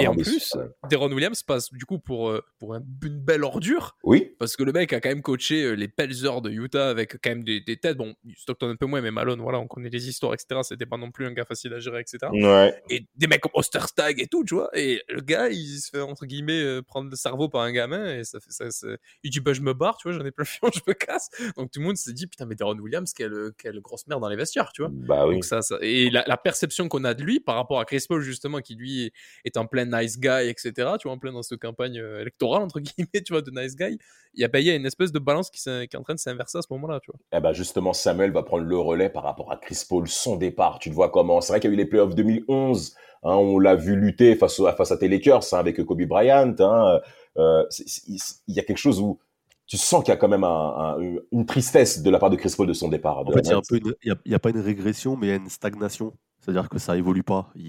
Et 0.00 0.06
en 0.06 0.14
plus. 0.14 0.52
Deron 0.90 1.10
Williams 1.12 1.42
passe 1.42 1.72
du 1.72 1.84
coup 1.86 1.98
pour, 1.98 2.28
euh, 2.28 2.42
pour 2.58 2.74
un- 2.74 2.82
une 3.04 3.18
belle 3.20 3.42
ordure. 3.44 3.96
Oui, 4.04 4.34
Parce 4.38 4.56
que 4.56 4.62
le 4.64 4.72
mec 4.72 4.92
a 4.92 5.00
quand 5.00 5.08
même 5.08 5.22
coaché 5.22 5.62
euh, 5.64 5.72
les 5.72 5.88
Pelzers 5.88 6.42
de 6.42 6.50
Utah 6.50 6.90
avec 6.90 7.12
quand 7.22 7.30
même 7.30 7.42
des, 7.44 7.60
des 7.60 7.76
têtes. 7.78 7.96
Bon, 7.96 8.14
Stockton 8.36 8.68
un 8.68 8.76
peu 8.76 8.86
moins, 8.86 9.00
mais 9.00 9.10
Malone, 9.10 9.40
voilà, 9.40 9.58
on 9.58 9.66
connaît 9.66 9.88
les 9.88 10.08
histoires, 10.08 10.34
etc. 10.34 10.60
C'était 10.62 10.84
pas 10.86 10.96
non 10.98 11.10
plus 11.10 11.26
un 11.26 11.32
gars 11.32 11.44
facile 11.44 11.72
à 11.72 11.78
gérer, 11.80 12.00
etc. 12.00 12.18
ouais. 12.32 12.74
Et 12.90 13.06
des 13.16 13.26
mecs 13.26 13.40
comme 13.40 13.52
Osterstag 13.54 14.20
et 14.20 14.26
tout, 14.26 14.44
tu 14.44 14.54
vois. 14.54 14.68
Et 14.78 15.02
le 15.08 15.20
gars, 15.22 15.48
il 15.48 15.78
se 15.78 15.88
fait, 15.90 16.00
entre 16.00 16.26
guillemets, 16.26 16.60
euh, 16.62 16.82
prendre 16.82 17.08
le 17.10 17.16
cerveau 17.16 17.48
par 17.48 17.62
un 17.62 17.72
gamin. 17.72 18.18
Et 18.18 18.24
ça 18.24 18.40
fait 18.40 18.50
ça. 18.50 18.70
ça- 18.70 18.88
Il 19.22 19.30
dit, 19.30 19.40
bah, 19.40 19.52
je 19.54 19.60
me 19.62 19.72
barre, 19.72 19.96
tu 19.96 20.08
vois, 20.08 20.18
j'en 20.18 20.24
ai 20.26 20.30
plein 20.32 20.42
le 20.42 20.46
fion, 20.46 20.68
je 20.74 20.80
me 20.86 20.92
casse. 20.92 21.30
Donc 21.56 21.70
tout 21.70 21.80
le 21.80 21.86
monde 21.86 21.96
s'est 21.96 22.12
dit, 22.12 22.26
putain, 22.26 22.44
mais 22.46 22.54
Deron 22.56 22.78
Williams, 22.78 23.12
quelle, 23.14 23.52
quelle 23.56 23.80
grosse 23.80 24.06
merde 24.06 24.20
dans 24.20 24.28
les 24.28 24.36
vestiaires, 24.36 24.70
tu 24.74 24.82
vois. 24.82 24.90
Bah 24.92 25.26
oui. 25.26 25.34
Donc 25.36 25.44
ça, 25.44 25.62
ça- 25.62 25.78
et 25.80 26.10
la, 26.10 26.24
la 26.26 26.36
perception 26.36 26.88
qu'on 26.88 27.04
a 27.04 27.14
de 27.14 27.22
lui 27.22 27.40
par 27.40 27.54
rapport 27.54 27.80
à 27.80 27.84
Chris 27.84 28.04
Paul 28.08 28.20
justement 28.22 28.60
qui 28.60 28.74
lui 28.74 29.12
est 29.44 29.56
en 29.56 29.61
plein 29.66 29.84
nice 29.86 30.18
guy 30.18 30.48
etc 30.48 30.72
tu 30.98 31.08
vois 31.08 31.12
en 31.12 31.18
plein 31.18 31.32
dans 31.32 31.42
cette 31.42 31.60
campagne 31.60 31.98
euh, 31.98 32.20
électorale 32.20 32.62
entre 32.62 32.80
guillemets 32.80 33.22
tu 33.24 33.32
vois 33.32 33.42
de 33.42 33.50
nice 33.50 33.76
guy 33.76 33.98
il 34.34 34.40
y 34.40 34.44
a, 34.44 34.48
bah, 34.48 34.60
il 34.60 34.66
y 34.66 34.70
a 34.70 34.74
une 34.74 34.86
espèce 34.86 35.12
de 35.12 35.18
balance 35.18 35.50
qui, 35.50 35.60
qui 35.62 35.68
est 35.70 35.96
en 35.96 36.02
train 36.02 36.14
de 36.14 36.18
s'inverser 36.18 36.58
à 36.58 36.62
ce 36.62 36.68
moment 36.70 36.88
là 36.88 37.00
tu 37.00 37.10
vois 37.10 37.20
Eh 37.32 37.40
ben 37.40 37.52
justement, 37.52 37.92
Samuel 37.92 38.30
va 38.32 38.42
prendre 38.42 38.64
le 38.64 38.78
relais 38.78 39.10
par 39.10 39.24
rapport 39.24 39.52
à 39.52 39.56
Chris 39.58 39.84
Paul, 39.86 40.08
son 40.08 40.36
départ. 40.36 40.78
Tu 40.78 40.88
le 40.88 40.94
vois 40.94 41.10
comment? 41.10 41.42
C'est 41.42 41.52
vrai 41.52 41.60
qu'il 41.60 41.68
y 41.68 41.72
a 41.72 41.74
eu 41.74 41.76
les 41.76 41.84
playoffs 41.84 42.14
2011. 42.14 42.94
hein, 43.24 43.34
on 43.34 43.58
l'a 43.58 43.74
vu 43.74 43.94
lutter 43.94 44.34
face, 44.34 44.58
au- 44.58 44.72
face 44.72 44.90
à 44.90 44.96
tes 44.96 45.06
Lakers 45.08 45.42
hein, 45.52 45.58
avec 45.58 45.84
Kobe 45.84 46.02
Bryant. 46.06 46.54
Hein, 46.60 47.00
euh, 47.36 47.64
il 48.08 48.54
y 48.54 48.58
a 48.58 48.62
quelque 48.62 48.78
chose 48.78 49.00
où 49.00 49.18
tu 49.66 49.76
sens 49.76 50.02
qu'il 50.02 50.12
y 50.12 50.14
a 50.14 50.16
quand 50.16 50.28
même 50.28 50.44
un- 50.44 50.96
un- 50.98 51.16
une 51.30 51.44
tristesse 51.46 52.02
de 52.02 52.08
la 52.10 52.18
part 52.18 52.30
de 52.30 52.36
Chris 52.36 52.54
Paul 52.56 52.66
de 52.66 52.72
son 52.72 52.88
départ. 52.88 53.18
En 53.18 53.30
fait, 53.32 53.40
il 53.40 53.46
y 53.46 53.48
a 53.50 53.52
la 53.52 53.58
un 53.58 53.62
peu 53.68 53.76
une- 53.76 53.94
il 54.02 54.08
y 54.08 54.12
a, 54.12 54.16
il 54.24 54.32
y 54.32 54.34
a 54.34 54.38
pas 54.38 54.50
une 54.50 54.60
régression, 54.60 55.16
mais 55.16 55.26
il 55.26 55.30
y 55.30 55.32
a 55.34 55.36
une 55.36 55.48
stagnation. 55.50 56.14
C'est-à-dire 56.40 56.68
que 56.68 56.78
ça 56.78 56.96
évolue 56.96 57.22
pas. 57.22 57.50
Il, 57.54 57.62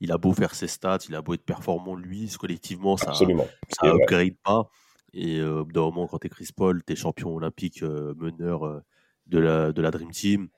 il 0.00 0.12
a 0.12 0.18
beau 0.18 0.32
faire 0.32 0.54
ses 0.54 0.68
stats, 0.68 0.98
il 1.08 1.14
a 1.14 1.22
beau 1.22 1.34
être 1.34 1.44
performant 1.44 1.94
lui, 1.96 2.30
collectivement, 2.38 2.96
ça, 2.96 3.10
Absolument. 3.10 3.46
ça 3.68 3.88
upgrade 3.94 4.36
pas. 4.42 4.70
Et 5.12 5.38
euh, 5.40 5.60
au 5.60 5.64
bout 5.64 5.72
d'un 5.72 5.80
moment, 5.82 6.06
quand 6.06 6.18
tu 6.18 6.26
es 6.26 6.30
Chris 6.30 6.48
Paul, 6.56 6.82
tu 6.84 6.92
es 6.92 6.96
champion 6.96 7.34
olympique, 7.34 7.82
euh, 7.82 8.14
meneur 8.16 8.66
euh, 8.66 8.80
de, 9.26 9.38
la, 9.38 9.72
de 9.72 9.82
la 9.82 9.90
Dream 9.90 10.10
Team. 10.12 10.48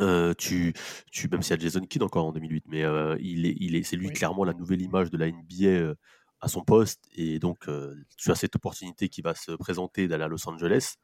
euh, 0.00 0.34
tu, 0.36 0.74
tu, 1.12 1.28
même 1.28 1.42
s'il 1.42 1.56
y 1.56 1.58
a 1.58 1.62
Jason 1.62 1.80
Kidd 1.86 2.02
encore 2.02 2.26
en 2.26 2.32
2008, 2.32 2.64
mais 2.68 2.84
euh, 2.84 3.16
il 3.20 3.46
est, 3.46 3.54
il 3.60 3.76
est, 3.76 3.82
c'est 3.84 3.96
lui 3.96 4.08
Oui. 4.08 4.12
clairement 4.12 4.44
la 4.44 4.52
nouvelle 4.54 4.82
image 4.82 5.10
de 5.10 5.16
la 5.18 5.28
NBA 5.30 5.66
euh, 5.66 5.94
à 6.40 6.48
son 6.48 6.62
poste. 6.64 7.04
Et 7.14 7.38
donc, 7.38 7.68
euh, 7.68 7.94
tu 8.16 8.30
as 8.32 8.34
cette 8.34 8.56
opportunité 8.56 9.08
qui 9.08 9.22
va 9.22 9.34
se 9.34 9.52
présenter 9.52 10.08
d'aller 10.08 10.24
à 10.24 10.28
Los 10.28 10.48
Angeles, 10.48 10.94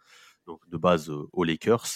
donc 0.47 0.69
de 0.69 0.77
base 0.77 1.09
euh, 1.11 1.29
aux 1.33 1.45
Lakers. 1.45 1.87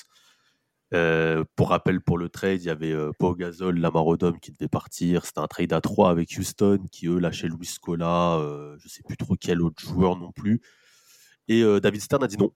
Euh, 0.95 1.45
pour 1.57 1.71
rappel, 1.71 2.01
pour 2.01 2.19
le 2.19 2.29
trade, 2.29 2.63
il 2.63 2.67
y 2.67 2.71
avait 2.71 2.93
euh, 2.93 3.11
Pau 3.19 3.35
Gasol, 3.35 3.79
Lamar 3.79 4.07
Odom 4.07 4.35
qui 4.41 4.53
devait 4.53 4.69
partir. 4.69 5.27
C'était 5.27 5.41
un 5.41 5.47
trade 5.49 5.73
à 5.73 5.81
3 5.81 6.09
avec 6.11 6.35
Houston 6.39 6.79
qui, 6.93 7.07
eux, 7.09 7.19
lâchaient 7.19 7.49
Luis 7.49 7.67
Scola, 7.67 8.37
euh, 8.37 8.77
je 8.79 8.89
sais 8.89 9.03
plus 9.07 9.17
trop 9.17 9.35
quel 9.39 9.61
autre 9.63 9.83
joueur 9.83 10.17
non 10.17 10.31
plus. 10.31 10.61
Et 11.49 11.63
euh, 11.63 11.81
David 11.81 12.01
Stern 12.01 12.23
a 12.23 12.27
dit 12.29 12.37
non. 12.39 12.53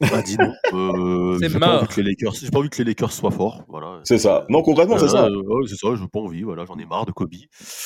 A 0.00 0.22
dit 0.22 0.36
non. 0.38 0.52
Euh, 0.72 1.38
C'est 1.40 1.50
j'ai 1.50 1.58
pas 1.60 1.66
mort. 1.66 1.82
envie 1.82 1.88
que 1.88 2.00
les 2.00 2.10
Lakers, 2.10 2.34
j'ai 2.34 2.50
pas 2.50 2.58
envie 2.58 2.68
que 2.68 2.78
les 2.78 2.84
Lakers 2.84 3.12
soient 3.12 3.30
forts. 3.30 3.64
Voilà. 3.68 4.00
C'est 4.02 4.18
ça. 4.18 4.44
Non, 4.48 4.62
concrètement, 4.62 4.98
c'est 4.98 5.08
ça. 5.08 5.26
Euh, 5.26 5.42
ouais, 5.42 5.68
c'est 5.68 5.76
ça, 5.76 5.88
j'ai 5.94 6.08
pas 6.08 6.18
envie, 6.18 6.42
voilà, 6.42 6.64
j'en 6.64 6.76
ai 6.78 6.84
marre 6.84 7.06
de 7.06 7.12
Kobe, 7.12 7.30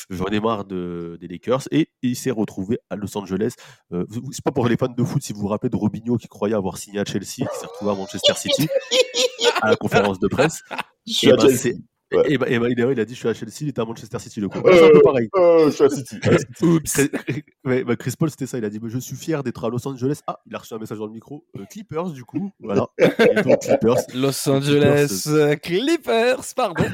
j'en 0.08 0.24
ai 0.26 0.40
marre 0.40 0.64
de, 0.64 1.18
des 1.20 1.28
Lakers, 1.28 1.62
et 1.70 1.90
il 2.02 2.16
s'est 2.16 2.30
retrouvé 2.30 2.78
à 2.88 2.96
Los 2.96 3.16
Angeles. 3.18 3.54
Euh, 3.92 4.06
c'est 4.32 4.42
pas 4.42 4.52
pour 4.52 4.66
les 4.68 4.76
fans 4.78 4.88
de 4.88 5.04
foot, 5.04 5.22
si 5.22 5.34
vous 5.34 5.40
vous 5.40 5.48
rappelez 5.48 5.68
de 5.68 5.76
Robinho 5.76 6.16
qui 6.16 6.28
croyait 6.28 6.54
avoir 6.54 6.78
signé 6.78 6.98
à 6.98 7.04
Chelsea, 7.04 7.24
qui 7.24 7.58
s'est 7.60 7.66
retrouvé 7.66 7.90
à 7.90 7.94
Manchester 7.94 8.32
City, 8.36 8.68
à 9.62 9.70
la 9.70 9.76
conférence 9.76 10.18
de 10.18 10.28
presse. 10.28 10.62
Je 11.06 11.12
suis 11.12 11.28
Et 11.28 11.32
à 11.32 11.36
ben, 11.36 11.48
Chelsea. 11.48 11.76
Ouais. 12.10 12.22
et 12.32 12.38
ben- 12.38 12.46
et 12.48 12.58
ben, 12.58 12.68
il 12.70 12.82
a- 12.82 12.92
il 12.92 13.00
a 13.00 13.04
dit 13.04 13.12
je 13.14 13.18
suis 13.18 13.28
à 13.28 13.34
Chelsea, 13.34 13.52
il 13.60 13.68
était 13.68 13.82
à 13.82 13.84
Manchester 13.84 14.18
City 14.18 14.40
le 14.40 14.48
coup. 14.48 14.58
Euh, 14.64 14.72
c'est 14.72 14.84
un 14.86 14.90
peu 14.92 15.00
pareil. 15.02 15.28
Euh, 15.36 15.66
je 15.66 15.70
suis 15.74 15.84
à 15.84 15.88
City. 15.90 16.18
Chris, 16.20 16.36
ouais, 17.66 17.84
bah, 17.84 17.96
Chris 17.96 18.14
Paul, 18.18 18.30
c'était 18.30 18.46
ça. 18.46 18.56
Il 18.56 18.64
a 18.64 18.70
dit 18.70 18.78
mais 18.80 18.88
Je 18.88 18.98
suis 18.98 19.14
fier 19.16 19.42
d'être 19.42 19.62
à 19.64 19.68
Los 19.68 19.86
Angeles. 19.86 20.20
Ah, 20.26 20.38
il 20.46 20.54
a 20.54 20.58
reçu 20.58 20.72
un 20.72 20.78
message 20.78 20.96
dans 20.98 21.06
le 21.06 21.12
micro. 21.12 21.44
Euh, 21.58 21.64
Clippers, 21.70 22.10
du 22.10 22.24
coup. 22.24 22.50
Voilà. 22.60 22.86
Et 22.98 23.42
donc, 23.42 23.60
Clippers. 23.60 23.96
Los 24.14 24.48
Angeles 24.48 25.28
Clippers, 25.62 26.40
pardon. 26.56 26.84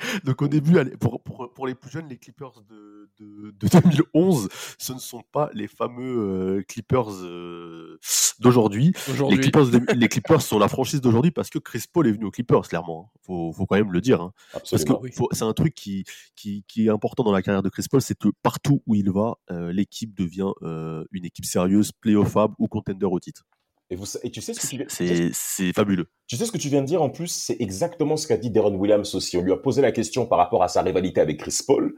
Donc 0.24 0.42
au 0.42 0.48
début, 0.48 0.74
pour, 0.98 1.22
pour, 1.22 1.52
pour 1.52 1.66
les 1.66 1.74
plus 1.74 1.90
jeunes, 1.90 2.08
les 2.08 2.16
Clippers 2.18 2.52
de, 2.68 3.08
de, 3.18 3.50
de 3.50 3.68
2011, 4.14 4.48
ce 4.78 4.92
ne 4.92 4.98
sont 4.98 5.22
pas 5.32 5.50
les 5.54 5.68
fameux 5.68 6.58
euh, 6.58 6.62
Clippers 6.68 7.10
euh, 7.22 7.98
d'aujourd'hui. 8.38 8.92
Les. 9.30 9.38
Clippers, 9.40 9.66
de- 9.70 9.92
les 9.94 10.08
Clippers 10.08 10.42
sont 10.42 10.58
la 10.58 10.68
franchise 10.68 11.00
d'aujourd'hui 11.00 11.30
parce 11.30 11.50
que 11.50 11.58
Chris 11.58 11.84
Paul 11.92 12.06
est 12.06 12.12
venu 12.12 12.24
aux 12.26 12.30
Clippers, 12.30 12.62
clairement. 12.62 13.12
Il 13.16 13.26
faut, 13.26 13.52
faut 13.52 13.66
quand 13.66 13.76
même 13.76 13.92
le 13.92 14.00
dire. 14.00 14.20
hein. 14.20 14.32
Parce 14.52 14.84
que 14.84 14.92
oui. 15.00 15.10
c'est 15.32 15.44
un 15.44 15.52
truc 15.52 15.74
qui, 15.74 16.04
qui, 16.36 16.64
qui 16.66 16.86
est 16.86 16.90
important 16.90 17.22
dans 17.22 17.32
la 17.32 17.42
carrière 17.42 17.62
de 17.62 17.68
Chris 17.68 17.84
Paul, 17.90 18.00
c'est 18.00 18.16
que 18.18 18.28
partout 18.42 18.82
où 18.86 18.94
il 18.94 19.10
va, 19.10 19.36
euh, 19.50 19.72
l'équipe 19.72 20.14
devient 20.16 20.52
une 20.62 21.24
équipe 21.24 21.44
sérieuse, 21.44 21.92
playoffable 21.92 22.54
ou 22.58 22.68
contender 22.68 23.06
au 23.06 23.18
titre. 23.20 23.44
Et, 23.90 23.96
vous, 23.96 24.06
et 24.22 24.30
tu 24.30 24.40
sais 24.40 24.54
ce 24.54 24.60
que 24.60 24.66
tu 24.68 24.76
viens- 24.76 24.86
C'est 24.88 25.30
c'est 25.32 25.72
fabuleux. 25.72 26.06
Tu 26.28 26.36
sais 26.36 26.46
ce 26.46 26.52
que 26.52 26.58
tu 26.58 26.68
viens 26.68 26.80
de 26.80 26.86
dire 26.86 27.02
en 27.02 27.10
plus, 27.10 27.26
c'est 27.26 27.56
exactement 27.60 28.16
ce 28.16 28.26
qu'a 28.28 28.36
dit 28.36 28.50
Deron 28.50 28.74
Williams 28.76 29.14
aussi. 29.14 29.36
On 29.36 29.42
lui 29.42 29.52
a 29.52 29.56
posé 29.56 29.82
la 29.82 29.90
question 29.92 30.26
par 30.26 30.38
rapport 30.38 30.62
à 30.62 30.68
sa 30.68 30.82
rivalité 30.82 31.20
avec 31.20 31.40
Chris 31.40 31.58
Paul, 31.66 31.94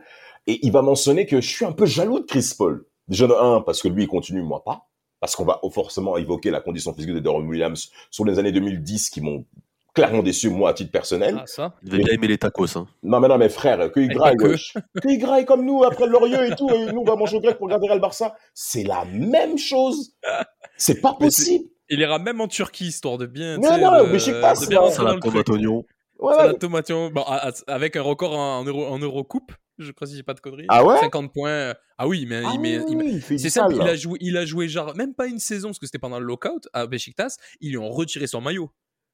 et 0.46 0.58
il 0.64 0.72
va 0.72 0.80
mentionner 0.82 1.26
que 1.26 1.40
je 1.40 1.48
suis 1.48 1.64
un 1.66 1.72
peu 1.72 1.84
jaloux 1.86 2.20
de 2.20 2.24
Chris 2.24 2.54
Paul. 2.56 2.86
Déjà 3.08 3.26
de 3.26 3.34
un, 3.34 3.60
parce 3.60 3.82
que 3.82 3.88
lui 3.88 4.04
il 4.04 4.08
continue, 4.08 4.42
moi 4.42 4.62
pas, 4.64 4.88
parce 5.20 5.36
qu'on 5.36 5.44
va 5.44 5.60
forcément 5.72 6.16
évoquer 6.16 6.50
la 6.50 6.60
condition 6.60 6.94
physique 6.94 7.12
de 7.12 7.20
Deron 7.20 7.44
Williams 7.44 7.90
sur 8.10 8.24
les 8.24 8.38
années 8.38 8.52
2010 8.52 9.10
qui 9.10 9.20
m'ont 9.20 9.44
clairement 9.94 10.22
déçu 10.22 10.48
moi 10.48 10.70
à 10.70 10.72
titre 10.72 10.90
personnel. 10.90 11.36
Ah, 11.38 11.46
ça? 11.46 11.74
Il 11.82 11.90
devait 11.90 12.04
bien 12.04 12.14
aimer 12.14 12.28
les 12.28 12.38
tacos. 12.38 12.78
Hein. 12.78 12.86
Non 13.02 13.20
mais 13.20 13.28
non 13.28 13.36
mais 13.36 13.50
frère, 13.50 13.92
qu'il 13.92 14.08
graille, 14.08 14.36
que. 14.38 14.56
qu'il 15.02 15.18
graille 15.18 15.44
comme 15.44 15.66
nous 15.66 15.84
après 15.84 16.06
le 16.06 16.12
Lorieux 16.12 16.50
et 16.50 16.56
tout, 16.56 16.70
et 16.70 16.86
nous 16.90 17.00
on 17.00 17.04
va 17.04 17.16
manger 17.16 17.36
au 17.36 17.40
grec 17.40 17.58
pour 17.58 17.66
regarder 17.66 17.86
Real 17.88 18.00
Barça, 18.00 18.34
c'est 18.54 18.84
la 18.84 19.04
même 19.04 19.58
chose. 19.58 20.14
C'est 20.78 21.02
pas 21.02 21.12
possible. 21.12 21.66
Il 21.92 22.00
ira 22.00 22.18
même 22.18 22.40
en 22.40 22.48
Turquie, 22.48 22.86
histoire 22.86 23.18
de 23.18 23.26
bien. 23.26 23.60
Sais, 23.60 23.80
non, 23.80 24.04
de- 24.04 24.06
mais 24.10 24.18
je 24.18 24.24
sais 24.24 24.40
pas, 24.40 24.54
c'est 24.54 24.66
truc. 24.66 25.22
tomate 25.22 25.48
oignon. 25.50 25.84
Ouais, 26.18 26.34
Salade 26.34 26.52
ouais. 26.52 26.58
tomate 26.58 26.90
oignon. 26.90 27.10
Bon, 27.10 27.22
à- 27.22 27.48
à- 27.48 27.52
avec 27.66 27.96
un 27.96 28.02
record 28.02 28.32
en 28.38 28.64
euro, 28.64 28.86
en 28.86 28.98
Eurocoupe, 28.98 29.52
je 29.78 29.90
crois 29.92 30.06
si 30.06 30.16
j'ai 30.16 30.22
pas 30.22 30.34
de 30.34 30.40
conneries. 30.40 30.66
Ah 30.68 30.84
ouais? 30.84 30.98
50 31.00 31.32
points. 31.32 31.74
Ah 31.98 32.06
oui, 32.08 32.26
mais 32.28 32.42
Ah 32.44 32.50
il 32.54 32.60
met. 32.60 32.78
oui, 32.78 32.84
il 32.88 32.96
met- 32.96 33.04
oui, 33.04 33.10
il 33.14 33.20
fait 33.20 33.38
C'est 33.38 33.50
simple, 33.50 33.74
il 33.76 33.82
a, 33.82 33.94
joué, 33.96 34.18
il 34.20 34.36
a 34.36 34.44
joué 34.46 34.68
genre 34.68 34.94
même 34.96 35.14
pas 35.14 35.26
une 35.26 35.38
saison 35.38 35.68
parce 35.68 35.78
que 35.78 35.86
c'était 35.86 35.98
pendant 35.98 36.18
le 36.20 36.24
lockout 36.26 36.68
à 36.72 36.86
Besiktas, 36.86 37.36
ils 37.60 37.70
lui 37.70 37.78
ont 37.78 37.90
retiré 37.90 38.26
son 38.26 38.40
maillot. 38.40 38.70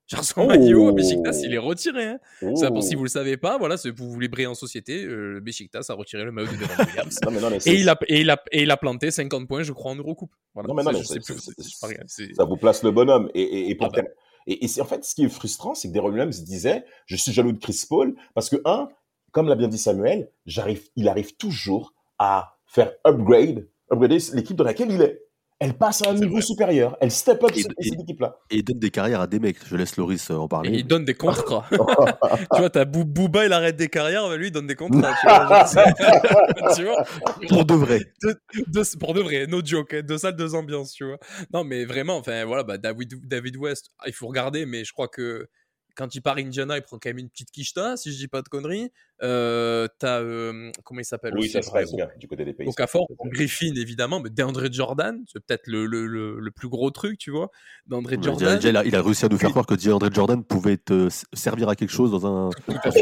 Genre 0.09 0.25
son 0.25 0.41
Oh. 0.43 0.47
maillot 0.47 0.93
Besiktas, 0.93 1.41
il 1.45 1.53
est 1.55 1.59
retiré. 1.59 2.05
Hein. 2.07 2.19
Ça, 2.57 2.69
pour 2.69 2.79
Oh. 2.79 2.81
si 2.81 2.95
vous 2.95 3.03
le 3.05 3.11
savez 3.11 3.37
pas, 3.37 3.59
voilà, 3.59 3.77
pour 3.77 4.07
vous 4.07 4.13
voulez 4.13 4.29
briller 4.29 4.47
en 4.47 4.55
société, 4.55 5.05
euh, 5.05 5.39
Besiktas 5.41 5.85
a 5.91 5.93
retiré 5.95 6.25
le 6.25 6.33
maillot 6.33 6.49
de 6.51 6.57
Deron 6.57 6.67
Williams. 6.89 7.19
Non, 7.25 7.31
mais 7.31 7.41
non, 7.41 7.51
mais 7.51 7.61
c'est- 7.61 7.71
Et 7.71 7.81
il, 7.81 7.89
a, 7.91 7.99
et, 8.09 8.21
il 8.23 8.31
a, 8.31 8.43
et 8.51 8.63
il 8.63 8.71
a 8.71 8.77
planté 8.79 9.11
50 9.11 9.47
points, 9.47 9.63
je 9.63 9.73
crois, 9.73 9.93
en 9.93 9.97
Eurocoupe. 9.97 10.33
Voilà. 10.55 10.67
Non, 10.69 10.75
mais 10.75 10.83
non, 10.83 10.93
Ça, 11.03 11.15
mais 11.15 11.21
plus, 11.21 11.79
pas 11.81 11.89
grave, 11.93 12.49
vous 12.49 12.57
place 12.57 12.83
le 12.83 12.91
bonhomme. 12.91 13.31
Et, 13.35 13.43
et, 13.43 13.71
et, 13.71 13.75
pour 13.75 13.87
Ah 13.87 13.91
bah. 13.91 14.03
ter- 14.03 14.11
et, 14.47 14.65
et 14.65 14.69
c'est 14.69 14.81
en 14.81 14.87
fait 14.87 15.05
ce 15.05 15.15
qui 15.15 15.25
est 15.25 15.29
frustrant, 15.29 15.75
c'est 15.75 15.89
que 15.89 15.93
Deron 15.95 16.09
Williams 16.09 16.43
disait 16.43 16.85
Je 17.05 17.17
suis 17.17 17.33
jaloux 17.33 17.53
de 17.53 17.59
Chris 17.59 17.85
Paul 17.87 18.15
parce 18.35 18.49
que, 18.49 18.57
un, 18.65 18.89
comme 19.33 19.47
l'a 19.49 19.57
bien 19.57 19.69
dit 19.69 19.77
Samuel, 19.77 20.31
j'arrive, 20.47 20.85
il 20.97 21.07
arrive 21.09 21.37
toujours 21.37 21.93
à 22.19 22.57
faire 22.67 22.93
upgrade, 23.07 23.69
upgrader 23.93 24.19
l'équipe 24.33 24.57
dans 24.57 24.65
laquelle 24.65 24.91
il 24.91 25.03
est. 25.03 25.23
Elle 25.61 25.75
passe 25.75 26.03
à 26.07 26.11
un 26.11 26.15
niveau 26.15 26.35
vrai. 26.35 26.43
supérieur. 26.43 26.97
Elle 27.01 27.11
step 27.11 27.43
up 27.43 27.51
Et- 27.55 27.63
cette, 27.63 27.73
et- 27.81 27.89
cette 27.89 28.01
équipe-là. 28.01 28.37
Et 28.51 28.59
il 28.59 28.63
donne 28.65 28.79
des 28.79 28.91
carrières 28.91 29.21
à 29.23 29.27
des 29.27 29.41
mecs. 29.41 29.57
Je 29.67 29.75
laisse 29.75 29.97
Loris 29.97 30.31
euh, 30.31 30.35
en 30.37 30.45
Et 30.45 30.49
parler. 30.49 30.71
il 30.73 30.87
donne 30.87 31.05
des 31.05 31.15
contrats. 31.15 31.67
tu 31.71 32.59
vois, 32.61 32.71
t'as 32.71 32.85
Bou- 32.85 33.05
Booba, 33.05 33.45
il 33.47 33.53
arrête 33.53 33.75
des 33.77 33.89
carrières, 33.89 34.29
mais 34.29 34.37
lui, 34.37 34.47
il 34.49 34.53
donne 34.53 34.69
des 34.69 34.77
contrats. 34.77 35.15
Tu 35.21 35.27
vois, 35.27 35.65
je 35.65 35.71
sais. 35.71 36.75
Tu 36.77 36.85
vois 36.85 37.05
Pour 37.49 37.65
de 37.65 37.75
vrai. 37.75 38.01
de- 38.23 38.99
pour 38.99 39.15
de 39.15 39.21
vrai, 39.21 39.47
no 39.49 39.61
joke, 39.65 39.95
hein, 39.95 40.03
deux 40.07 40.19
salles, 40.19 40.37
deux 40.37 40.55
ambiances, 40.55 40.93
tu 40.93 41.05
vois. 41.05 41.19
Non, 41.53 41.65
mais 41.65 41.85
vraiment, 41.85 42.17
enfin, 42.19 42.45
voilà, 42.45 42.63
bah, 42.63 42.79
David, 42.79 43.27
David 43.27 43.57
West, 43.57 43.91
ah, 43.99 44.05
il 44.07 44.13
faut 44.13 44.29
regarder, 44.29 44.65
mais 44.65 44.85
je 44.85 44.93
crois 44.93 45.09
que 45.09 45.49
quand 45.97 46.15
il 46.15 46.21
part 46.21 46.37
Indiana, 46.37 46.77
il 46.77 46.83
prend 46.83 46.99
quand 46.99 47.09
même 47.11 47.19
une 47.19 47.29
petite 47.31 47.51
quicheta, 47.51 47.97
si 47.97 48.13
je 48.13 48.17
dis 48.19 48.29
pas 48.29 48.43
de 48.43 48.49
conneries. 48.49 48.93
Euh, 49.23 49.89
T'as, 49.99 50.21
euh, 50.21 50.71
comment 50.85 51.01
il 51.01 51.05
s'appelle 51.05 51.33
Oui, 51.37 51.49
ça 51.49 51.61
bien 51.95 52.09
du 52.19 52.29
côté 52.29 52.45
des 52.45 52.53
pays. 52.53 52.69
Okafor, 52.69 53.09
Griffin, 53.27 53.73
évidemment, 53.77 54.21
mais 54.21 54.31
DeAndre 54.31 54.73
Jordan, 54.73 55.21
c'est 55.33 55.45
peut-être 55.45 55.67
le, 55.67 55.87
le, 55.87 56.07
le, 56.07 56.39
le 56.39 56.51
plus 56.51 56.69
gros 56.69 56.91
truc, 56.91 57.19
tu 57.19 57.31
vois. 57.31 57.51
DeAndre 57.87 58.11
Ouais, 58.11 58.19
Jordan. 58.23 58.59
il, 58.63 58.77
a, 58.77 58.85
il 58.85 58.95
a 58.95 59.03
réussi 59.03 59.25
à 59.25 59.29
nous 59.29 59.39
faire 59.39 59.51
croire 59.51 59.67
que 59.67 59.75
DeAndre 59.75 60.13
Jordan 60.13 60.45
pouvait 60.45 60.77
te 60.77 61.07
s- 61.09 61.25
servir 61.33 61.69
à 61.69 61.75
quelque 61.77 61.91
chose 61.91 62.11
dans 62.13 62.27
un 62.27 62.51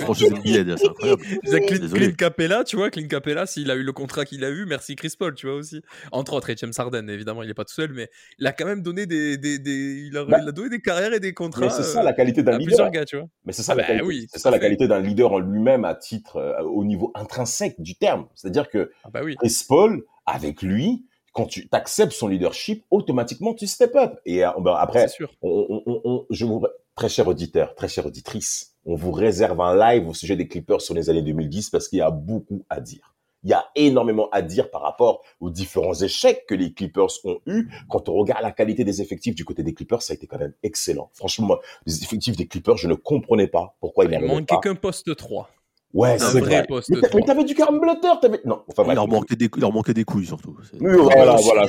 franchise 0.00 0.30
NBA. 0.30 0.76
C'est 0.78 0.86
incroyable. 0.88 1.22
Clint, 1.66 1.78
Désolé. 1.80 2.06
Clint 2.06 2.14
Capella, 2.16 2.64
tu 2.64 2.76
vois, 2.76 2.90
Clint 2.90 3.08
Capella, 3.08 3.46
s'il 3.46 3.70
a 3.70 3.74
eu 3.74 3.82
le 3.82 3.92
contrat 3.92 4.24
qu'il 4.24 4.44
a 4.44 4.50
eu, 4.50 4.64
merci 4.66 4.96
Chris 4.96 5.12
Paul, 5.18 5.34
tu 5.34 5.46
vois 5.46 5.56
aussi. 5.56 5.82
Entre 6.12 6.32
autres, 6.32 6.50
et 6.50 6.56
James 6.56 6.72
Harden, 6.76 7.08
évidemment, 7.10 7.42
il 7.42 7.50
est 7.50 7.54
pas 7.54 7.64
tout 7.64 7.74
seul, 7.74 7.92
mais 7.92 8.08
il 8.38 8.46
a 8.46 8.52
quand 8.52 8.66
même 8.66 8.82
donné 8.82 9.06
des, 9.06 9.36
des, 9.36 9.58
des- 9.58 10.04
il, 10.10 10.16
a, 10.16 10.24
Bah, 10.24 10.38
il 10.42 10.48
a 10.48 10.52
donné 10.52 10.70
des 10.70 10.80
carrières 10.80 11.12
et 11.12 11.20
des 11.20 11.34
contrats. 11.34 11.60
Mais 11.66 11.70
c'est 11.70 11.82
ça 11.82 12.00
euh, 12.00 12.04
la 12.04 12.12
qualité 12.12 12.42
d'un 12.42 12.52
à 12.52 12.58
leader. 12.58 12.66
plusieurs 12.68 12.90
gars, 12.90 13.04
tu 13.04 13.16
vois. 13.16 13.26
Mais 13.44 13.52
c'est 13.52 13.62
ça, 13.62 13.72
Ah 13.72 13.82
la, 13.92 13.98
bah 13.98 14.04
oui, 14.04 14.26
ça 14.34 14.50
la 14.50 14.58
qualité 14.58 14.88
d'un 14.88 15.00
leader 15.00 15.32
en 15.32 15.38
lui-même 15.40 15.84
à 15.84 15.94
titre, 16.06 16.36
euh, 16.36 16.62
au 16.62 16.84
niveau 16.84 17.10
intrinsèque 17.14 17.80
du 17.80 17.94
terme. 17.96 18.26
C'est-à-dire 18.34 18.68
que 18.68 18.90
Ah 19.04 19.10
bah 19.10 19.20
oui. 19.24 19.36
Chris 19.36 19.64
Paul, 19.68 20.04
avec 20.26 20.62
lui, 20.62 21.04
quand 21.32 21.46
tu 21.46 21.68
acceptes 21.72 22.12
son 22.12 22.28
leadership, 22.28 22.84
automatiquement 22.90 23.54
tu 23.54 23.66
step 23.66 23.94
up. 23.96 24.18
Et 24.24 24.44
euh, 24.44 24.50
ben, 24.58 24.74
après, 24.74 25.08
C'est 25.08 25.14
sûr. 25.16 25.32
on, 25.42 25.66
on- 25.68 25.82
on- 25.86 26.00
on- 26.04 26.26
je 26.30 26.44
vous, 26.46 26.64
très 26.94 27.08
cher 27.08 27.26
auditeur, 27.28 27.74
très 27.74 27.88
chère 27.88 28.06
auditrice, 28.06 28.74
on 28.86 28.94
vous 28.94 29.12
réserve 29.12 29.60
un 29.60 29.76
live 29.76 30.08
au 30.08 30.14
sujet 30.14 30.36
des 30.36 30.48
Clippers 30.48 30.80
sur 30.80 30.94
les 30.94 31.10
années 31.10 31.22
2010 31.22 31.70
parce 31.70 31.88
qu'il 31.88 31.98
y 31.98 32.02
a 32.02 32.10
beaucoup 32.10 32.64
à 32.70 32.80
dire. 32.80 33.12
Il 33.42 33.50
y 33.50 33.52
a 33.52 33.66
énormément 33.76 34.28
à 34.30 34.42
dire 34.42 34.70
par 34.70 34.80
rapport 34.82 35.22
aux 35.40 35.50
différents 35.50 35.94
échecs 35.94 36.46
que 36.48 36.54
les 36.54 36.72
Clippers 36.72 37.10
ont 37.24 37.38
eus. 37.46 37.68
Quand 37.88 38.08
on 38.08 38.14
regarde 38.14 38.42
la 38.42 38.50
qualité 38.50 38.82
des 38.82 39.02
effectifs 39.02 39.34
du 39.36 39.44
côté 39.44 39.62
des 39.62 39.72
Clippers, 39.74 40.02
ça 40.02 40.14
a 40.14 40.16
été 40.16 40.26
quand 40.26 40.38
même 40.38 40.54
excellent. 40.64 41.10
Franchement, 41.12 41.58
les 41.84 42.02
effectifs 42.02 42.36
des 42.36 42.48
Clippers, 42.48 42.76
je 42.78 42.88
ne 42.88 42.94
comprenais 42.94 43.46
pas 43.46 43.76
pourquoi 43.78 44.04
ils 44.04 44.08
Il 44.08 44.12
n'arrivaient 44.12 44.34
manquait 44.34 44.56
qu'un 44.62 44.74
poste 44.74 45.14
3. 45.14 45.48
Ouais, 45.94 46.18
c'est 46.18 46.40
vrai 46.40 46.56
vrai. 46.58 46.66
poste 46.66 46.90
Mais 46.90 47.20
t'avais 47.22 47.44
du 47.44 47.54
Karen 47.54 47.78
Blutter, 47.80 48.08
t'avais... 48.20 48.40
Non, 48.44 48.62
enfin 48.68 48.82
Il 48.82 48.84
bref. 48.84 48.96
leur, 48.96 49.08
manquait 49.08 49.36
des, 49.36 49.48
il 49.54 49.60
leur 49.60 49.72
manquait 49.72 49.94
des 49.94 50.04
couilles 50.04 50.26
surtout. 50.26 50.56
C'est- 50.62 50.78
Oui, 50.80 50.92
voilà, 50.94 51.36
voilà. 51.36 51.68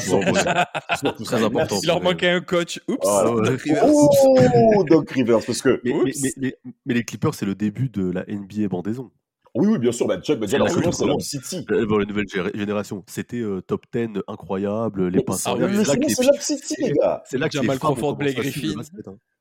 Surtout 0.99 1.23
Très 1.23 1.43
important. 1.43 1.79
Il 1.81 1.87
leur 1.87 2.01
manquait 2.01 2.29
un 2.29 2.41
coach. 2.41 2.81
Oups. 2.89 2.97
Voilà. 3.03 3.49
Doc 3.51 3.61
Rivers. 3.61 3.83
Oh, 3.87 4.83
Doc 4.83 5.09
Rivers, 5.11 5.39
parce 5.45 5.61
que... 5.61 5.79
Mais, 5.83 5.93
mais, 5.93 6.01
Oups. 6.11 6.21
mais, 6.23 6.31
mais- 6.37 6.55
mais 6.85 6.93
les 6.95 7.03
Clippers, 7.03 7.35
c'est 7.35 7.45
le 7.45 7.55
début 7.55 7.89
de 7.89 8.11
la 8.11 8.25
NBA 8.27 8.67
bandaison. 8.67 9.11
Oui, 9.55 9.67
oui, 9.67 9.79
bien 9.79 9.91
sûr, 9.91 10.05
bah, 10.07 10.19
Chuck, 10.21 10.39
bah, 10.39 10.47
C'est 10.47 10.57
la 10.57 10.67
c'est. 10.67 11.19
City. 11.19 11.65
Euh, 11.71 11.85
bon, 11.87 11.97
la 11.97 12.05
nouvelle 12.05 12.25
gé- 12.25 12.55
génération. 12.55 13.03
C'était 13.07 13.39
euh, 13.39 13.61
top 13.61 13.85
10 13.93 14.21
incroyable, 14.27 15.07
les 15.07 15.23
pinceaux. 15.23 15.51
Ah 15.51 15.55
oui, 15.57 15.77
c'est 15.83 15.87
là 15.87 15.95
que 15.95 15.99
les 16.01 16.09
c'est 16.09 16.41
City, 16.57 16.75
les 16.79 16.91
gars. 16.91 17.23
c'est 17.25 17.37
là 17.37 17.47
que 17.47 17.53
Jamal 17.53 17.79
Crawford, 17.79 18.17
Blake 18.17 18.35
le 18.35 18.41
Griffin. 18.43 18.73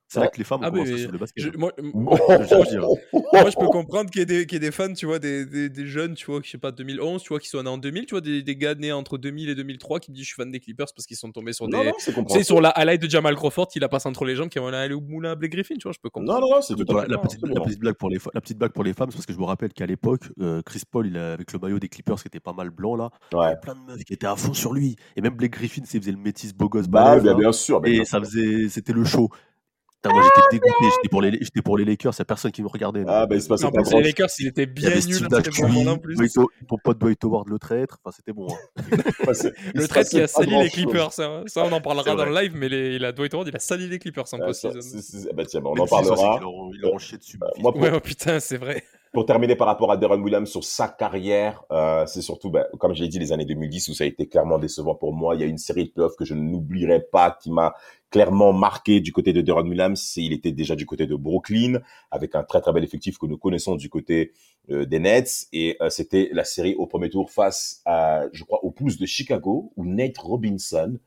C'est 0.09 0.21
là 0.21 0.29
que 0.29 0.39
les 0.39 0.45
femmes 0.45 0.61
ont 0.61 0.65
Ah, 0.65 0.71
commencé 0.71 0.91
à 0.91 0.93
mais 0.93 0.99
suivre 0.99 1.13
le 1.13 1.19
basket. 1.19 1.45
je- 1.45 1.49
hein. 1.49 1.53
moi, 1.57 1.73
Oh, 2.53 2.65
dire. 2.65 2.87
moi, 3.33 3.51
je 3.51 3.57
peux 3.57 3.67
comprendre 3.67 4.09
qu'il 4.09 4.21
y, 4.21 4.23
ait 4.23 4.27
des- 4.27 4.47
qu'il 4.47 4.55
y 4.55 4.57
ait 4.65 4.69
des 4.69 4.71
fans, 4.71 4.93
tu 4.93 5.05
vois, 5.05 5.19
des, 5.19 5.45
des, 5.47 5.69
des 5.69 5.87
jeunes, 5.87 6.15
tu 6.15 6.27
vois, 6.27 6.41
je 6.45 6.49
sais 6.51 6.59
pas, 6.59 6.71
2011, 6.71 7.23
tu 7.23 7.31
vois, 7.31 7.41
qui 7.41 7.49
sont 7.49 7.61
nés 7.63 7.69
en 7.69 7.77
2000, 7.77 8.07
tu 8.07 8.15
vois, 8.15 8.21
des, 8.21 8.41
des 8.43 8.57
gars 8.57 8.77
nés 8.77 8.93
entre 8.93 9.19
2000 9.19 9.49
et 9.49 9.57
2003 9.57 9.99
qui 9.99 10.13
me 10.13 10.15
disent 10.17 10.25
je 10.25 10.29
suis 10.29 10.37
fan 10.37 10.51
des 10.53 10.61
Clippers 10.61 10.87
parce 10.95 11.07
qu'ils 11.07 11.17
sont 11.17 11.33
tombés 11.33 11.53
sur 11.53 11.69
Non, 11.69 11.81
des. 11.81 11.87
non, 11.89 11.93
c'est 12.29 12.45
sur 12.45 12.61
la 12.61 12.69
highlight 12.71 13.03
de 13.03 13.11
Jamal 13.11 13.35
Crawford, 13.35 13.67
il 13.75 13.83
a 13.83 13.89
passé 13.89 14.09
entre 14.09 14.25
les 14.25 14.37
jambes, 14.37 14.49
qui 14.49 14.61
va 14.61 14.69
aller 14.81 14.95
au 14.95 15.01
moulin 15.01 15.33
à 15.33 15.35
Blake 15.35 15.51
Griffin, 15.53 15.75
tu 15.75 15.83
vois, 15.83 15.93
je 15.93 15.99
peux 16.01 16.09
comprendre. 16.09 16.41
Non, 16.41 16.47
non, 16.49 16.55
non, 16.57 16.63
c'est 16.63 16.75
la, 16.79 17.07
la, 17.09 17.19
petite 17.19 17.41
blague 17.81 17.95
pour 17.97 18.09
les, 18.09 18.19
la 18.33 18.41
petite 18.41 18.59
blague 18.59 18.73
pour 18.73 18.85
les 18.85 18.93
femmes, 18.93 19.11
c'est 19.11 19.17
parce 19.17 19.27
que 19.27 19.33
je 19.33 19.39
me 19.39 19.45
rappelle 19.45 19.73
qu'à 19.73 19.87
l'époque, 19.87 20.23
euh, 20.41 20.63
Chris 20.63 20.83
Paul, 20.89 21.09
il 21.09 21.17
a- 21.19 21.33
avec 21.33 21.53
le 21.53 21.59
maillot 21.59 21.81
des 21.81 21.89
Clippers 21.89 22.23
qui 22.23 22.29
était 22.29 22.39
pas 22.41 22.53
mal 22.53 22.71
blanc 22.71 22.95
là, 22.95 23.11
il 23.33 23.37
y 23.39 23.41
avait 23.41 23.57
plein 23.61 23.75
de 23.75 23.81
meufs 23.81 24.05
qui 24.05 24.13
étaient 24.13 24.27
à 24.29 24.37
fond 24.37 24.55
sur 24.55 24.73
lui. 24.73 24.95
Et 25.17 25.21
même 25.21 25.35
Blake 25.35 25.53
Griffin, 25.53 25.83
il 25.93 26.01
faisait 26.01 26.13
le 26.13 26.17
métis 26.19 26.55
beau 26.55 26.69
gosse 26.69 26.87
Bah, 26.87 27.03
balèze, 27.05 27.23
bien, 27.25 27.35
bien 27.35 27.53
sûr. 27.53 27.81
bah, 27.81 27.89
et 27.89 27.93
bien 27.93 28.05
ça 28.05 28.21
faisait, 28.21 28.69
c'était 28.69 28.93
le 28.93 29.05
show. 29.05 29.31
Putain, 30.03 30.15
moi 30.15 30.23
j'étais 30.25 30.49
dégoûté, 30.53 30.85
j'étais 30.95 31.09
pour 31.11 31.23
les, 31.23 31.31
j'étais 31.41 31.63
pour 31.63 31.79
les 31.79 31.85
Lakers, 31.85 32.13
il 32.15 32.19
y 32.19 32.23
a 32.23 32.25
personne 32.27 32.53
qui 32.53 32.63
me 32.63 32.69
regardait. 32.69 33.03
Ah, 33.09 33.27
bah, 33.27 33.35
il 33.35 33.43
se 33.43 33.49
passait 33.49 33.71
pas 33.71 33.81
les 33.83 34.03
Lakers, 34.03 34.29
il 34.39 34.47
était 34.49 34.67
bien 34.67 34.91
avait 34.91 35.01
nul 35.01 35.27
à 35.33 35.43
ce 35.43 35.63
moment-là 35.63 35.93
en 35.93 35.99
plus. 35.99 36.17
Dwight- 36.17 36.35
ton 36.69 36.77
pote 36.83 36.99
Dwight 36.99 37.25
Howard 37.25 37.49
le 37.49 37.59
traître, 37.59 37.99
enfin 38.05 38.15
c'était 38.15 38.33
bon. 38.33 38.47
hein. 38.51 38.57
Le 39.75 39.89
trade 39.89 40.07
qui 40.09 40.21
a 40.21 40.27
sali 40.27 40.55
les 40.63 40.71
Clippers, 40.71 41.13
ça, 41.13 41.43
ça, 41.47 41.65
on 41.65 41.73
en 41.73 41.81
parlera 41.81 42.15
dans 42.15 42.25
le 42.25 42.35
live, 42.35 42.53
mais 42.55 42.69
les, 42.69 42.99
la 42.99 43.13
Dwight 43.13 43.33
Howard, 43.35 43.49
il 43.49 43.57
a 43.57 43.59
sali 43.59 43.89
les 43.89 43.99
Clippers 43.99 44.25
en 44.33 44.39
Ah, 44.43 44.53
ça, 44.53 44.69
post-season. 44.71 45.01
c'est- 45.03 45.35
bah, 45.35 45.45
tiens, 45.47 45.61
bah, 45.61 45.71
on 45.73 45.79
en 45.81 45.87
parlera. 45.87 46.41
Ils 46.75 46.81
leur 46.81 46.93
ont 46.95 46.99
chié 46.99 47.19
dessus. 47.19 47.39
Euh, 47.43 47.47
moi, 47.59 47.73
pour, 47.73 47.81
Ouais, 47.83 47.91
oh 47.95 48.01
putain, 48.01 48.39
c'est 48.41 48.59
vrai. 48.59 48.85
Pour 49.17 49.25
terminer 49.25 49.57
par 49.57 49.67
rapport 49.67 49.91
à 49.91 49.97
Deron 49.97 50.21
Williams 50.21 50.47
sur 50.47 50.63
sa 50.63 50.89
carrière, 50.89 51.65
euh, 51.73 52.05
c'est 52.05 52.21
surtout, 52.21 52.51
bah, 52.51 52.67
comme 52.79 52.95
je 52.95 53.03
l'ai 53.03 53.09
dit, 53.09 53.19
les 53.19 53.33
années 53.33 53.47
2010 53.47 53.89
où 53.89 53.95
ça 53.95 54.05
a 54.05 54.07
été 54.07 54.29
clairement 54.29 54.59
décevant 54.59 54.95
pour 54.95 55.15
moi. 55.15 55.35
Il 55.35 55.41
y 55.41 55.43
a 55.43 55.47
une 55.47 55.57
série 55.57 55.87
de 55.87 55.91
playoffs 55.91 56.17
que 56.17 56.27
je 56.27 56.35
n'oublierai 56.35 57.01
pas, 57.01 57.31
qui 57.31 57.51
m'a 57.51 57.75
clairement 58.11 58.53
marqué 58.53 59.01
du 59.01 59.15
côté 59.15 59.33
de 59.33 59.41
Deron 59.41 59.67
Williams. 59.67 60.13
Il 60.19 60.35
était 60.35 60.53
déjà 60.53 60.77
du 60.77 60.85
côté 60.85 61.07
de 61.07 61.17
Brooklyn, 61.17 61.81
avec 62.11 62.35
un 62.35 62.43
très 62.43 62.61
très 62.61 62.75
bel 62.75 62.85
effectif 62.85 63.17
que 63.17 63.25
nous 63.25 63.39
connaissons 63.39 63.77
du 63.77 63.89
côté 63.89 64.33
euh, 64.71 64.85
des 64.85 64.99
Nets. 64.99 65.47
Et 65.55 65.79
euh, 65.81 65.89
c'était 65.89 66.29
la 66.35 66.45
série 66.45 66.75
au 66.75 66.87
premier 66.87 67.09
tour 67.09 67.31
face 67.31 67.81
à, 67.87 68.25
je 68.35 68.45
crois, 68.45 68.63
au 68.67 68.71
Bulls 68.71 68.99
de 68.99 69.07
Chicago, 69.07 69.73
où 69.77 69.87
Nate 69.87 70.19
Robinson 70.19 70.99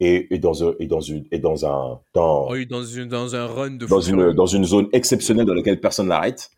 est, 0.00 0.32
est 0.32 0.38
dans 0.38 0.66
un, 0.66 0.72
est 0.80 0.86
dans 0.86 1.02
une, 1.02 1.26
est 1.30 1.40
dans 1.40 1.66
un, 1.66 2.00
dans, 2.14 2.48
Oh, 2.48 2.54
est 2.54 2.64
dans, 2.64 2.84
une, 2.84 3.06
dans 3.06 3.36
un 3.36 3.44
run 3.44 3.72
de 3.72 3.84
dans 3.84 4.00
une, 4.00 4.32
dans 4.32 4.46
une 4.46 4.64
zone 4.64 4.88
exceptionnelle 4.94 5.44
dans 5.44 5.52
laquelle 5.52 5.78
personne 5.78 6.06
n'arrête. 6.06 6.50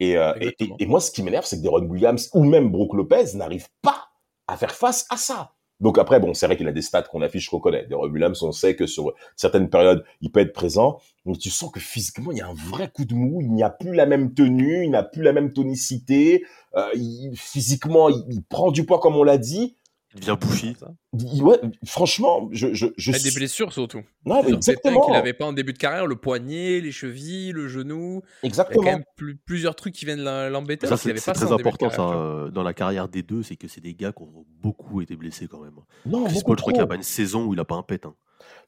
Et, 0.00 0.16
euh, 0.16 0.32
et, 0.40 0.56
et- 0.78 0.86
moi, 0.86 1.00
ce 1.00 1.10
qui 1.10 1.22
m'énerve, 1.22 1.44
c'est 1.44 1.58
que 1.58 1.62
Deron 1.62 1.82
Williams 1.84 2.30
ou 2.34 2.44
même 2.44 2.70
Brook 2.70 2.94
Lopez 2.94 3.34
n'arrivent 3.34 3.68
pas 3.82 4.08
à 4.48 4.56
faire 4.56 4.74
face 4.74 5.06
à 5.10 5.16
ça. 5.16 5.52
Donc 5.78 5.96
après, 5.98 6.20
bon, 6.20 6.34
c'est 6.34 6.44
vrai 6.46 6.58
qu'il 6.58 6.68
a 6.68 6.72
des 6.72 6.82
stats 6.82 7.02
qu'on 7.04 7.22
affiche, 7.22 7.48
qu'on 7.48 7.58
connaît. 7.60 7.86
Deron 7.86 8.08
Williams, 8.10 8.42
on 8.42 8.52
sait 8.52 8.76
que 8.76 8.86
sur 8.86 9.14
certaines 9.36 9.70
périodes, 9.70 10.04
il 10.20 10.30
peut 10.30 10.40
être 10.40 10.52
présent. 10.52 10.98
Mais 11.24 11.36
tu 11.36 11.48
sens 11.48 11.70
que 11.70 11.80
physiquement, 11.80 12.32
il 12.32 12.38
y 12.38 12.40
a 12.42 12.48
un 12.48 12.54
vrai 12.54 12.90
coup 12.92 13.04
de 13.06 13.14
mou. 13.14 13.40
Il 13.40 13.50
n'y 13.52 13.62
a 13.62 13.70
plus 13.70 13.94
la 13.94 14.04
même 14.04 14.34
tenue, 14.34 14.84
il 14.84 14.90
n'a 14.90 15.02
plus 15.02 15.22
la 15.22 15.32
même 15.32 15.52
tonicité. 15.52 16.44
Euh, 16.76 16.86
il- 16.94 17.32
physiquement, 17.34 18.08
il, 18.10 18.22
il 18.30 18.42
prend 18.42 18.70
du 18.72 18.84
poids, 18.84 18.98
comme 19.00 19.16
on 19.16 19.22
l'a 19.22 19.38
dit. 19.38 19.76
Il 20.14 20.20
devient. 20.20 20.74
Ça. 20.78 20.92
Il- 21.18 21.42
ouais, 21.44 21.60
franchement, 21.86 22.48
je, 22.50 22.74
je, 22.74 22.86
je 22.96 23.10
Il 23.10 23.14
a 23.14 23.18
des 23.18 23.30
suis- 23.30 23.38
blessures 23.38 23.72
surtout. 23.72 24.02
Non, 24.24 24.42
mais 24.42 24.52
exactement. 24.54 25.00
qu'il 25.02 25.12
n'avait 25.12 25.32
pas 25.32 25.44
en 25.46 25.52
début 25.52 25.72
de 25.72 25.78
carrière, 25.78 26.06
le 26.06 26.16
poignet, 26.16 26.80
les 26.80 26.90
chevilles, 26.92 27.52
le 27.52 27.68
genou. 27.68 28.22
Il 28.42 28.46
y 28.46 28.46
a 28.46 28.48
Exactement. 28.48 28.82
quand 28.82 28.90
même 28.90 29.04
plus- 29.16 29.36
plusieurs 29.36 29.76
trucs 29.76 29.94
qui 29.94 30.04
viennent 30.06 30.22
l'em- 30.22 30.50
l'embêter. 30.52 30.86
Ça, 30.88 30.96
c'est 30.96 31.16
ça 31.18 31.32
très 31.32 31.46
de 31.46 31.52
important 31.52 31.90
ça, 31.90 31.96
carrière, 31.96 32.16
euh, 32.18 32.48
dans 32.50 32.62
la 32.64 32.74
carrière 32.74 33.08
des 33.08 33.22
deux, 33.22 33.42
c'est 33.44 33.56
que 33.56 33.68
c'est 33.68 33.80
des 33.80 33.94
gars 33.94 34.12
qui 34.12 34.22
ont 34.22 34.44
beaucoup 34.60 35.00
été 35.00 35.14
blessés 35.16 35.46
quand 35.46 35.60
même. 35.60 35.74
Non, 36.06 36.24
Chris 36.24 36.40
Paul, 36.44 36.56
je 36.56 36.62
crois 36.62 36.72
qu'il 36.72 36.78
n'y 36.78 36.78
a 36.80 36.82
trop. 36.82 36.88
pas 36.88 36.96
une 36.96 37.02
saison 37.02 37.44
où 37.46 37.54
il 37.54 37.56
n'a 37.56 37.64
pas 37.64 37.76
un 37.76 37.82
pet. 37.84 38.04
hein. 38.04 38.14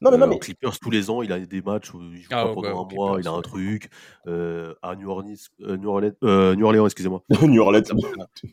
Non, 0.00 0.10
mais 0.10 0.16
non, 0.18 0.24
Euh, 0.24 0.28
mais 0.28 0.38
Clippers, 0.38 0.78
tous 0.78 0.90
les 0.90 1.10
ans, 1.10 1.22
il 1.22 1.32
a 1.32 1.38
des 1.40 1.62
matchs 1.62 1.92
où 1.94 2.02
il 2.02 2.22
joue 2.22 2.28
Ah 2.32 2.44
pas 2.46 2.54
pendant 2.54 2.68
ouais, 2.68 2.74
un 2.74 2.78
aux 2.78 2.88
mois, 2.94 3.10
il 3.20 3.28
a 3.28 3.30
Clippers, 3.30 3.32
un 3.32 3.36
ouais. 3.36 3.42
truc. 3.42 3.90
Euh, 4.26 4.74
à 4.82 4.96
New 4.96 5.08
Orleans, 5.10 5.34
euh, 5.62 5.76
New 5.76 5.88
Orleans, 5.88 6.12
euh, 6.24 6.54
New 6.56 6.64
Orleans, 6.66 6.86
excusez-moi. 6.86 7.22
New 7.42 7.60
Orleans. 7.62 7.82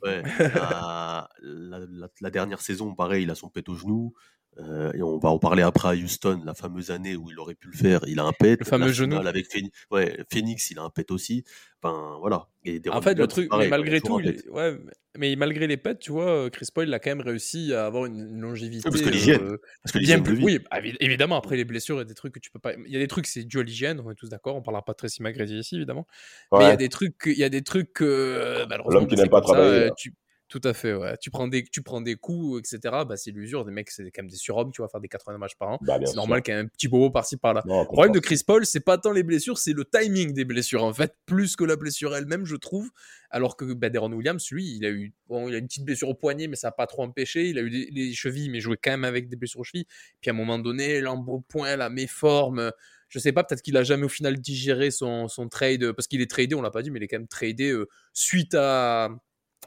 Ouais, 0.04 0.24
la, 0.40 1.30
la- 1.42 1.80
la- 1.80 2.08
la 2.22 2.30
dernière 2.30 2.62
saison, 2.62 2.94
pareil, 2.96 3.24
il 3.24 3.32
a 3.32 3.36
son 3.36 3.50
pet 3.50 3.68
au 3.70 3.76
genou. 3.76 4.14
Euh, 4.60 4.92
et 4.94 5.02
on 5.02 5.18
va 5.20 5.30
en 5.30 5.40
parler 5.40 5.64
après 5.64 5.88
à 5.90 5.94
Houston, 5.94 6.42
la 6.46 6.54
fameuse 6.54 6.92
année 6.92 7.16
où 7.16 7.30
il 7.32 7.40
aurait 7.40 7.56
pu 7.56 7.70
le 7.70 7.78
faire. 7.78 8.02
Il 8.08 8.20
a 8.20 8.24
un 8.26 8.34
pet. 8.34 8.58
Le 8.60 8.66
fameux 8.66 8.92
genou. 8.92 9.16
Avec 9.18 9.50
Phoenix, 9.50 9.78
ouais, 9.92 10.20
Phoenix, 10.32 10.70
il 10.72 10.80
a 10.80 10.84
un 10.84 10.90
pet 10.90 11.10
aussi. 11.12 11.44
Enfin, 11.82 12.18
voilà. 12.20 12.48
Et 12.66 12.82
En 12.90 13.02
fait, 13.02 13.16
le 13.16 13.28
truc, 13.28 13.50
pareil, 13.50 13.68
mais 13.68 13.78
malgré 13.78 14.02
tout, 14.02 14.20
il- 14.20 14.42
ouais, 14.50 14.78
mais 15.18 15.36
malgré 15.38 15.66
les 15.66 15.78
pets, 15.78 15.98
tu 16.00 16.12
vois, 16.12 16.50
Chris 16.50 16.68
Paul, 16.74 16.88
il 16.90 16.94
a 16.94 17.00
quand 17.00 17.10
même 17.10 17.22
réussi 17.22 17.74
à 17.74 17.86
avoir 17.86 18.06
une, 18.06 18.20
une 18.20 18.42
longévité. 18.42 18.90
parce 18.90 19.02
que 19.02 19.10
l'hygiène, 19.10 19.42
euh, 19.42 19.58
Parce 19.84 19.94
que 19.94 20.00
bien 20.00 20.18
l'hygiène 20.18 20.24
de 20.24 20.40
plus. 20.40 20.44
Oui, 20.44 20.60
évi- 20.74 20.98
évidemment, 21.00 21.38
après 21.38 21.56
les 21.56 21.64
blessures, 21.64 21.96
il 21.96 22.00
y 22.00 22.02
a 22.02 22.06
des 22.06 22.14
trucs 22.14 22.34
que 22.34 22.40
tu 22.40 22.52
peux 22.52 22.60
pas. 22.60 22.74
Il 22.74 22.92
y 22.92 22.98
a 22.98 23.00
des 23.00 23.08
trucs, 23.08 23.28
c'est 23.28 23.44
dû 23.46 23.60
à 23.60 23.64
l'hygiène, 23.64 24.02
on 24.06 24.12
est 24.12 24.16
tous 24.16 24.28
d'accord, 24.30 24.58
on 24.58 24.62
parlera 24.62 24.84
pas 24.84 24.92
de 24.92 24.98
Tracy 24.98 25.24
McGrady 25.24 25.58
ici, 25.58 25.78
évidemment. 25.78 26.06
Mais 26.52 26.66
il 26.66 26.68
y 26.68 26.72
a 26.72 26.76
des 26.76 26.90
trucs, 26.90 27.16
il 27.28 27.38
y 27.38 27.44
a 27.46 27.50
des 27.50 27.62
trucs 27.62 27.94
que, 27.94 28.04
euh, 28.04 28.66
L'homme 28.90 29.08
qui 29.08 29.16
n'aime 29.16 29.30
pas 29.30 29.38
ça, 29.38 29.54
travailler, 29.54 29.84
euh, 29.84 29.90
tu- 29.98 30.14
Tout 30.50 30.62
à 30.64 30.74
fait, 30.74 30.96
ouais. 30.96 31.16
Tu 31.22 31.30
prends 31.30 31.48
des, 31.48 31.64
tu 31.64 31.84
prends 31.84 32.02
des 32.02 32.16
coups, 32.16 32.60
etc. 32.60 32.80
Bah, 33.08 33.16
c'est 33.18 33.30
l'usure. 33.30 33.66
Des 33.66 33.72
mecs, 33.72 33.92
c'est 33.92 34.04
quand 34.10 34.24
même 34.24 34.32
des 34.32 34.36
surhommes, 34.36 34.72
tu 34.72 34.82
vas 34.82 34.88
faire 34.88 35.00
des 35.00 35.08
80 35.08 35.38
matchs 35.38 35.56
par 35.56 35.70
an. 35.70 35.78
Bah, 35.82 36.00
C'est 36.04 36.16
normal 36.16 36.42
qu'il 36.42 36.56
y 36.56 36.58
ait 36.58 36.60
un 36.60 36.66
petit 36.66 36.88
bobo 36.88 37.12
par-ci 37.12 37.38
par-là. 37.38 37.62
Le 37.66 37.86
problème 37.86 38.14
de. 38.14 38.20
Chris 38.20 38.42
Paul, 38.46 38.66
c'est 38.66 38.80
pas 38.80 38.98
tant 38.98 39.12
les 39.12 39.22
blessures, 39.22 39.60
c'est 39.60 39.74
le 39.74 39.86
timing 39.86 40.34
des 40.34 40.46
blessures 40.46 40.84
en 40.84 40.92
fait, 40.92 41.14
plus 41.28 41.56
que 41.56 41.64
la 41.64 41.76
blessure 41.76 42.16
elle-même, 42.16 42.46
je 42.46 42.56
trouve. 42.56 42.90
Alors 43.30 43.58
que 43.58 43.74
bah, 43.74 43.92
Deron 43.92 44.12
Williams, 44.12 44.44
lui, 44.52 44.76
il 44.76 44.86
a 44.86 44.90
eu, 44.90 45.14
bon, 45.28 45.48
il 45.48 45.54
a 45.54 45.60
une 45.60 45.68
petite 45.68 45.86
blessure 45.86 46.10
au 46.10 46.16
poignet, 46.16 46.48
mais 46.48 46.56
ça 46.56 46.70
n'a 46.70 46.72
pas 46.72 46.88
trop 46.88 47.04
empêché. 47.04 47.48
Il 47.50 47.60
a 47.60 47.62
eu 47.62 47.70
des, 47.70 47.90
les 47.92 48.14
chevilles, 48.14 48.50
mais 48.50 48.60
jouait 48.60 48.78
quand 48.82 48.92
même 48.92 49.06
avec 49.06 49.30
des 49.30 49.36
blessures 49.36 49.60
aux 49.60 49.64
chevilles. 49.64 49.86
Puis 50.20 50.32
à 50.32 50.34
un 50.34 50.38
moment 50.38 50.58
donné, 50.58 51.00
l'embonpoint, 51.00 51.76
la 51.76 51.92
méforme. 51.92 52.72
Je 53.08 53.20
sais 53.20 53.32
pas, 53.32 53.44
peut-être 53.44 53.62
qu'il 53.62 53.78
a 53.78 53.84
jamais 53.84 54.06
au 54.06 54.10
final 54.10 54.40
digéré 54.40 54.90
son, 54.90 55.28
son 55.28 55.48
trade, 55.48 55.92
parce 55.94 56.08
qu'il 56.08 56.22
est 56.22 56.30
tradé, 56.30 56.56
on 56.56 56.62
l'a 56.62 56.72
pas 56.72 56.82
dit, 56.82 56.92
mais 56.92 57.00
il 57.00 57.04
est 57.04 57.08
quand 57.08 57.18
même 57.18 57.28
tradé 57.28 57.72
euh, 57.72 57.88
suite 58.14 58.54
à, 58.54 59.10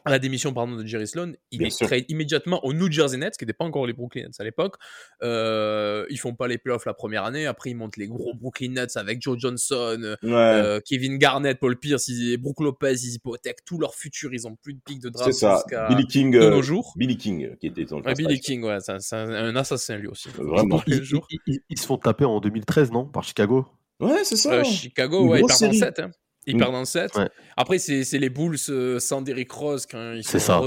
à 0.05 0.11
la 0.11 0.19
démission 0.19 0.53
pardon, 0.53 0.77
de 0.77 0.87
Jerry 0.87 1.07
Sloan. 1.07 1.33
Il 1.51 1.59
Bien 1.59 1.69
est 1.69 1.71
sûr. 1.71 1.87
trade 1.87 2.05
immédiatement 2.09 2.65
aux 2.65 2.73
New 2.73 2.91
Jersey 2.91 3.17
Nets, 3.19 3.37
qui 3.37 3.45
n'étaient 3.45 3.53
pas 3.57 3.65
encore 3.65 3.87
les 3.87 3.93
Brooklyn 3.93 4.23
Nets 4.25 4.41
à 4.41 4.45
l'époque. 4.45 4.77
Euh, 5.23 6.05
ils 6.11 6.19
font 6.19 6.35
pas 6.35 6.49
les 6.49 6.59
playoffs 6.59 6.85
la 6.87 6.95
première 6.95 7.25
année. 7.25 7.47
Après, 7.47 7.71
ils 7.71 7.75
montent 7.75 7.97
les 7.97 8.09
gros 8.09 8.35
Brooklyn 8.35 8.71
Nets 8.73 8.97
avec 8.97 9.21
Joe 9.23 9.39
Johnson, 9.39 9.99
euh, 10.03 10.17
Ouais. 10.23 10.31
euh, 10.33 10.81
Kevin 10.85 11.19
Garnett, 11.19 11.59
Paul 11.59 11.79
Pierce, 11.79 12.09
ils, 12.09 12.37
Brook 12.37 12.61
Lopez. 12.61 12.95
Ils 13.03 13.15
hypothèquent 13.15 13.65
tout 13.65 13.79
leur 13.79 13.95
futur. 13.95 14.33
Ils 14.35 14.47
ont 14.47 14.57
plus 14.57 14.75
de 14.75 14.81
pics 14.85 15.01
de 15.01 15.09
draft 15.09 15.31
jusqu'à 15.33 15.89
Billy 15.89 16.07
King. 16.07 16.33
de 16.33 16.39
euh, 16.41 16.51
nos 16.51 16.63
jours. 16.63 16.93
Billy 16.97 17.17
King, 17.17 17.57
qui 17.61 17.67
était 17.69 17.85
dans 17.85 17.99
le 18.01 18.05
Ouais, 18.07 18.15
Billy. 18.15 18.41
King, 18.41 18.65
ouais, 18.65 18.79
c'est 18.81 18.93
un- 19.15 19.57
assassin 19.57 19.97
lui 19.97 20.09
aussi. 20.09 20.29
Vraiment. 20.31 20.83
Ils, 20.87 21.03
jours. 21.03 21.27
ils- 21.31 21.39
ils- 21.47 21.61
ils 21.69 21.79
se 21.79 21.87
font 21.87 21.99
taper 21.99 22.25
en 22.25 22.41
2013, 22.41 22.91
non? 22.91 23.07
Par 23.07 23.23
Chicago? 23.25 23.67
Ouais, 24.01 24.25
c'est 24.25 24.37
ça. 24.37 24.53
Euh, 24.55 24.65
Chicago, 24.65 25.23
Une 25.25 25.29
ouais, 25.31 25.39
ils 25.39 25.47
perdent 25.47 25.53
en 25.53 25.55
série. 25.55 25.77
7. 25.79 26.01
Hein. 26.01 26.11
Ils 26.47 26.57
perdent 26.57 26.75
en 26.75 26.85
7. 26.85 27.15
Ouais. 27.17 27.29
Après, 27.57 27.79
c'est 27.79 28.03
les 28.19 28.29
Bulls 28.29 28.57
euh, 28.69 28.99
sans 28.99 29.23
Derrick 29.23 29.51
Rose 29.53 29.87
quand 29.87 30.13
ils 30.15 30.25
se 30.25 30.39
ça. 30.41 30.59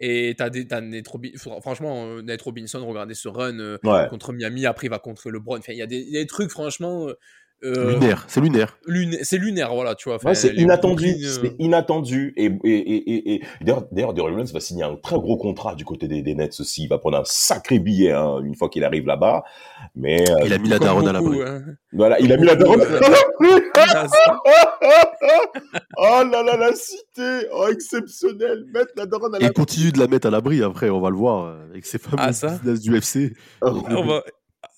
Et 0.00 0.34
t'as 0.38 0.48
des, 0.48 0.66
t'as 0.66 0.80
Nate 0.80 1.06
Robi- 1.08 1.36
fr- 1.36 1.60
franchement, 1.60 2.06
euh, 2.06 2.22
Nate 2.22 2.42
Robinson, 2.42 2.86
regardez 2.86 3.14
ce 3.14 3.28
run 3.28 3.58
euh, 3.58 3.78
Ouais. 3.82 4.06
contre 4.08 4.32
Miami, 4.32 4.64
après 4.64 4.86
il 4.86 4.90
va 4.90 4.98
contre 5.00 5.30
LeBron. 5.30 5.58
Enfin, 5.58 5.72
il 5.72 5.78
y, 5.78 5.82
a 5.82 5.86
des- 5.86 5.98
il 6.02 6.10
y 6.12 6.18
a 6.18 6.20
des 6.20 6.26
trucs, 6.28 6.50
franchement, 6.50 7.08
euh, 7.64 7.92
Lunaire, 7.94 8.24
c'est 8.28 8.40
lunaire. 8.40 8.76
luna- 8.86 9.18
c'est 9.22 9.38
lunaire, 9.38 9.74
voilà, 9.74 9.94
tu 9.94 10.08
vois. 10.08 10.18
Ouais, 10.24 10.34
c'est 10.34 10.54
inattendu. 10.54 11.06
Euh, 11.08 11.28
C'est 11.42 11.54
inattendu. 11.58 12.32
Et, 12.36 12.44
et, 12.64 12.70
et, 12.70 13.12
et, 13.12 13.34
et- 13.34 13.42
d'ailleurs, 13.62 13.86
Williams 14.26 14.52
va 14.52 14.60
signer 14.60 14.84
un 14.84 14.96
très 14.96 15.16
gros 15.16 15.36
contrat 15.38 15.74
du 15.74 15.84
côté 15.84 16.06
des, 16.08 16.22
des 16.22 16.34
Nets 16.34 16.60
aussi. 16.60 16.84
Il 16.84 16.88
va 16.88 16.98
prendre 16.98 17.18
un 17.18 17.22
sacré 17.24 17.78
billet 17.78 18.12
hein, 18.12 18.40
une 18.44 18.54
fois 18.54 18.68
qu'il 18.68 18.84
arrive 18.84 19.06
là-bas. 19.06 19.42
Mais 19.94 20.28
euh, 20.30 20.34
Il 20.44 20.52
a 20.52 20.58
mis 20.58 20.68
la 20.68 20.78
daronne 20.78 21.08
à 21.08 21.12
l'abri. 21.12 21.40
hein. 21.42 21.62
voilà, 21.92 22.20
il 22.20 22.30
a 22.32 22.36
mis 22.36 22.46
la 22.46 22.56
daronne. 22.56 22.82
oh 25.98 26.22
là 26.30 26.42
là, 26.42 26.56
la 26.56 26.72
cité, 26.74 27.46
oh 27.52 27.66
exceptionnel, 27.70 28.64
mettre 28.72 28.92
la 28.96 29.06
daronne 29.06 29.34
à 29.34 29.38
Et 29.38 29.42
la. 29.42 29.46
il 29.48 29.52
continue 29.52 29.92
de 29.92 29.98
la 29.98 30.06
mettre 30.06 30.26
à 30.26 30.30
l'abri 30.30 30.62
après, 30.62 30.90
on 30.90 31.00
va 31.00 31.10
le 31.10 31.16
voir, 31.16 31.56
avec 31.70 31.86
ses 31.86 31.98
fameux 31.98 32.16
Ah, 32.18 32.32
ça 32.32 32.48
business 32.62 32.80
du 32.80 32.96
FC. 32.96 33.34
Oh, 33.62 33.82
on 33.90 34.06
va- 34.06 34.22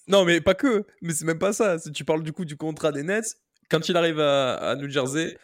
Non, 0.08 0.24
mais 0.24 0.40
pas 0.40 0.54
que. 0.54 0.84
Mais 1.02 1.12
c'est 1.12 1.24
même 1.24 1.38
pas 1.38 1.52
ça. 1.52 1.78
Si 1.78 1.92
tu 1.92 2.04
parles 2.04 2.22
du 2.22 2.32
coup 2.32 2.44
du 2.44 2.56
contrat 2.56 2.92
des 2.92 3.02
Nets, 3.02 3.36
quand 3.70 3.88
il 3.88 3.96
arrive 3.96 4.20
à, 4.20 4.54
à 4.54 4.74
New 4.76 4.88
Jersey, 4.88 5.36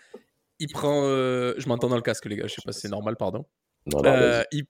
il 0.59 0.69
prend. 0.69 1.03
euh, 1.05 1.55
Je 1.59 1.69
m'entends 1.69 1.89
dans 1.89 1.97
le 1.97 2.03
casque, 2.03 2.25
les 2.27 2.37
gars. 2.37 2.47
Je 2.47 2.55
sais 2.55 2.63
pas 2.65 2.73
si 2.73 2.81
c'est 2.81 2.89
normal, 2.89 3.17
pardon. 3.17 3.45
non, 3.87 4.01
non, 4.03 4.11
Euh, 4.11 4.43
il, 4.53 4.65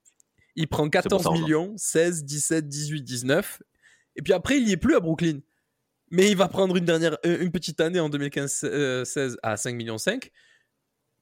il 0.55 0.67
prend 0.67 0.83
pour 0.83 0.91
14 0.91 1.23
ça, 1.23 1.29
on 1.29 1.33
millions, 1.33 1.73
16, 1.77 2.25
17, 2.25 2.67
18, 2.67 3.01
19. 3.03 3.61
Et 4.17 4.21
puis 4.21 4.33
après, 4.33 4.57
il 4.57 4.67
y 4.67 4.71
est 4.73 4.77
plus 4.77 4.95
à 4.95 4.99
Brooklyn. 4.99 5.39
Mais 6.11 6.29
il 6.29 6.37
va 6.37 6.47
prendre 6.47 6.75
une, 6.77 6.85
dernière, 6.85 7.17
euh, 7.25 7.39
une 7.41 7.51
petite 7.51 7.79
année 7.81 7.99
en 7.99 8.09
2015-16 8.09 9.35
à 9.43 9.57
5 9.57 9.75
millions 9.75 9.97
5. 9.97 10.29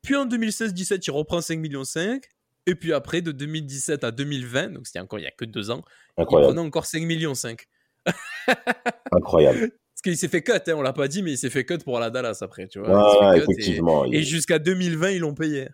Puis 0.02 0.16
en 0.16 0.26
2016-17, 0.26 1.04
il 1.08 1.12
reprend 1.12 1.42
5 1.42 1.58
millions 1.60 1.84
5. 1.86 2.24
Et 2.66 2.76
puis 2.76 2.94
après, 2.94 3.22
de 3.22 3.32
2017 3.32 4.04
à 4.04 4.12
2020, 4.12 4.70
donc 4.74 4.88
c'était 4.88 5.00
encore 5.00 5.20
il 5.20 5.24
y 5.24 5.28
a 5.28 5.32
que 5.32 5.46
deux 5.46 5.70
ans, 5.72 5.84
il 6.18 6.22
Incroyable, 6.22 6.54
prenait 6.54 6.68
encore 6.68 6.86
5 6.86 7.02
millions 7.04 7.34
5. 7.36 7.66
incroyable. 9.12 9.60
Parce 9.60 10.02
qu'il 10.04 10.18
s'est 10.18 10.28
fait 10.28 10.42
cut, 10.42 10.54
hein, 10.54 10.74
on 10.76 10.82
l'a 10.82 10.94
pas 10.94 11.08
dit, 11.08 11.24
mais 11.24 11.32
il 11.32 11.38
s'est 11.38 11.50
fait 11.50 11.66
cut 11.66 11.78
pour 11.80 12.00
la 12.00 12.10
Dallas 12.10 12.40
après, 12.42 12.68
tu 12.68 12.80
vois. 12.80 12.90
Et- 13.36 13.40
effectivement. 13.40 14.06
Et, 14.06 14.10
il- 14.18 14.24
jusqu'à 14.26 14.60
2020, 14.60 15.12
ils 15.12 15.20
l'ont 15.20 15.34
payé. 15.34 15.68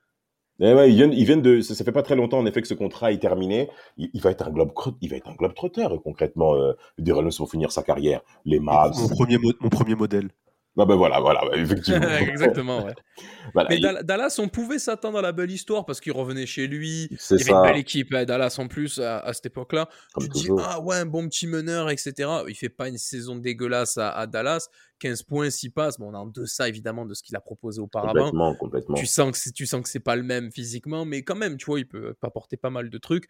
Eh 0.61 0.73
ouais, 0.73 0.91
ils 0.91 0.95
viennent, 0.95 1.13
ils 1.13 1.23
viennent 1.25 1.41
de, 1.41 1.61
ça, 1.61 1.73
ça 1.73 1.85
fait 1.85 1.93
pas 1.93 2.03
très 2.03 2.17
longtemps 2.17 2.37
en 2.37 2.45
effet 2.45 2.61
que 2.61 2.67
ce 2.67 2.73
contrat 2.73 3.13
est 3.13 3.17
terminé. 3.19 3.69
Il, 3.95 4.09
il 4.13 4.21
va 4.21 4.31
être 4.31 4.45
un 4.45 4.51
globe, 4.51 4.71
il 4.99 5.09
va 5.09 5.15
être 5.15 5.29
un 5.29 5.35
globe 5.35 5.53
trotteur 5.53 6.01
concrètement. 6.03 6.53
Euh, 6.55 6.73
Deron 6.97 7.19
Williams 7.19 7.37
pour 7.37 7.49
finir 7.49 7.71
sa 7.71 7.81
carrière. 7.81 8.19
Les 8.43 8.59
Mavs. 8.59 8.93
Mon 8.99 9.07
premier, 9.07 9.37
mo- 9.37 9.53
mon 9.61 9.69
premier 9.69 9.95
modèle. 9.95 10.29
Ah 10.77 10.86
ben 10.86 10.95
voilà, 10.95 11.19
voilà, 11.19 11.45
ouais, 11.49 11.60
effectivement. 11.60 12.08
Exactement, 12.19 12.86
ouais. 12.86 12.93
Voilà, 13.53 13.69
Mais 13.69 13.77
il- 13.77 13.99
Dallas, 14.03 14.36
on 14.39 14.47
pouvait 14.47 14.79
s'attendre 14.79 15.17
à 15.17 15.21
la 15.21 15.32
belle 15.32 15.51
histoire 15.51 15.86
parce 15.86 15.99
qu'il 15.99 16.13
revenait 16.13 16.45
chez 16.45 16.67
lui. 16.67 17.10
c'est 17.19 17.36
Il 17.36 17.39
y 17.39 17.41
avait 17.41 17.51
ça, 17.51 17.58
une 17.58 17.63
belle 17.63 17.77
équipe, 17.77 18.13
hein, 18.13 18.23
Dallas 18.23 18.55
en 18.60 18.67
plus, 18.67 18.99
à, 18.99 19.19
à 19.19 19.34
cette 19.34 19.47
époque-là. 19.47 19.89
tu 20.19 20.29
dis, 20.29 20.49
ah 20.60 20.79
ouais, 20.79 20.95
un 20.97 21.05
bon 21.05 21.27
petit 21.27 21.47
meneur, 21.47 21.89
etc. 21.89 22.13
Il 22.47 22.55
fait 22.55 22.69
pas 22.69 22.88
une 22.88 22.97
saison 22.97 23.36
dégueulasse 23.36 23.97
à, 23.97 24.12
à 24.12 24.27
Dallas. 24.27 24.67
15 24.99 25.23
points, 25.23 25.49
6 25.49 25.69
passes. 25.69 25.97
Bon, 25.97 26.10
on 26.12 26.13
est 26.13 26.17
en 26.17 26.25
deçà, 26.27 26.67
évidemment, 26.69 27.05
de 27.05 27.13
ce 27.13 27.23
qu'il 27.23 27.36
a 27.36 27.41
proposé 27.41 27.82
auparavant. 27.82 28.13
complètement, 28.13 28.55
complètement. 28.55 28.95
Tu 28.95 29.05
sens 29.05 29.32
que 29.32 29.38
c'est, 29.38 29.51
tu 29.51 29.65
sens 29.65 29.82
que 29.82 29.89
c'est 29.89 29.99
pas 30.01 30.15
le 30.15 30.23
même 30.23 30.51
physiquement, 30.51 31.03
mais 31.05 31.23
quand 31.23 31.36
même, 31.36 31.58
tu 31.58 31.65
vois, 31.65 31.79
il 31.79 31.88
peut 31.88 32.15
apporter 32.21 32.55
pas 32.58 32.69
mal 32.69 32.89
de 32.89 32.97
trucs. 32.97 33.25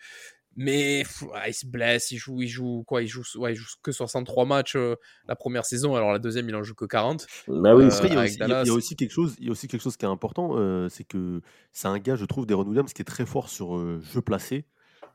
Mais 0.56 1.04
pff, 1.04 1.22
ouais, 1.24 1.50
il 1.50 1.54
se 1.54 1.66
blesse, 1.66 2.12
il 2.12 2.18
joue, 2.18 2.42
il 2.42 2.48
joue 2.48 2.84
quoi 2.86 3.02
Il 3.02 3.08
joue, 3.08 3.24
ouais, 3.38 3.54
il 3.54 3.56
joue 3.56 3.66
que 3.82 3.92
63 3.92 4.46
matchs 4.46 4.76
euh, 4.76 4.96
la 5.28 5.36
première 5.36 5.64
saison, 5.66 5.96
alors 5.96 6.12
la 6.12 6.20
deuxième, 6.20 6.50
il 6.50 6.56
en 6.56 6.64
joue 6.64 6.76
que 6.76 6.86
40. 6.86 7.28
Bah 7.48 7.76
oui, 7.76 7.84
Euh, 7.86 7.88
il 7.88 7.88
y, 7.88 7.88
a 7.88 7.88
avec 7.88 7.94
aussi, 7.94 8.08
il 8.08 8.14
y 8.14 8.18
a- 8.18 8.26
il 8.28 8.34
y 8.34 8.38
Dallas. 8.38 8.70
a 8.70 8.74
aussi 8.74 8.96
quelque 8.96 9.12
chose, 9.12 9.36
il 9.40 9.46
y 9.46 9.48
a 9.48 9.52
aussi 9.52 9.68
quelque 9.68 9.82
chose 9.82 9.96
qui 9.96 10.06
est 10.06 10.10
important, 10.10 10.58
euh, 10.58 10.90
c'est 10.90 11.06
que 11.06 11.42
c'est 11.72 11.88
un 11.88 12.00
gars, 12.00 12.16
je 12.16 12.26
trouve, 12.26 12.46
Deron 12.46 12.66
Williams, 12.66 12.92
qui 12.94 13.02
est 13.02 13.06
très 13.06 13.26
fort 13.26 13.48
sur 13.50 13.78
euh, 13.78 14.02
jeu 14.14 14.22
placé. 14.22 14.66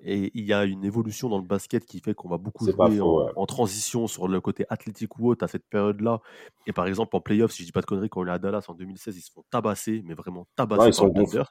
Et 0.04 0.30
il 0.34 0.44
y 0.44 0.52
a 0.52 0.64
une 0.64 0.84
évolution 0.84 1.28
dans 1.28 1.38
le 1.38 1.44
basket 1.46 1.84
qui 1.86 2.00
fait 2.00 2.14
qu'on 2.14 2.28
va 2.28 2.36
beaucoup 2.36 2.64
jouer 2.66 2.74
faux, 2.98 3.20
en, 3.22 3.24
ouais. 3.26 3.32
en 3.36 3.46
transition 3.46 4.06
sur 4.06 4.28
le 4.28 4.40
côté 4.40 4.66
athlétique 4.68 5.18
ou 5.18 5.30
autre 5.30 5.44
à 5.44 5.48
cette 5.48 5.64
période-là. 5.70 6.20
Et 6.66 6.72
par 6.72 6.86
exemple, 6.86 7.16
en 7.16 7.20
playoff, 7.20 7.52
si 7.52 7.62
je 7.62 7.66
dis 7.66 7.72
pas 7.72 7.80
de 7.80 7.86
conneries, 7.86 8.08
quand 8.10 8.20
on 8.22 8.26
est 8.26 8.30
à 8.30 8.38
Dallas 8.38 8.64
en 8.68 8.74
2016, 8.74 9.16
ils 9.16 9.20
se 9.22 9.30
font 9.32 9.44
tabasser, 9.50 10.02
mais 10.04 10.14
vraiment 10.14 10.46
tabasser 10.56 10.82
Ouais, 10.82 10.88
ils 10.90 10.94
sont. 10.94 11.08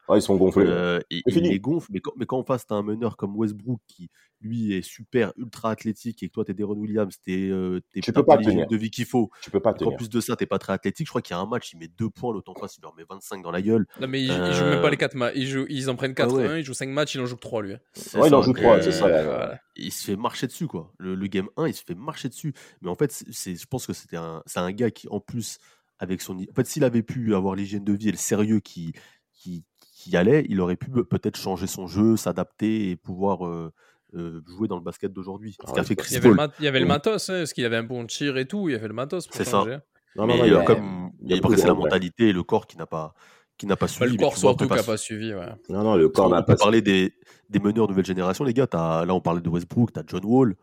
Ouais, 0.07 0.17
ils 0.19 0.21
sont 0.21 0.35
gonflés. 0.37 0.65
Euh, 0.67 0.99
et- 1.09 1.21
il 1.25 1.33
fini. 1.33 1.49
les 1.49 1.59
gonfle, 1.59 1.87
mais 1.91 1.99
quand, 1.99 2.13
mais 2.17 2.25
quand 2.25 2.37
en 2.37 2.43
face, 2.43 2.67
tu 2.67 2.73
as 2.73 2.77
un 2.77 2.83
meneur 2.83 3.17
comme 3.17 3.35
Westbrook 3.35 3.79
qui, 3.87 4.09
lui, 4.41 4.73
est 4.73 4.81
super, 4.81 5.31
ultra 5.37 5.71
athlétique, 5.71 6.21
et 6.21 6.27
que 6.27 6.33
toi, 6.33 6.43
tu 6.43 6.51
es 6.51 6.53
Deron 6.53 6.75
Williams, 6.75 7.15
tu 7.25 7.81
Tu 8.01 8.11
peux 8.11 8.23
pas 8.25 8.37
tenir. 8.37 8.67
de 8.67 8.75
vie 8.75 8.91
qu'il 8.91 9.05
faut, 9.05 9.29
Tu 9.41 9.49
peux 9.49 9.61
pas 9.61 9.73
tenir. 9.73 9.95
plus 9.95 10.09
de 10.09 10.19
ça, 10.19 10.35
tu 10.35 10.45
pas 10.45 10.59
très 10.59 10.73
athlétique, 10.73 11.07
je 11.07 11.11
crois 11.11 11.21
qu'il 11.21 11.33
y 11.35 11.39
a 11.39 11.41
un 11.41 11.45
match, 11.45 11.71
il 11.73 11.77
met 11.79 11.87
deux 11.87 12.09
points, 12.09 12.33
l'autre 12.33 12.51
en 12.51 12.55
face, 12.55 12.75
il 12.77 12.81
leur 12.81 12.93
met 12.95 13.03
25 13.09 13.41
dans 13.41 13.51
la 13.51 13.61
gueule. 13.61 13.87
Non, 14.01 14.07
mais 14.07 14.21
ils, 14.21 14.25
ils 14.25 14.53
jouent 14.53 14.65
même 14.65 14.79
Euh, 14.79 14.81
pas 14.81 14.89
les 14.89 14.97
4 14.97 15.15
matchs. 15.15 15.33
Ils, 15.37 15.47
jouent- 15.47 15.65
ils 15.69 15.89
en 15.89 15.95
prennent 15.95 16.13
4 16.13 16.35
ouais. 16.35 16.45
1, 16.47 16.57
ils 16.57 16.63
jouent 16.65 16.73
5 16.73 16.89
matchs, 16.89 17.15
il 17.15 17.21
en 17.21 17.25
joue 17.25 17.35
que 17.37 17.41
3 17.41 17.61
lui. 17.61 17.73
hein. 17.73 17.79
C'est 17.93 18.19
Ouais, 18.19 18.27
il 18.27 18.35
en 18.35 18.41
ça, 18.41 18.42
joue 18.43 18.53
donc, 18.53 18.57
trois, 18.61 18.77
euh, 18.77 18.81
c'est 18.81 18.91
ça, 18.91 19.07
voilà. 19.07 19.59
Il 19.75 19.91
se 19.91 20.03
fait 20.05 20.15
marcher 20.15 20.47
dessus, 20.47 20.67
quoi. 20.67 20.91
Le, 20.99 21.15
le 21.15 21.27
game 21.27 21.47
1, 21.57 21.67
il 21.67 21.73
se 21.73 21.83
fait 21.83 21.95
marcher 21.95 22.29
dessus. 22.29 22.53
Mais 22.81 22.89
en 22.89 22.95
fait, 22.95 23.11
c'est- 23.11 23.55
je 23.55 23.65
pense 23.65 23.87
que 23.87 23.93
c'était 23.93 24.17
un, 24.17 24.43
c'est 24.45 24.59
un 24.59 24.71
gars 24.71 24.91
qui, 24.91 25.07
en 25.09 25.19
plus, 25.19 25.57
avec 25.99 26.21
son. 26.21 26.37
En 26.37 26.53
fait, 26.55 26.67
s'il 26.67 26.83
avait 26.83 27.03
pu 27.03 27.33
avoir 27.35 27.55
l'hygiène 27.55 27.83
de 27.83 27.93
vie 27.93 28.09
et 28.09 28.11
le 28.11 28.17
sérieux 28.17 28.59
qui, 28.59 28.93
qui, 29.33 29.63
qui 29.81 30.15
allait, 30.17 30.45
il 30.49 30.59
aurait 30.61 30.75
pu 30.75 30.89
pe- 30.91 31.03
peut-être 31.03 31.37
changer 31.37 31.67
son 31.67 31.87
jeu, 31.87 32.17
s'adapter 32.17 32.89
et 32.91 32.95
pouvoir 32.95 33.47
euh, 33.47 33.71
euh, 34.15 34.41
jouer 34.47 34.67
dans 34.67 34.75
le 34.77 34.83
basket 34.83 35.11
d'aujourd'hui. 35.13 35.55
Ah 35.65 35.71
il 35.77 35.95
Il 35.97 36.11
y 36.13 36.15
avait 36.17 36.29
le, 36.29 36.35
Paul. 36.35 36.35
mat- 36.35 36.53
il 36.59 36.65
y 36.65 36.67
avait 36.67 36.79
le 36.79 36.85
Oui. 36.85 36.89
matos, 36.89 37.29
hein, 37.29 37.37
parce 37.39 37.53
qu'il 37.53 37.65
avait 37.65 37.77
un 37.77 37.83
bon 37.83 38.05
tir 38.05 38.37
et 38.37 38.45
tout. 38.47 38.69
Il 38.69 38.73
y 38.73 38.75
avait 38.75 38.87
le 38.87 38.93
matos 38.93 39.25
pour 39.27 39.35
C'est 39.35 39.45
ça. 39.45 39.63
Non, 40.15 40.27
non, 40.27 40.27
Mais 40.27 40.37
non, 40.37 40.45
il 40.45 40.51
y 40.53 40.55
a- 40.55 40.63
comme 40.63 41.11
il 41.21 41.29
y 41.31 41.33
a 41.33 41.65
la 41.65 41.73
mentalité 41.73 42.29
et 42.29 42.33
le 42.33 42.43
corps 42.43 42.67
qui 42.67 42.77
n'a 42.77 42.85
pas, 42.85 43.15
qui 43.57 43.65
n'a 43.67 43.75
pas 43.75 43.85
Bah, 43.85 43.91
suivi. 43.91 44.11
le 44.11 44.17
corps 44.17 44.33
on 44.33 44.35
surtout 44.37 44.63
qui 44.65 44.69
pas 44.69 44.75
n'a 44.77 44.83
pas 44.83 44.97
suivi. 44.97 45.33
Ouais. 45.33 45.45
Non, 45.69 45.83
non, 45.83 45.95
le 45.95 46.09
corps 46.09 46.27
on 46.27 46.29
n'a 46.29 46.41
pas. 46.43 46.55
parler 46.55 46.81
des, 46.81 47.13
des 47.49 47.59
meneurs 47.59 47.87
nouvelle 47.87 48.05
génération, 48.05 48.43
les 48.43 48.53
gars. 48.53 48.67
T'as- 48.67 49.05
là, 49.05 49.13
on 49.13 49.21
parlait 49.21 49.41
de 49.41 49.49
Westbrook, 49.49 49.93
tu 49.93 49.99
as 49.99 50.03
John 50.07 50.21
Wall, 50.25 50.55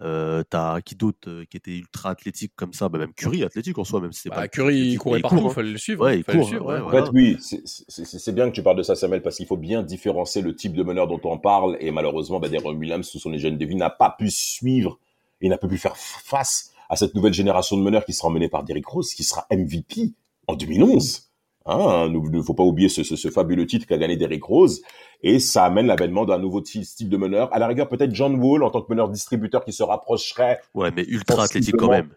euh, 0.00 0.42
t'as 0.48 0.80
qui 0.80 0.94
d'autre 0.94 1.28
euh, 1.28 1.44
qui 1.50 1.56
était 1.56 1.76
ultra 1.76 2.10
athlétique 2.10 2.52
comme 2.56 2.72
ça? 2.72 2.88
Bah, 2.88 2.98
Même 2.98 3.12
Curry, 3.14 3.42
athlétique 3.44 3.76
en 3.78 3.84
soi, 3.84 4.00
même 4.00 4.12
si 4.12 4.22
c'est 4.22 4.28
Bah, 4.30 4.36
pas. 4.36 4.48
Curry, 4.48 4.76
il 4.92 4.98
courait 4.98 5.20
partout, 5.20 5.36
il 5.36 5.40
court, 5.42 5.50
hein. 5.50 5.54
fallait 5.54 5.72
le 5.72 5.78
suivre. 5.78 6.04
Ouais, 6.04 6.18
il 6.18 6.24
fallait 6.24 6.38
le 6.38 6.42
court, 6.42 6.48
suivre, 6.48 6.66
ouais, 6.66 6.80
ouais. 6.80 7.00
En 7.00 7.04
fait, 7.04 7.10
oui, 7.12 7.36
c'est- 7.40 8.32
bien 8.32 8.48
que 8.48 8.54
tu 8.54 8.62
parles 8.62 8.76
de 8.78 8.82
ça, 8.82 8.94
Samuel, 8.94 9.22
parce 9.22 9.36
qu'il 9.36 9.46
faut 9.46 9.56
bien 9.56 9.82
différencier 9.82 10.40
le 10.42 10.54
type 10.54 10.72
de 10.74 10.82
meneur 10.82 11.06
dont 11.08 11.20
on 11.24 11.38
parle. 11.38 11.76
Et 11.80 11.90
malheureusement, 11.90 12.40
bah, 12.40 12.48
Deron 12.48 12.72
Williams, 12.74 13.06
sous 13.06 13.18
son 13.18 13.32
hygiène 13.32 13.58
de 13.58 13.64
vie, 13.66 13.74
n'a 13.76 13.90
pas 13.90 14.14
pu 14.18 14.30
suivre 14.30 14.98
et 15.40 15.48
n'a 15.48 15.58
pas 15.58 15.68
pu 15.68 15.78
faire 15.78 15.96
face 15.96 16.70
à 16.88 16.96
cette 16.96 17.14
nouvelle 17.14 17.34
génération 17.34 17.76
de 17.76 17.82
meneurs 17.82 18.04
qui 18.06 18.12
sera 18.14 18.28
emmenée 18.28 18.48
par 18.48 18.64
Derrick 18.64 18.86
Rose, 18.86 19.12
qui 19.14 19.22
sera 19.24 19.46
MVP 19.50 20.14
en 20.46 20.54
2011. 20.56 21.27
Hein, 21.68 22.10
il 22.12 22.30
ne 22.30 22.42
faut 22.42 22.54
pas 22.54 22.62
oublier 22.64 22.88
ce, 22.88 23.02
ce- 23.02 23.14
ce 23.16 23.28
fabuleux 23.28 23.66
titre 23.66 23.86
qu'a 23.86 23.98
gagné 23.98 24.16
Derrick 24.16 24.42
Rose. 24.42 24.80
Et 25.22 25.38
ça 25.38 25.64
amène 25.64 25.86
l'avènement 25.86 26.24
d'un 26.24 26.38
nouveau 26.38 26.60
ty- 26.60 26.84
style 26.84 27.08
de 27.10 27.16
meneur. 27.16 27.52
À 27.52 27.58
la 27.58 27.66
rigueur, 27.66 27.88
peut-être 27.88 28.14
John 28.14 28.36
Wall 28.36 28.62
en 28.62 28.70
tant 28.70 28.80
que 28.82 28.90
meneur 28.90 29.08
distributeur 29.08 29.64
qui 29.64 29.72
se 29.72 29.82
rapprocherait. 29.82 30.60
Ouais, 30.74 30.90
mais 30.94 31.04
ultra 31.04 31.44
athlétique 31.44 31.76
quand 31.76 31.90
même. 31.90 32.08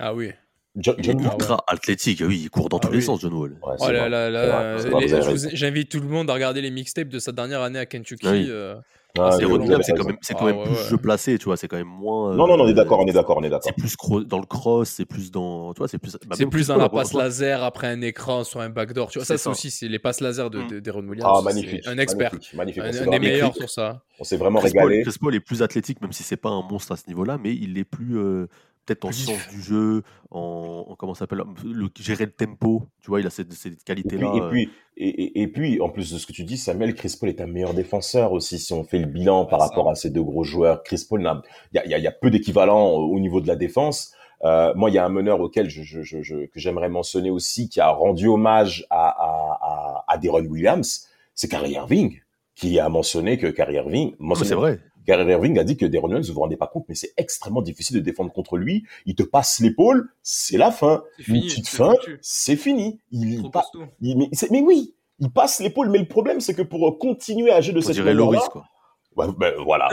Ah 0.00 0.14
oui. 0.14 0.30
Il 0.76 1.08
est 1.08 1.12
ultra 1.12 1.62
athlétique, 1.68 2.20
oui, 2.26 2.40
il 2.44 2.50
court 2.50 2.68
dans 2.68 2.78
Ah 2.78 2.86
tous 2.88 2.92
les 2.92 3.00
sens, 3.00 3.20
John 3.20 3.32
Wall. 3.34 3.52
Ouais, 3.64 3.76
Oh 3.78 3.90
là 3.90 4.08
là 4.08 4.28
là, 4.30 4.76
J'invite 5.52 5.88
tout 5.90 6.00
le 6.00 6.08
monde 6.08 6.28
à 6.30 6.34
regarder 6.34 6.60
les 6.62 6.70
mixtapes 6.72 7.08
de 7.08 7.18
sa 7.20 7.30
dernière 7.30 7.60
année 7.62 7.78
à 7.78 7.86
Kentucky. 7.86 8.26
Oui. 8.26 8.46
euh, 8.48 8.74
Ah, 9.16 9.30
c'est 9.32 9.44
quand 9.44 10.04
même, 10.04 10.16
c'est 10.22 10.34
Ah 10.34 10.38
quand 10.38 10.46
même 10.46 10.56
ouais, 10.56 10.64
plus 10.64 10.72
ouais. 10.74 10.88
jeu 10.88 10.96
placé, 10.96 11.38
tu 11.38 11.44
vois, 11.44 11.56
c'est 11.56 11.68
quand 11.68 11.76
même 11.76 11.86
moins. 11.86 12.34
Non, 12.34 12.48
non, 12.48 12.56
non, 12.56 12.64
on 12.64 12.66
est 12.66 12.72
euh, 12.72 12.74
d'accord, 12.74 12.98
on 12.98 13.06
est 13.06 13.12
d'accord, 13.12 13.36
on 13.38 13.44
est 13.44 13.48
d'accord. 13.48 13.62
C'est 13.64 13.76
plus 13.80 13.94
dans 14.26 14.40
le 14.40 14.46
cross, 14.46 14.88
c'est 14.88 15.04
plus 15.04 15.30
dans. 15.30 15.72
Tu 15.72 15.78
vois, 15.78 15.86
c'est 15.86 15.98
plus. 15.98 16.16
bah, 16.26 16.34
c'est 16.36 16.46
plus 16.46 16.66
dans 16.66 16.76
la 16.76 16.86
en 16.86 16.88
passe 16.88 17.14
laser 17.14 17.62
après 17.62 17.86
un 17.86 18.00
écran 18.00 18.42
sur 18.42 18.60
un 18.60 18.70
backdoor. 18.70 19.10
Tu 19.10 19.20
vois, 19.20 19.26
ça, 19.26 19.38
ça. 19.38 19.50
aussi 19.50 19.70
c'est 19.70 19.86
les 19.86 20.00
passes 20.00 20.20
laser 20.20 20.50
de, 20.50 20.64
Mm. 20.64 20.68
de, 20.68 20.80
Deron 20.80 21.06
Williams. 21.06 21.30
Ah, 21.32 21.42
magnifique. 21.42 21.86
Un 21.86 21.98
expert. 21.98 22.32
Magnifique, 22.54 22.82
magnifique. 22.82 23.06
Un, 23.06 23.10
des 23.10 23.18
meilleurs 23.18 23.54
sur 23.54 23.70
ça. 23.70 24.02
On 24.18 24.24
s'est 24.24 24.36
vraiment 24.36 24.58
Chris 24.60 24.72
Paul, 24.74 24.88
régalé. 24.88 25.02
Chris 25.04 25.16
Paul 25.20 25.34
est 25.34 25.40
plus 25.40 25.62
athlétique, 25.62 26.00
même 26.00 26.12
si 26.12 26.22
c'est 26.22 26.36
pas 26.36 26.50
un 26.50 26.62
monstre 26.62 26.92
à 26.92 26.96
ce 26.96 27.06
niveau-là, 27.08 27.38
mais 27.42 27.54
il 27.54 27.78
est 27.78 27.84
plus 27.84 28.18
euh, 28.18 28.46
peut-être 28.84 29.04
en 29.04 29.08
Plus 29.08 29.24
science 29.24 29.48
du 29.50 29.60
jeu, 29.62 30.02
en, 30.30 30.86
en- 30.88 30.94
comment 30.96 31.14
s'appelle, 31.14 31.42
le 31.64 31.88
gérer 31.98 32.26
le 32.26 32.32
tempo. 32.32 32.82
Tu 33.00 33.08
vois, 33.08 33.20
il 33.20 33.26
a 33.26 33.30
cette, 33.30 33.52
cette 33.52 33.72
Et 33.72 33.76
puis, 33.76 33.84
qualité-là. 33.84 34.32
et 34.34 34.40
euh, 34.40 34.50
puis, 34.50 34.68
et, 34.96 35.08
et- 35.08 35.42
et 35.42 35.48
puis, 35.48 35.80
en 35.80 35.88
plus 35.88 36.12
de 36.12 36.18
ce 36.18 36.26
que 36.26 36.32
tu 36.32 36.44
dis, 36.44 36.56
Samuel, 36.56 36.94
Chris 36.94 37.16
Paul 37.18 37.28
est 37.28 37.40
un 37.40 37.46
meilleur 37.46 37.74
défenseur 37.74 38.32
aussi. 38.32 38.58
Si 38.58 38.72
on 38.72 38.84
fait 38.84 38.98
le 38.98 39.06
bilan 39.06 39.46
par 39.46 39.60
ça. 39.60 39.66
rapport 39.68 39.90
à 39.90 39.94
ces 39.94 40.10
deux 40.10 40.22
gros 40.22 40.44
joueurs, 40.44 40.82
Chris 40.82 41.04
Paul, 41.08 41.20
il 41.72 41.76
y 41.76 41.94
a, 41.94 41.98
y 41.98 42.02
y 42.02 42.10
peu 42.20 42.30
d'équivalent 42.30 42.88
au 42.90 43.18
niveau 43.20 43.40
de 43.40 43.46
la 43.48 43.56
défense. 43.56 44.12
Euh, 44.44 44.74
moi, 44.74 44.90
il 44.90 44.94
y 44.94 44.98
a 44.98 45.04
un 45.06 45.08
meneur 45.08 45.40
auquel 45.40 45.70
je, 45.70 45.82
je, 45.82 46.02
je, 46.02 46.20
je- 46.22 46.44
que 46.46 46.60
j'aimerais 46.60 46.90
mentionner 46.90 47.30
aussi, 47.30 47.68
qui 47.70 47.80
a 47.80 47.88
rendu 47.88 48.26
hommage 48.26 48.86
à, 48.90 49.08
à, 49.08 49.58
à, 49.62 50.04
à 50.06 50.18
Deron 50.18 50.44
Williams, 50.44 51.08
c'est 51.34 51.48
Kyrie 51.48 51.72
Irving, 51.72 52.20
qui 52.54 52.78
a 52.78 52.88
mentionné 52.90 53.38
que 53.38 53.46
Kyrie 53.46 53.76
Irving, 53.76 54.14
mentionné- 54.18 54.48
c'est 54.50 54.54
vrai. 54.54 54.80
Kyrie 55.06 55.30
Irving 55.30 55.58
a 55.58 55.64
dit 55.64 55.76
que 55.76 55.86
Deron 55.86 56.08
Williams, 56.08 56.28
vous 56.28 56.34
vous 56.34 56.40
rendez 56.40 56.56
pas 56.56 56.66
compte, 56.66 56.84
mais 56.88 56.94
c'est 56.94 57.12
extrêmement 57.16 57.62
difficile 57.62 57.96
de 57.96 58.00
défendre 58.02 58.32
contre 58.32 58.56
lui. 58.56 58.84
Il 59.06 59.14
te 59.14 59.22
passe 59.22 59.60
l'épaule, 59.60 60.10
c'est 60.22 60.56
la 60.56 60.70
fin. 60.70 61.02
Une 61.28 61.40
petite 61.42 61.68
fin, 61.68 61.94
c'est 62.22 62.56
fini. 62.56 63.00
Il, 63.10 63.38
Trop 63.40 63.50
pa- 63.50 63.60
costaud. 63.60 63.84
il- 64.00 64.16
mais, 64.50 64.60
oui, 64.62 64.94
il 65.18 65.30
passe 65.30 65.60
l'épaule. 65.60 65.90
Mais 65.90 65.98
le 65.98 66.06
problème, 66.08 66.40
c'est 66.40 66.54
que 66.54 66.62
pour 66.62 66.98
continuer 66.98 67.50
à 67.50 67.56
agir 67.56 67.74
de 67.74 67.78
On 67.78 67.82
cette 67.82 67.96
manière-là, 67.98 68.40
Ben, 69.16 69.52
voilà. 69.64 69.88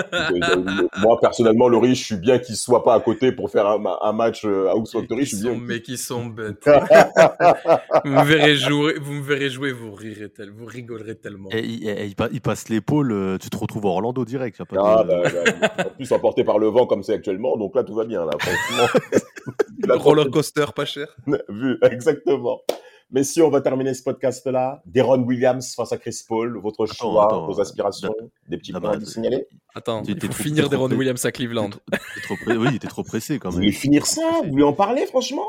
Moi, 0.99 1.19
personnellement, 1.21 1.67
Laurie, 1.67 1.95
je 1.95 2.03
suis 2.03 2.15
bien 2.15 2.39
qu'il 2.39 2.55
soit 2.55 2.83
pas 2.83 2.95
à 2.95 2.99
côté 2.99 3.31
pour 3.31 3.49
faire 3.51 3.67
un, 3.67 3.77
ma- 3.77 3.97
un 4.01 4.13
match 4.13 4.45
euh, 4.45 4.69
à 4.69 4.75
Oaks 4.75 4.89
Factory. 4.91 5.21
Ils 5.21 5.25
Je 5.25 5.35
suis 5.35 5.37
sont, 5.45 5.51
bien. 5.57 5.61
mais 5.67 5.81
qui 5.81 5.97
sont 5.97 6.25
bêtes. 6.25 6.65
vous 8.05 8.11
me 8.11 8.23
verrez 8.23 8.55
jouer, 8.55 8.95
vous 8.99 9.13
me 9.13 9.21
verrez 9.21 9.49
jouer, 9.49 9.71
vous 9.71 9.91
rirez 9.93 10.29
tel, 10.29 10.49
vous 10.49 10.65
rigolerez 10.65 11.15
tellement. 11.15 11.49
Et, 11.51 11.59
il- 11.65 11.87
et 11.89 12.39
passe 12.39 12.69
l'épaule, 12.69 13.11
euh, 13.11 13.37
tu 13.37 13.49
te 13.49 13.57
retrouves 13.57 13.85
à 13.85 13.89
Orlando 13.89 14.25
direct. 14.25 14.57
y 14.57 14.61
a 14.61 14.65
pas 14.65 14.75
de- 14.75 14.81
Ah, 14.83 15.03
bah, 15.03 15.21
bah, 15.77 15.85
en 15.87 15.95
plus, 15.95 16.11
emporté 16.11 16.43
par 16.43 16.57
le 16.59 16.67
vent 16.67 16.85
comme 16.85 17.03
c'est 17.03 17.13
actuellement. 17.13 17.57
Donc 17.57 17.75
là, 17.75 17.83
tout 17.83 17.93
va 17.95 18.05
bien, 18.05 18.25
là. 18.25 18.31
Franchement. 18.39 18.99
Roller 20.03 20.29
coaster 20.29 20.65
pas 20.75 20.85
cher. 20.85 21.07
Vu, 21.49 21.77
exactement. 21.83 22.61
Mais 23.13 23.23
si 23.25 23.41
on 23.41 23.49
va 23.49 23.59
terminer 23.61 23.93
ce 23.93 24.03
podcast-là, 24.03 24.81
Deron 24.85 25.21
Williams 25.23 25.75
face 25.75 25.91
à 25.91 25.97
Chris 25.97 26.17
Paul, 26.27 26.57
votre 26.61 26.85
Attends, 26.85 26.93
choix, 26.93 27.25
attends, 27.25 27.45
vos 27.45 27.59
aspirations, 27.59 28.13
des 28.47 28.57
petits 28.57 28.71
points 28.71 28.97
à 28.97 29.05
signaler. 29.05 29.47
Attends, 29.75 30.01
il 30.07 30.13
faut 30.19 30.27
trop- 30.27 30.33
finir 30.43 30.63
t'es 30.63 30.69
des 30.69 30.75
trop 30.75 30.83
Ron 30.83 30.87
près. 30.89 30.97
Williams 30.97 31.25
à 31.25 31.31
Cleveland. 31.31 31.69
Trop 32.23 32.35
pressé. 32.37 32.57
Oui, 32.57 32.79
t'es 32.79 32.87
trop 32.87 33.03
pressé 33.03 33.37
quand 33.39 33.49
Vous 33.49 33.57
même. 33.57 33.65
voulez 33.65 33.73
finir 33.77 34.05
ça? 34.05 34.21
Vous 34.43 34.49
voulez 34.51 34.63
en 34.63 34.73
parler, 34.73 35.05
franchement? 35.07 35.45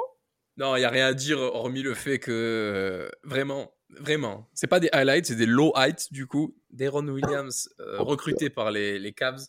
Non, 0.56 0.74
il 0.76 0.80
n'y 0.80 0.84
a 0.84 0.90
rien 0.90 1.06
à 1.06 1.14
dire 1.14 1.38
hormis 1.38 1.82
le 1.82 1.94
fait 1.94 2.18
que 2.18 2.30
euh, 2.30 3.08
vraiment, 3.24 3.70
vraiment, 3.98 4.48
c'est 4.54 4.66
pas 4.66 4.80
des 4.80 4.90
highlights, 4.92 5.26
c'est 5.26 5.36
des 5.36 5.46
low 5.46 5.72
heights 5.76 6.12
du 6.12 6.26
coup. 6.26 6.54
Deron 6.72 7.06
Williams, 7.08 7.68
euh, 7.80 7.96
Oh, 8.00 8.04
recruté 8.04 8.50
par 8.50 8.70
les, 8.70 8.98
les 8.98 9.12
Cavs 9.12 9.40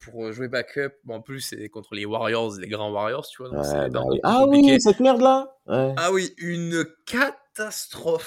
pour 0.00 0.26
euh, 0.26 0.32
jouer 0.32 0.46
backup. 0.48 0.92
Bon, 1.04 1.16
en 1.16 1.20
plus, 1.20 1.40
c'est 1.40 1.68
contre 1.68 1.94
les 1.94 2.06
Warriors, 2.06 2.54
les 2.60 2.68
grands 2.68 2.90
Warriors, 2.92 3.26
tu 3.26 3.42
vois. 3.42 3.50
donc 3.50 3.64
c'est 3.64 3.78
Ouais, 3.78 3.90
bah 3.90 4.04
oui. 4.08 4.20
Ah 4.22 4.42
compliqué. 4.44 4.72
oui, 4.74 4.80
cette 4.80 5.00
merde-là 5.00 5.54
ouais. 5.66 5.92
Ah 5.98 6.12
oui, 6.12 6.32
une 6.38 6.84
catastrophe. 7.04 7.34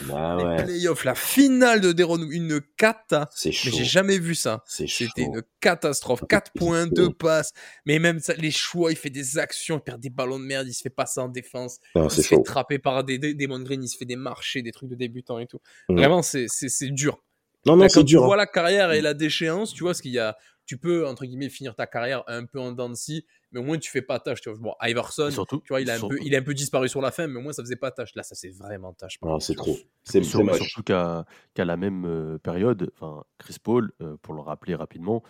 Bah 0.08 0.36
les 0.38 0.44
ouais. 0.44 0.64
playoffs, 0.64 1.04
la 1.04 1.16
finale 1.16 1.82
de 1.82 1.92
Deron, 1.92 2.22
une 2.30 2.62
cata. 2.78 3.30
C'est 3.34 3.50
Mais 3.50 3.54
chaud. 3.54 3.70
j'ai 3.74 3.86
jamais 3.86 4.20
vu 4.20 4.36
ça. 4.36 4.64
C'était 4.68 5.24
une 5.24 5.42
catastrophe. 5.60 6.24
4 6.28 6.52
points, 6.54 6.88
2 6.88 7.14
passes. 7.14 7.54
Mais 7.86 8.00
même 8.00 8.20
ça, 8.20 8.34
les 8.34 8.52
choix, 8.52 8.92
il 8.92 8.98
fait 8.98 9.10
des 9.10 9.38
actions, 9.38 9.78
il 9.78 9.82
perd 9.82 10.00
des 10.00 10.10
ballons 10.10 10.40
de 10.40 10.46
merde, 10.46 10.68
il 10.68 10.74
se 10.74 10.82
fait 10.82 10.90
passer 10.90 11.20
en 11.20 11.30
défense. 11.30 11.80
Non, 11.96 12.08
il 12.08 12.12
se 12.12 12.22
fait 12.22 12.42
trapper 12.44 12.80
par 12.80 13.04
des, 13.04 13.18
des, 13.18 13.34
des 13.34 13.48
Green, 13.48 13.84
il 13.84 13.88
se 13.88 13.98
fait 13.98 14.06
des 14.06 14.16
marchés, 14.16 14.62
des 14.62 14.72
trucs 14.72 14.90
de 14.90 14.96
débutants 14.96 15.40
et 15.40 15.48
tout. 15.48 15.60
Mm. 15.90 15.98
Vraiment, 15.98 16.22
c'est, 16.22 16.48
dur. 16.92 17.24
Non, 17.66 17.76
non, 17.76 17.88
c'est 17.88 18.00
quand 18.00 18.04
dur. 18.04 18.20
tu 18.20 18.24
hein. 18.24 18.28
vois 18.28 18.38
la 18.38 18.48
carrière 18.48 18.92
et 18.92 19.02
la 19.02 19.14
déchéance, 19.14 19.74
tu 19.74 19.84
vois, 19.84 19.94
ce 19.94 20.02
qu'il 20.02 20.12
y 20.14 20.20
a, 20.20 20.38
tu 20.72 20.78
peux, 20.78 21.06
entre 21.06 21.26
guillemets, 21.26 21.50
finir 21.50 21.76
ta 21.76 21.86
carrière 21.86 22.24
un 22.28 22.46
peu 22.46 22.58
en 22.58 22.72
dents 22.72 22.88
de 22.88 22.96
scie, 22.96 23.26
mais 23.52 23.60
au 23.60 23.64
moins 23.64 23.78
tu 23.78 23.92
fais 23.92 24.02
pas 24.02 24.22
tâche. 24.22 24.40
Tu 24.40 24.50
vois. 24.50 24.58
Bon, 24.58 24.74
Iverson, 24.82 25.30
surtout, 25.30 25.60
tu 25.66 25.74
vois, 25.74 25.82
il 25.82 25.90
a, 25.90 25.96
un 25.96 26.00
peu, 26.08 26.18
il 26.24 26.34
est 26.34 26.38
un 26.38 26.42
peu 26.42 26.54
disparu 26.54 26.88
sur 26.88 27.02
la 27.02 27.12
fin, 27.12 27.28
mais 27.28 27.40
au 27.40 27.42
moins 27.42 27.52
ça 27.52 27.62
faisait 27.62 27.76
pas 27.76 27.92
tâche. 27.92 28.16
Là, 28.16 28.24
ça 28.24 28.36
c'est 28.36 28.52
vraiment 28.56 28.94
tâche. 28.94 29.20
C'est 29.42 29.56
trop. 29.56 29.78
C'est 30.06 30.24
surtout 30.24 30.82
qu'à 30.82 31.26
qu'à 31.56 31.66
la 31.66 31.76
même 31.76 32.06
euh, 32.06 32.38
période, 32.38 32.90
enfin 32.96 33.26
Chris 33.38 33.58
Paul, 33.62 33.92
euh, 34.02 34.16
pour 34.22 34.34
le 34.34 34.40
rappeler 34.40 34.76
rapidement, 34.76 35.24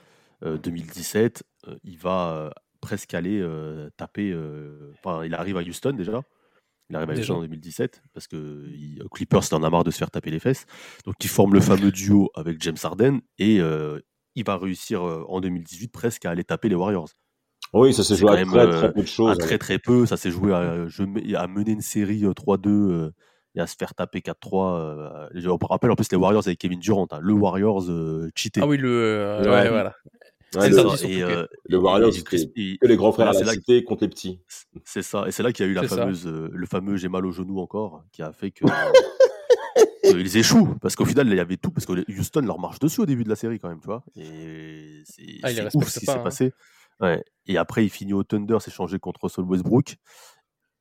euh, 0.44 0.60
2017, 0.60 1.42
euh, 1.68 1.76
il 1.84 1.98
va 1.98 2.54
presque 2.82 3.16
aller 3.16 3.40
euh, 3.42 3.90
taper. 3.98 4.30
euh, 4.32 4.94
Enfin, 5.04 5.26
il 5.26 5.34
arrive 5.34 5.58
à 5.58 5.62
Houston 5.62 5.94
déjà. 5.94 6.22
Il 6.92 6.96
arrive 6.96 7.10
à. 7.10 7.14
Houston 7.14 7.38
en 7.38 7.42
2017 7.42 8.04
parce 8.14 8.28
que 8.28 8.68
il, 8.70 9.04
Clippers 9.12 9.42
il 9.50 9.56
en 9.56 9.64
a 9.64 9.72
marre 9.72 9.86
de 9.86 9.90
se 9.92 9.98
faire 9.98 10.12
taper 10.12 10.30
les 10.30 10.40
fesses. 10.40 10.68
Donc 11.06 11.16
il 11.24 11.30
forme 11.30 11.56
le 11.56 11.62
fameux 11.62 11.92
duo 11.92 12.30
avec 12.36 12.62
James 12.62 12.78
Harden 12.84 13.22
et 13.40 13.60
euh, 13.60 14.00
il 14.36 14.46
va 14.46 14.58
réussir 14.58 15.06
euh, 15.08 15.24
en 15.28 15.42
2018 15.42 15.92
presque 15.92 16.26
à 16.26 16.32
aller 16.32 16.44
taper 16.44 16.70
les 16.70 16.76
Warriors. 16.76 17.10
Oui, 17.74 17.94
ça 17.94 18.04
s'est 18.04 18.16
C'est 18.16 18.20
joué 18.22 18.32
à 18.32 18.36
même, 18.36 18.50
très, 18.50 18.60
euh, 18.68 18.78
très 18.80 18.92
peu 18.92 19.00
de 19.02 19.06
À 19.06 19.06
choses. 19.08 19.38
très 19.38 19.58
très 19.58 19.80
peu, 19.80 20.06
ça 20.06 20.18
s'est 20.18 20.32
joué 20.32 20.54
à, 20.54 20.86
à 21.42 21.48
mener 21.48 21.72
une 21.72 21.82
série 21.82 22.26
euh, 22.26 22.32
3-2 22.34 22.68
euh, 22.70 23.12
et 23.56 23.62
à 23.62 23.68
se 23.68 23.76
faire 23.78 23.94
taper 23.94 24.20
4-3. 24.20 24.78
euh, 24.80 25.28
je 25.36 25.48
me 25.48 25.56
rappelle 25.68 25.92
en 25.92 25.96
plus 25.96 26.12
les 26.12 26.18
Warriors 26.18 26.44
avec 26.46 26.58
Kevin 26.60 26.80
Durant, 26.80 27.08
hein, 27.12 27.20
le 27.22 27.34
Warriors 27.34 27.90
euh, 27.90 28.30
cheaté. 28.36 28.60
Ah 28.62 28.68
oui, 28.68 28.78
le. 28.78 28.90
euh, 28.90 29.44
Ouais. 29.44 29.50
ouais, 29.50 29.70
voilà. 29.70 29.94
Ouais, 30.54 30.68
le, 30.70 30.76
ça, 30.76 31.08
et, 31.08 31.24
euh, 31.24 31.46
le 31.70 31.78
Warriors, 31.78 32.12
et 32.14 32.78
que 32.78 32.86
les 32.88 32.98
grands 32.98 33.14
frères 33.14 33.30
à 33.30 33.34
c'est 33.34 33.40
la 33.46 33.46
là- 33.46 33.52
cité 33.54 33.86
contre 33.86 34.04
les 34.04 34.10
petits. 34.10 34.42
C'est 34.84 35.02
ça, 35.02 35.24
et 35.26 35.32
c'est 35.32 35.44
là 35.44 35.54
qu'il 35.54 35.66
y 35.66 35.70
a 35.70 35.72
eu 35.72 35.76
la 35.76 35.84
fameuse, 35.88 36.28
euh, 36.28 36.50
le 36.52 36.66
fameux 36.66 36.98
j'ai 36.98 37.08
mal 37.08 37.26
au 37.26 37.32
genou 37.32 37.60
encore, 37.60 38.04
qui 38.12 38.22
a 38.22 38.34
fait 38.34 38.52
que 38.52 38.66
qu'ils 40.16 40.38
échouent, 40.38 40.76
parce 40.82 40.96
qu'au 40.96 41.06
final 41.06 41.28
il 41.28 41.36
y 41.36 41.40
avait 41.40 41.58
tout, 41.58 41.72
parce 41.72 41.86
que 41.86 41.94
Houston 42.12 42.42
leur 42.42 42.60
marche 42.60 42.80
dessus 42.80 43.02
au 43.02 43.06
début 43.06 43.24
de 43.24 43.30
la 43.30 43.36
série 43.36 43.60
quand 43.60 43.70
même, 43.70 43.80
tu 43.80 43.88
vois, 43.88 44.04
et 44.16 45.02
c'est 45.06 45.40
Ah, 45.44 45.52
ils 45.52 45.70
ouf 45.74 45.88
ce 45.90 46.00
qui 46.00 46.06
s'est 46.06 46.12
hein. 46.12 46.20
passé. 46.20 46.54
Ouais. 47.00 47.24
Et 47.48 47.58
après 47.58 47.84
il 47.86 47.90
finit 47.90 48.14
au 48.14 48.24
Thunder, 48.24 48.58
s'est 48.60 48.72
changé 48.72 49.00
contre 49.00 49.24
Russell 49.24 49.46
Westbrook. 49.46 49.96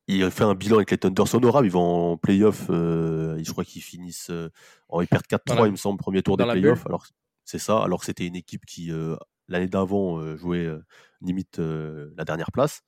Il 0.09 0.28
fait 0.31 0.45
un 0.45 0.55
bilan 0.55 0.76
avec 0.76 0.91
les 0.91 0.99
Thunders 0.99 1.35
honorables, 1.35 1.66
ils 1.66 1.72
vont 1.72 2.12
en 2.12 2.16
playoff, 2.16 2.66
euh, 2.70 3.41
je 3.43 3.51
crois 3.53 3.64
qu'ils 3.64 3.83
finissent, 3.83 4.31
euh, 4.31 4.51
en, 4.89 5.01
ils 5.03 5.07
perdent 5.09 5.26
4-3 5.26 5.57
Dans 5.57 5.62
la- 5.62 5.68
il 5.68 5.72
me 5.72 5.76
semble, 5.76 5.99
premier 5.99 6.22
tour 6.22 6.37
dans 6.37 6.45
des 6.45 6.49
la 6.49 6.55
playoffs, 6.55 6.85
alors 6.87 7.07
c'est 7.45 7.59
ça, 7.61 7.81
alors 7.83 8.01
que 8.01 8.07
c'était 8.07 8.26
une 8.26 8.35
équipe 8.37 8.66
qui 8.66 8.91
euh, 8.91 9.14
l'année 9.49 9.68
d'avant 9.68 10.18
euh, 10.18 10.37
jouait 10.37 10.64
euh, 10.66 10.85
limite 11.20 11.59
euh, 11.61 12.11
la 12.16 12.24
dernière 12.24 12.51
place. 12.51 12.83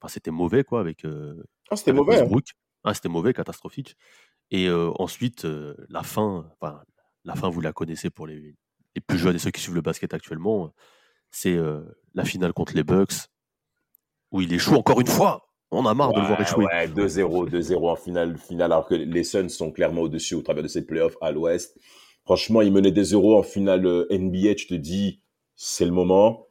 Enfin, 0.00 0.08
c'était 0.12 0.30
mauvais 0.30 0.62
quoi 0.64 0.80
avec, 0.80 1.04
euh, 1.04 1.42
Ah, 1.70 1.76
c'était 1.76 1.90
avec 1.90 1.98
mauvais. 2.00 2.16
hein. 2.16 2.20
Westbrook. 2.20 2.44
Ah, 2.84 2.94
c'était 2.94 3.08
mauvais, 3.10 3.32
catastrophique. 3.34 3.96
Et 4.50 4.66
euh, 4.68 4.90
ensuite, 4.98 5.44
euh, 5.44 5.74
la 5.88 6.02
fin, 6.02 6.46
enfin, 6.60 6.80
la 7.24 7.34
fin, 7.34 7.48
vous 7.48 7.60
la 7.60 7.72
connaissez 7.72 8.10
pour 8.10 8.26
les, 8.26 8.56
les 8.94 9.00
plus 9.06 9.18
jeunes 9.18 9.36
et 9.36 9.38
ceux 9.38 9.50
qui 9.50 9.60
suivent 9.60 9.74
le 9.76 9.80
basket 9.82 10.12
actuellement, 10.14 10.72
c'est 11.30 11.54
euh, 11.54 11.82
la 12.14 12.24
finale 12.24 12.52
contre 12.52 12.74
les 12.74 12.82
Bucks, 12.84 13.12
où 14.32 14.40
il 14.40 14.52
échoue 14.52 14.74
encore 14.74 15.00
une 15.00 15.06
fois. 15.06 15.46
On 15.70 15.86
a 15.86 15.94
marre 15.94 16.12
de 16.12 16.20
le 16.20 16.26
voir 16.26 16.40
échouer. 16.40 16.64
ouais, 16.66 16.88
2-0, 16.88 17.48
2-0 17.48 17.88
en 17.90 17.94
finale, 17.94 18.36
finale, 18.38 18.72
alors 18.72 18.86
que 18.86 18.94
les 18.96 19.22
Suns 19.22 19.48
sont 19.48 19.70
clairement 19.70 20.00
au-dessus 20.02 20.34
au 20.34 20.42
travers 20.42 20.64
de 20.64 20.68
ces 20.68 20.84
playoffs 20.84 21.16
à 21.20 21.30
l'ouest. 21.30 21.78
Franchement, 22.24 22.60
ils 22.60 22.72
menaient 22.72 22.90
des 22.90 23.04
0 23.04 23.38
en 23.38 23.44
finale 23.44 23.86
NBA, 24.10 24.56
tu 24.56 24.66
te 24.66 24.74
dis, 24.74 25.22
c'est 25.54 25.84
le 25.84 25.92
moment. 25.92 26.46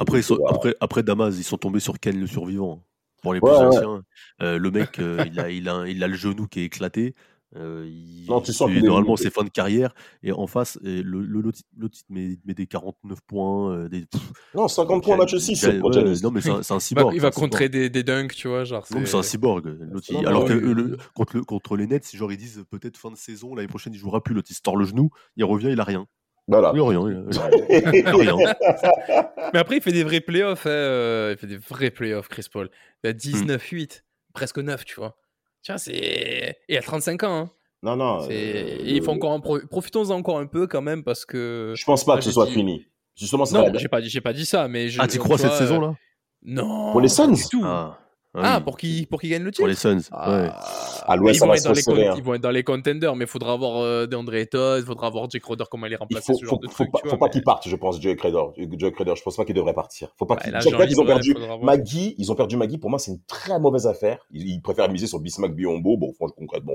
Après, 0.00 0.18
ils 0.20 0.22
sont- 0.22 0.36
va- 0.36 0.50
après, 0.56 0.74
après 0.80 1.02
Damas, 1.02 1.34
ils 1.36 1.44
sont 1.44 1.58
tombés 1.58 1.80
sur 1.80 2.00
Ken 2.00 2.18
le 2.18 2.26
survivant. 2.26 2.82
Pour 3.22 3.34
les 3.34 3.40
Ouais, 3.40 3.50
plus 3.50 3.58
ouais. 3.58 3.64
anciens, 3.66 4.02
euh, 4.42 4.58
le 4.58 4.70
mec, 4.70 4.98
euh, 5.00 5.24
il, 5.26 5.40
a, 5.40 5.50
il, 5.50 5.68
a, 5.68 5.86
il 5.88 6.02
a 6.04 6.08
le 6.08 6.14
genou 6.14 6.46
qui 6.46 6.60
est 6.60 6.64
éclaté. 6.64 7.14
euh, 7.56 7.84
il- 7.88 8.26
Non, 8.28 8.40
tu 8.40 8.52
sens 8.52 8.70
normalement, 8.70 9.16
c'est 9.16 9.30
fin 9.32 9.42
de 9.42 9.48
carrière. 9.48 9.94
Et 10.22 10.32
en 10.32 10.46
face, 10.46 10.78
et 10.84 11.02
le, 11.02 11.22
le, 11.22 11.40
l'autre, 11.40 11.60
l'autre, 11.76 11.96
il 11.98 12.36
te 12.36 12.46
met, 12.46 12.54
des 12.54 12.66
49 12.66 13.18
points. 13.26 13.72
euh, 13.72 13.88
des, 13.88 14.02
pff, 14.06 14.32
Non, 14.54 14.68
50 14.68 15.02
points 15.02 15.14
en 15.14 15.18
match 15.18 15.30
Jal- 15.30 15.40
6 15.40 15.56
Jal- 15.60 15.80
pour 15.80 15.88
ouais, 15.88 15.94
Giannis. 15.94 16.20
Non, 16.22 16.30
mais 16.30 16.40
c'est 16.42 16.50
un, 16.72 16.78
cyborg. 16.80 17.14
il 17.14 17.20
va 17.20 17.30
contrer 17.30 17.68
des, 17.68 17.88
des 17.90 18.02
dunks, 18.02 18.34
tu 18.34 18.48
vois, 18.48 18.64
genre. 18.64 18.84
Non, 18.92 19.00
mais 19.00 19.06
c'est 19.06 19.16
un 19.16 19.22
cyborg. 19.22 19.66
Non, 19.66 20.20
alors 20.26 20.44
que 20.44 20.52
ouais. 20.52 20.74
le- 20.74 20.96
contre, 21.14 21.36
le- 21.38 21.44
contre 21.44 21.76
les 21.76 21.86
Nets, 21.86 22.14
genre 22.14 22.30
ils 22.30 22.36
disent 22.38 22.64
peut-être 22.70 22.96
fin 22.98 23.10
de 23.10 23.16
saison, 23.16 23.54
l'année 23.54 23.68
prochaine 23.68 23.94
il 23.94 23.98
jouera 23.98 24.22
plus, 24.22 24.34
l'autre 24.34 24.48
il 24.50 24.54
se 24.54 24.60
tord 24.62 24.76
le 24.76 24.84
genou, 24.84 25.08
il 25.36 25.44
revient, 25.44 25.70
il 25.72 25.80
a 25.80 25.84
rien. 25.84 26.06
Voilà. 26.48 26.72
Il 26.74 26.80
a 28.06 28.12
rien. 28.16 28.54
Mais 29.52 29.58
après, 29.58 29.76
il 29.76 29.82
fait 29.82 29.92
des 29.92 30.02
vrais 30.04 30.20
playoffs. 30.20 30.66
hein, 30.66 30.70
euh, 30.70 31.34
il 31.36 31.38
fait 31.38 31.46
des 31.46 31.58
vrais 31.58 31.90
playoffs, 31.90 32.28
Chris 32.28 32.46
Paul. 32.50 32.70
Il 33.04 33.10
a 33.10 33.12
Hmm. 33.12 33.16
19-8, 33.16 34.02
presque 34.32 34.58
9, 34.58 34.84
tu 34.84 34.96
vois. 34.96 35.16
Tiens, 35.62 35.78
c'est. 35.78 35.92
Et 35.94 36.54
il 36.68 36.76
a 36.78 36.82
35 36.82 37.22
ans. 37.24 37.36
Hein. 37.38 37.50
Non, 37.82 37.96
non. 37.96 38.26
Euh, 38.30 38.76
il 38.84 39.02
faut 39.02 39.12
encore 39.12 39.30
en 39.30 39.40
pro- 39.40 39.60
Profitons-en 39.70 40.16
encore 40.16 40.38
un 40.38 40.46
peu 40.46 40.66
quand 40.66 40.82
même 40.82 41.04
parce 41.04 41.24
que. 41.24 41.74
Je 41.76 41.84
pense 41.84 42.04
pas 42.04 42.16
que 42.16 42.24
ce 42.24 42.32
soit 42.32 42.46
dit- 42.46 42.52
fini. 42.54 42.86
Justement, 43.16 43.44
ça 43.44 43.58
Non, 43.58 43.72
j'ai 43.74 43.88
pas, 43.88 44.00
dit- 44.00 44.08
j'ai 44.08 44.20
pas 44.20 44.32
dit 44.32 44.46
ça, 44.46 44.68
mais. 44.68 44.88
Je, 44.88 45.00
Ah, 45.00 45.06
tu 45.06 45.18
crois 45.18 45.38
cette 45.38 45.52
saison 45.52 45.76
euh, 45.82 45.86
là 45.88 45.94
Non. 46.44 46.92
Pour 46.92 47.00
les 47.00 47.08
Suns 47.08 47.32
du 47.32 47.42
tout. 47.48 47.62
Ah, 47.64 47.98
Ah, 48.34 48.58
oui, 48.58 48.64
pour 48.64 48.76
qui 48.76 49.06
pour 49.06 49.20
qui 49.20 49.28
gagne 49.30 49.42
le 49.42 49.50
titre 49.50 49.62
pour 49.62 49.68
les 49.68 49.74
Suns. 49.74 50.00
Ah, 50.12 50.30
ouais. 50.42 50.50
À 51.06 51.16
l'Ouest, 51.16 51.36
ils 51.36 51.38
ça 51.38 51.44
vont 51.46 51.50
va 51.50 51.56
être 51.56 51.62
se 51.62 51.68
dans 51.68 51.72
les 51.74 51.80
resserrer, 51.80 52.04
con- 52.04 52.10
hein. 52.12 52.14
Ils 52.18 52.22
vont 52.22 52.34
être 52.34 52.42
dans 52.42 52.50
les 52.50 52.62
contenders, 52.62 53.16
mais 53.16 53.24
il 53.24 53.28
faudra 53.28 53.54
avoir 53.54 53.78
euh, 53.82 54.06
DeAndre 54.06 54.34
Ayton, 54.34 54.76
il 54.78 54.84
faudra 54.84 55.06
avoir 55.06 55.30
Jake 55.30 55.44
Roder, 55.44 55.64
comment 55.70 55.86
il 55.86 55.92
est 55.92 55.96
Il 55.96 55.98
remplacé, 55.98 56.32
faut, 56.32 56.38
ce 56.38 56.44
faut, 56.44 56.50
genre 56.50 56.60
de 56.60 56.68
faut 56.68 56.74
truc. 56.84 56.92
pas, 56.92 56.98
faut 57.02 57.08
vois, 57.08 57.18
pas 57.18 57.28
qu'il 57.30 57.42
parte, 57.42 57.66
je 57.68 57.74
pense, 57.76 58.00
Joe 58.00 58.14
Creder. 58.16 58.42
Joe 58.76 58.92
Creder, 58.92 59.14
je 59.16 59.22
pense 59.22 59.36
pas 59.36 59.44
qu'il 59.46 59.54
devrait 59.54 59.72
partir. 59.72 60.10
Faut 60.18 60.26
pas 60.26 60.36
qu'il. 60.36 60.52
là, 60.52 60.60
ils 60.62 61.00
ont 61.00 61.06
perdu 61.06 61.32
voir. 61.34 61.58
Maggie, 61.62 62.14
ils 62.18 62.30
ont 62.30 62.34
perdu 62.34 62.56
Maggie. 62.58 62.76
Pour 62.78 62.90
moi, 62.90 62.98
c'est 62.98 63.12
une 63.12 63.22
très 63.26 63.58
mauvaise 63.58 63.86
affaire. 63.86 64.18
Ils, 64.30 64.46
ils 64.46 64.60
préfèrent 64.60 64.90
miser 64.90 65.06
sur 65.06 65.20
Bismack 65.20 65.54
Biombo. 65.54 65.96
Bon, 65.96 66.12
franchement, 66.12 66.36
concrètement, 66.38 66.74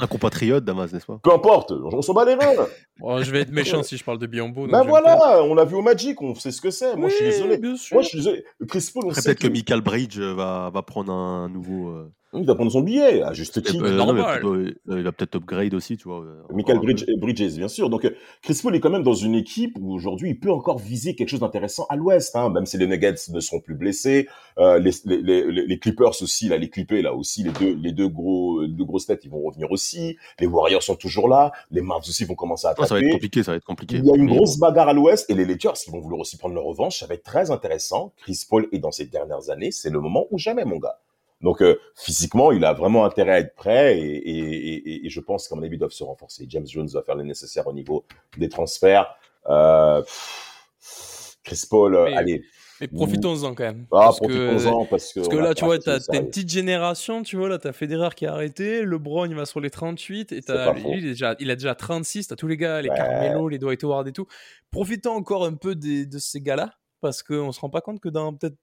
Un 0.00 0.06
compatriote, 0.06 0.64
Damas, 0.64 0.92
n'est-ce 0.92 1.06
pas? 1.06 1.18
Peu 1.22 1.32
importe, 1.32 1.72
on 1.72 2.02
s'en 2.02 2.14
bat 2.14 2.24
les 2.24 2.34
reins. 2.34 2.66
Bon, 2.98 3.22
je 3.22 3.30
vais 3.30 3.40
être 3.40 3.52
méchant 3.52 3.82
si 3.82 3.96
je 3.96 4.04
parle 4.04 4.18
de 4.18 4.26
Biombo. 4.26 4.66
ben 4.66 4.78
je 4.78 4.82
taire. 4.82 4.88
voilà, 4.88 5.42
on 5.44 5.54
l'a 5.54 5.64
vu 5.64 5.74
au 5.76 5.82
Magic, 5.82 6.20
on 6.22 6.34
sait 6.34 6.50
ce 6.50 6.60
que 6.60 6.70
c'est. 6.70 6.96
Moi, 6.96 7.08
je 7.08 7.14
suis 7.14 7.24
désolé. 7.24 7.58
Moi, 7.92 8.02
je 8.02 8.08
suis 8.08 8.18
désolé. 8.18 8.44
Chris 8.68 8.90
Paul, 8.92 9.04
on 9.06 9.08
Après, 9.10 9.20
sait 9.20 9.28
peut-être 9.30 9.38
que 9.42 9.46
que- 9.48 9.52
Michael 9.52 9.80
Bridge 9.80 10.18
euh, 10.18 10.34
va, 10.34 10.70
va 10.72 10.82
prendre 10.82 11.12
un 11.12 11.48
nouveau. 11.48 11.88
euh, 11.88 12.12
il 12.38 12.46
va 12.46 12.54
prendre 12.54 12.70
son 12.70 12.80
billet, 12.80 13.22
à 13.22 13.32
juste 13.32 13.58
euh, 13.58 13.60
titre. 13.60 13.82
non, 13.82 14.12
mais 14.12 14.20
normal. 14.20 14.40
plutôt, 14.40 14.54
euh, 14.54 14.74
il 14.88 15.02
va 15.02 15.12
peut-être 15.12 15.36
upgrade 15.36 15.74
aussi, 15.74 15.96
tu 15.96 16.08
vois. 16.08 16.20
euh, 16.20 16.42
Michael 16.52 16.78
Bridge, 16.80 17.04
peu. 17.06 17.16
Bridges, 17.16 17.56
bien 17.56 17.68
sûr. 17.68 17.88
Donc, 17.90 18.04
euh, 18.04 18.10
Chris 18.42 18.58
Paul 18.62 18.74
est 18.76 18.80
quand 18.80 18.90
même 18.90 19.02
dans 19.02 19.14
une 19.14 19.34
équipe 19.34 19.76
où 19.80 19.92
aujourd'hui 19.92 20.30
il 20.30 20.38
peut 20.40 20.50
encore 20.52 20.78
viser 20.78 21.14
quelque 21.14 21.28
chose 21.28 21.40
d'intéressant 21.40 21.86
à 21.88 21.96
l'Ouest, 21.96 22.36
hein, 22.36 22.50
même 22.50 22.66
si 22.66 22.78
les 22.78 22.86
Nuggets 22.86 23.14
ne 23.32 23.40
seront 23.40 23.60
plus 23.60 23.74
blessés. 23.74 24.28
Euh, 24.58 24.78
les, 24.78 24.90
les, 25.04 25.22
les, 25.22 25.66
les 25.66 25.78
Clippers 25.78 26.22
aussi, 26.22 26.48
là, 26.48 26.56
les 26.56 26.70
Clippés, 26.70 27.02
là 27.02 27.14
aussi, 27.14 27.42
les 27.42 27.50
deux, 27.52 27.74
les 27.74 27.92
deux 27.92 28.08
gros, 28.08 28.62
les 28.62 28.68
deux 28.68 28.84
grosses 28.84 29.06
têtes, 29.06 29.24
ils 29.24 29.30
vont 29.30 29.42
revenir 29.42 29.70
aussi. 29.70 30.16
Les 30.40 30.46
Warriors 30.46 30.82
sont 30.82 30.96
toujours 30.96 31.28
là. 31.28 31.52
Les 31.70 31.80
Mavs 31.82 32.00
aussi 32.00 32.24
vont 32.24 32.34
commencer 32.34 32.66
à 32.66 32.74
Non, 32.78 32.84
ça 32.86 32.94
va 32.94 33.00
être 33.00 33.04
attaquer. 33.04 33.12
compliqué, 33.12 33.42
ça 33.42 33.52
va 33.52 33.56
être 33.56 33.64
compliqué. 33.64 33.96
Il 33.96 34.04
y 34.06 34.10
a 34.12 34.16
une 34.16 34.26
grosse 34.26 34.58
bagarre 34.58 34.88
à 34.88 34.92
l'Ouest 34.92 35.28
et 35.30 35.34
les 35.34 35.44
Lakers 35.44 35.74
qui 35.74 35.90
vont 35.90 36.00
vouloir 36.00 36.20
aussi 36.20 36.36
prendre 36.36 36.54
leur 36.54 36.64
revanche. 36.64 36.98
Ça 37.00 37.06
va 37.06 37.14
être 37.14 37.22
très 37.24 37.50
intéressant. 37.50 38.12
Chris 38.18 38.44
Paul 38.48 38.66
est 38.72 38.78
dans 38.78 38.92
ces 38.92 39.06
dernières 39.06 39.50
années. 39.50 39.70
C'est 39.70 39.90
le 39.90 40.00
moment 40.00 40.26
ou 40.30 40.38
jamais, 40.38 40.64
mon 40.64 40.78
gars. 40.78 40.98
Donc, 41.42 41.60
euh, 41.62 41.78
physiquement, 41.94 42.50
il 42.52 42.64
a 42.64 42.72
vraiment 42.72 43.04
intérêt 43.04 43.32
à 43.32 43.38
être 43.40 43.54
prêt 43.54 43.98
et, 43.98 44.16
et, 44.16 44.74
et, 44.74 45.06
et 45.06 45.10
je 45.10 45.20
pense 45.20 45.48
qu'à 45.48 45.54
mon 45.54 45.62
avis, 45.62 45.76
ils 45.76 45.78
doivent 45.78 45.90
se 45.92 46.02
renforcer. 46.04 46.46
James 46.48 46.66
Jones 46.66 46.88
va 46.88 47.02
faire 47.02 47.14
le 47.14 47.24
nécessaire 47.24 47.66
au 47.66 47.72
niveau 47.72 48.04
des 48.38 48.48
transferts. 48.48 49.06
Euh, 49.48 50.00
pff, 50.02 51.36
Chris 51.44 51.62
Paul, 51.68 51.94
euh, 51.94 52.04
Mais- 52.06 52.16
allez. 52.16 52.44
Mais 52.80 52.88
profitons-en 52.88 53.54
quand 53.54 53.64
même. 53.64 53.86
Ah, 53.90 53.96
parce 54.12 54.20
que, 54.20 54.26
profitons-en 54.50 54.84
parce 54.84 55.12
que. 55.14 55.20
parce 55.20 55.28
que 55.30 55.36
là, 55.36 55.54
tu 55.54 55.64
vois, 55.64 55.78
t'as 55.78 55.98
une 56.12 56.26
petite 56.28 56.50
génération, 56.50 57.22
tu 57.22 57.36
vois, 57.38 57.48
là, 57.48 57.58
t'as 57.58 57.72
Federer 57.72 58.10
qui 58.14 58.26
a 58.26 58.32
arrêté, 58.34 58.82
LeBron, 58.84 59.24
il 59.24 59.34
va 59.34 59.46
sur 59.46 59.60
les 59.60 59.70
38, 59.70 60.32
et 60.32 60.42
t'as 60.42 60.74
lui, 60.74 60.82
il, 60.88 61.06
est 61.06 61.08
déjà, 61.10 61.36
il 61.38 61.50
a 61.50 61.54
déjà 61.54 61.74
36, 61.74 62.28
t'as 62.28 62.36
tous 62.36 62.46
les 62.48 62.58
gars, 62.58 62.82
les 62.82 62.90
Ouais. 62.90 62.96
Carmelo, 62.96 63.48
les 63.48 63.58
Dwight 63.58 63.82
Howard 63.82 64.06
et 64.08 64.12
tout. 64.12 64.26
Profitons 64.70 65.12
encore 65.12 65.46
un 65.46 65.54
peu 65.54 65.74
des- 65.74 66.04
de 66.04 66.18
ces 66.18 66.42
gars-là, 66.42 66.74
parce 67.00 67.22
qu'on 67.22 67.50
se 67.50 67.60
rend 67.60 67.70
pas 67.70 67.80
compte 67.80 67.98
que 67.98 68.10
dans 68.10 68.34
peut-être. 68.34 68.56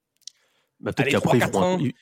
bah, 0.79 0.91
peut-être 0.93 0.99
Allez, 1.07 1.11
qu'après, 1.13 1.37
ils 1.37 1.41
3-4 1.41 1.51
feront 1.51 1.63
un- 1.63 1.73
ans, 1.73 1.79
ils- 1.79 1.85
Ils 1.85 1.89
sont 1.89 1.93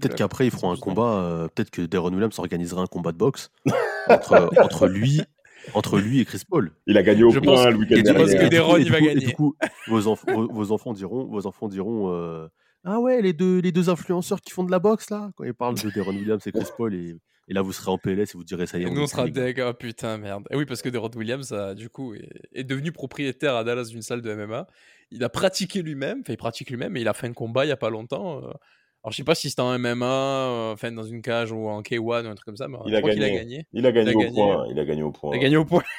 Peut-être 0.00 0.14
qu'après 0.16 0.46
ils 0.46 0.50
feront 0.50 0.72
un 0.72 0.76
combat. 0.76 1.20
euh, 1.22 1.48
Peut-être 1.48 1.70
que 1.70 1.82
Deron 1.82 2.12
Williams 2.12 2.38
organisera 2.38 2.82
un 2.82 2.86
combat 2.86 3.12
de 3.12 3.18
boxe 3.18 3.50
entre, 4.08 4.50
entre 4.62 4.86
lui, 4.86 5.20
entre 5.74 5.98
lui 5.98 6.20
et 6.20 6.24
Chris 6.24 6.42
Paul. 6.48 6.72
Il 6.86 6.96
a 6.96 7.02
gagné 7.02 7.22
au 7.24 7.30
Je 7.30 7.38
point 7.40 7.54
pense- 7.54 7.66
le 7.66 7.76
week-end 7.76 7.96
Et 7.96 8.02
du- 8.02 8.14
pense 8.14 8.32
que 8.34 8.48
Deron, 8.48 8.76
il 8.76 8.90
va 8.90 8.98
coup- 8.98 9.04
et 9.04 9.08
gagner. 9.08 9.26
du 9.26 9.32
coup, 9.34 9.54
vos, 9.88 10.00
enf- 10.02 10.32
vos, 10.32 10.48
vos 10.52 10.72
enfants 10.72 10.92
diront, 10.92 11.26
vos 11.26 11.46
enfants 11.46 11.68
diront, 11.68 12.12
euh, 12.14 12.46
ah 12.84 13.00
ouais, 13.00 13.20
les 13.22 13.32
deux, 13.32 13.58
les 13.60 13.72
deux 13.72 13.90
influenceurs 13.90 14.40
qui 14.40 14.52
font 14.52 14.64
de 14.64 14.70
la 14.70 14.78
boxe 14.78 15.10
là, 15.10 15.30
quand 15.36 15.44
ils 15.44 15.52
parlent 15.54 15.74
de 15.74 15.90
Deron 15.90 16.12
Williams 16.12 16.46
et 16.46 16.52
Chris 16.52 16.68
Paul, 16.76 16.94
et, 16.94 17.16
et 17.48 17.54
là 17.54 17.60
vous 17.62 17.72
serez 17.72 17.90
en 17.90 17.98
PLS 17.98 18.34
et 18.34 18.38
vous 18.38 18.44
direz 18.44 18.66
ça 18.66 18.78
y 18.78 18.82
est. 18.82 18.84
Et 18.84 18.88
on 18.88 18.94
nous, 18.94 19.00
on 19.00 19.04
est 19.04 19.08
sera 19.08 19.28
deg. 19.28 19.60
Ah 19.60 19.74
putain, 19.74 20.16
merde. 20.16 20.44
Et 20.50 20.56
oui, 20.56 20.64
parce 20.64 20.80
que 20.80 20.88
Derod 20.88 21.14
Williams, 21.16 21.52
a, 21.52 21.74
du 21.74 21.90
coup, 21.90 22.14
est, 22.14 22.28
est 22.54 22.64
devenu 22.64 22.92
propriétaire 22.92 23.56
à 23.56 23.64
Dallas 23.64 23.88
d'une 23.90 24.02
salle 24.02 24.22
de 24.22 24.32
MMA. 24.34 24.66
Il 25.10 25.24
a 25.24 25.28
pratiqué 25.28 25.82
lui-même, 25.82 26.20
enfin, 26.20 26.34
il 26.34 26.36
pratique 26.36 26.70
lui-même, 26.70 26.96
et 26.96 27.00
il 27.00 27.08
a 27.08 27.14
fait 27.14 27.26
un 27.26 27.32
combat 27.32 27.64
il 27.64 27.68
y 27.68 27.72
a 27.72 27.76
pas 27.76 27.90
longtemps. 27.90 28.44
euh. 28.44 28.52
Alors, 29.04 29.12
je 29.12 29.16
sais 29.16 29.24
pas 29.24 29.34
si 29.34 29.48
c'était 29.48 29.62
en 29.62 29.78
MMA, 29.78 30.04
euh, 30.06 30.72
enfin, 30.72 30.90
dans 30.92 31.04
une 31.04 31.22
cage 31.22 31.52
ou 31.52 31.68
en 31.68 31.82
K1 31.82 31.98
ou 32.00 32.12
un 32.12 32.34
truc 32.34 32.44
comme 32.44 32.56
ça, 32.56 32.66
mais 32.68 32.76
Il 32.86 32.94
a 32.94 33.00
gagné. 33.00 33.66
Il 33.72 33.86
a 33.86 33.92
gagné 33.92 34.10
Il 34.10 34.14
a 34.14 34.16
au 34.16 34.20
gagné. 34.20 34.34
point. 34.34 34.66
Il 34.70 34.78
a 34.80 34.84
gagné 34.84 35.02
au 35.02 35.12
point. 35.12 35.32
Il 35.34 35.38
a 35.38 35.42
gagné 35.42 35.56
au 35.56 35.64
point. 35.64 35.82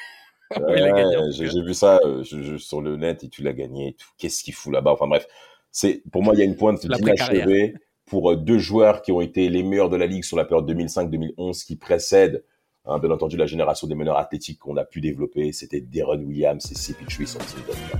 Oui, 0.58 0.64
il 0.70 0.84
a 0.84 0.91
Ouais, 0.91 0.91
gagné. 1.04 1.16
en 1.18 1.30
J'ai 1.32 1.62
vu 1.62 1.76
ça 1.76 2.00
euh, 2.04 2.24
je- 2.24 2.41
je- 2.41 2.58
sur 2.58 2.82
le 2.82 2.97
net 2.97 3.24
et 3.24 3.30
tu 3.30 3.43
l'as 3.43 3.54
gagné. 3.54 3.95
Qu'est-ce 4.18 4.43
qu'il 4.43 4.56
fout 4.56 4.74
là-bas? 4.74 4.91
Enfin 4.93 5.06
bref, 5.08 5.28
c'est 5.72 6.02
pour 6.12 6.24
moi 6.24 6.34
il 6.34 6.39
y 6.39 6.41
a 6.41 6.45
une 6.45 6.56
pointe 6.56 6.84
La 6.86 6.97
précarrière. 6.97 7.45
inachevée 7.47 7.76
pour 8.08 8.32
euh, 8.32 8.36
deux 8.36 8.58
joueurs 8.58 9.04
qui 9.04 9.12
ont 9.12 9.22
été 9.22 9.47
les 9.50 9.62
meilleurs 9.62 9.89
de 9.91 9.95
la 9.95 10.08
ligue 10.08 10.24
sur 10.24 10.38
la 10.38 10.45
période 10.45 10.68
2005-2011 10.68 11.64
qui 11.64 11.76
précèdent 11.76 12.43
hein, 12.86 12.97
bien 12.97 13.12
entendu 13.12 13.38
la 13.38 13.45
génération 13.45 13.86
des 13.88 13.93
meneurs 13.93 14.18
athlétiques 14.18 14.58
qu'on 14.58 14.76
a 14.78 14.86
pu 14.86 15.02
développer. 15.02 15.52
C'était 15.54 15.82
Deron 15.82 16.18
Williams 16.18 16.66
et 16.72 16.74
CP3 16.76 17.28
sur 17.28 17.45
Team 17.45 17.60
Duncan. 17.68 18.00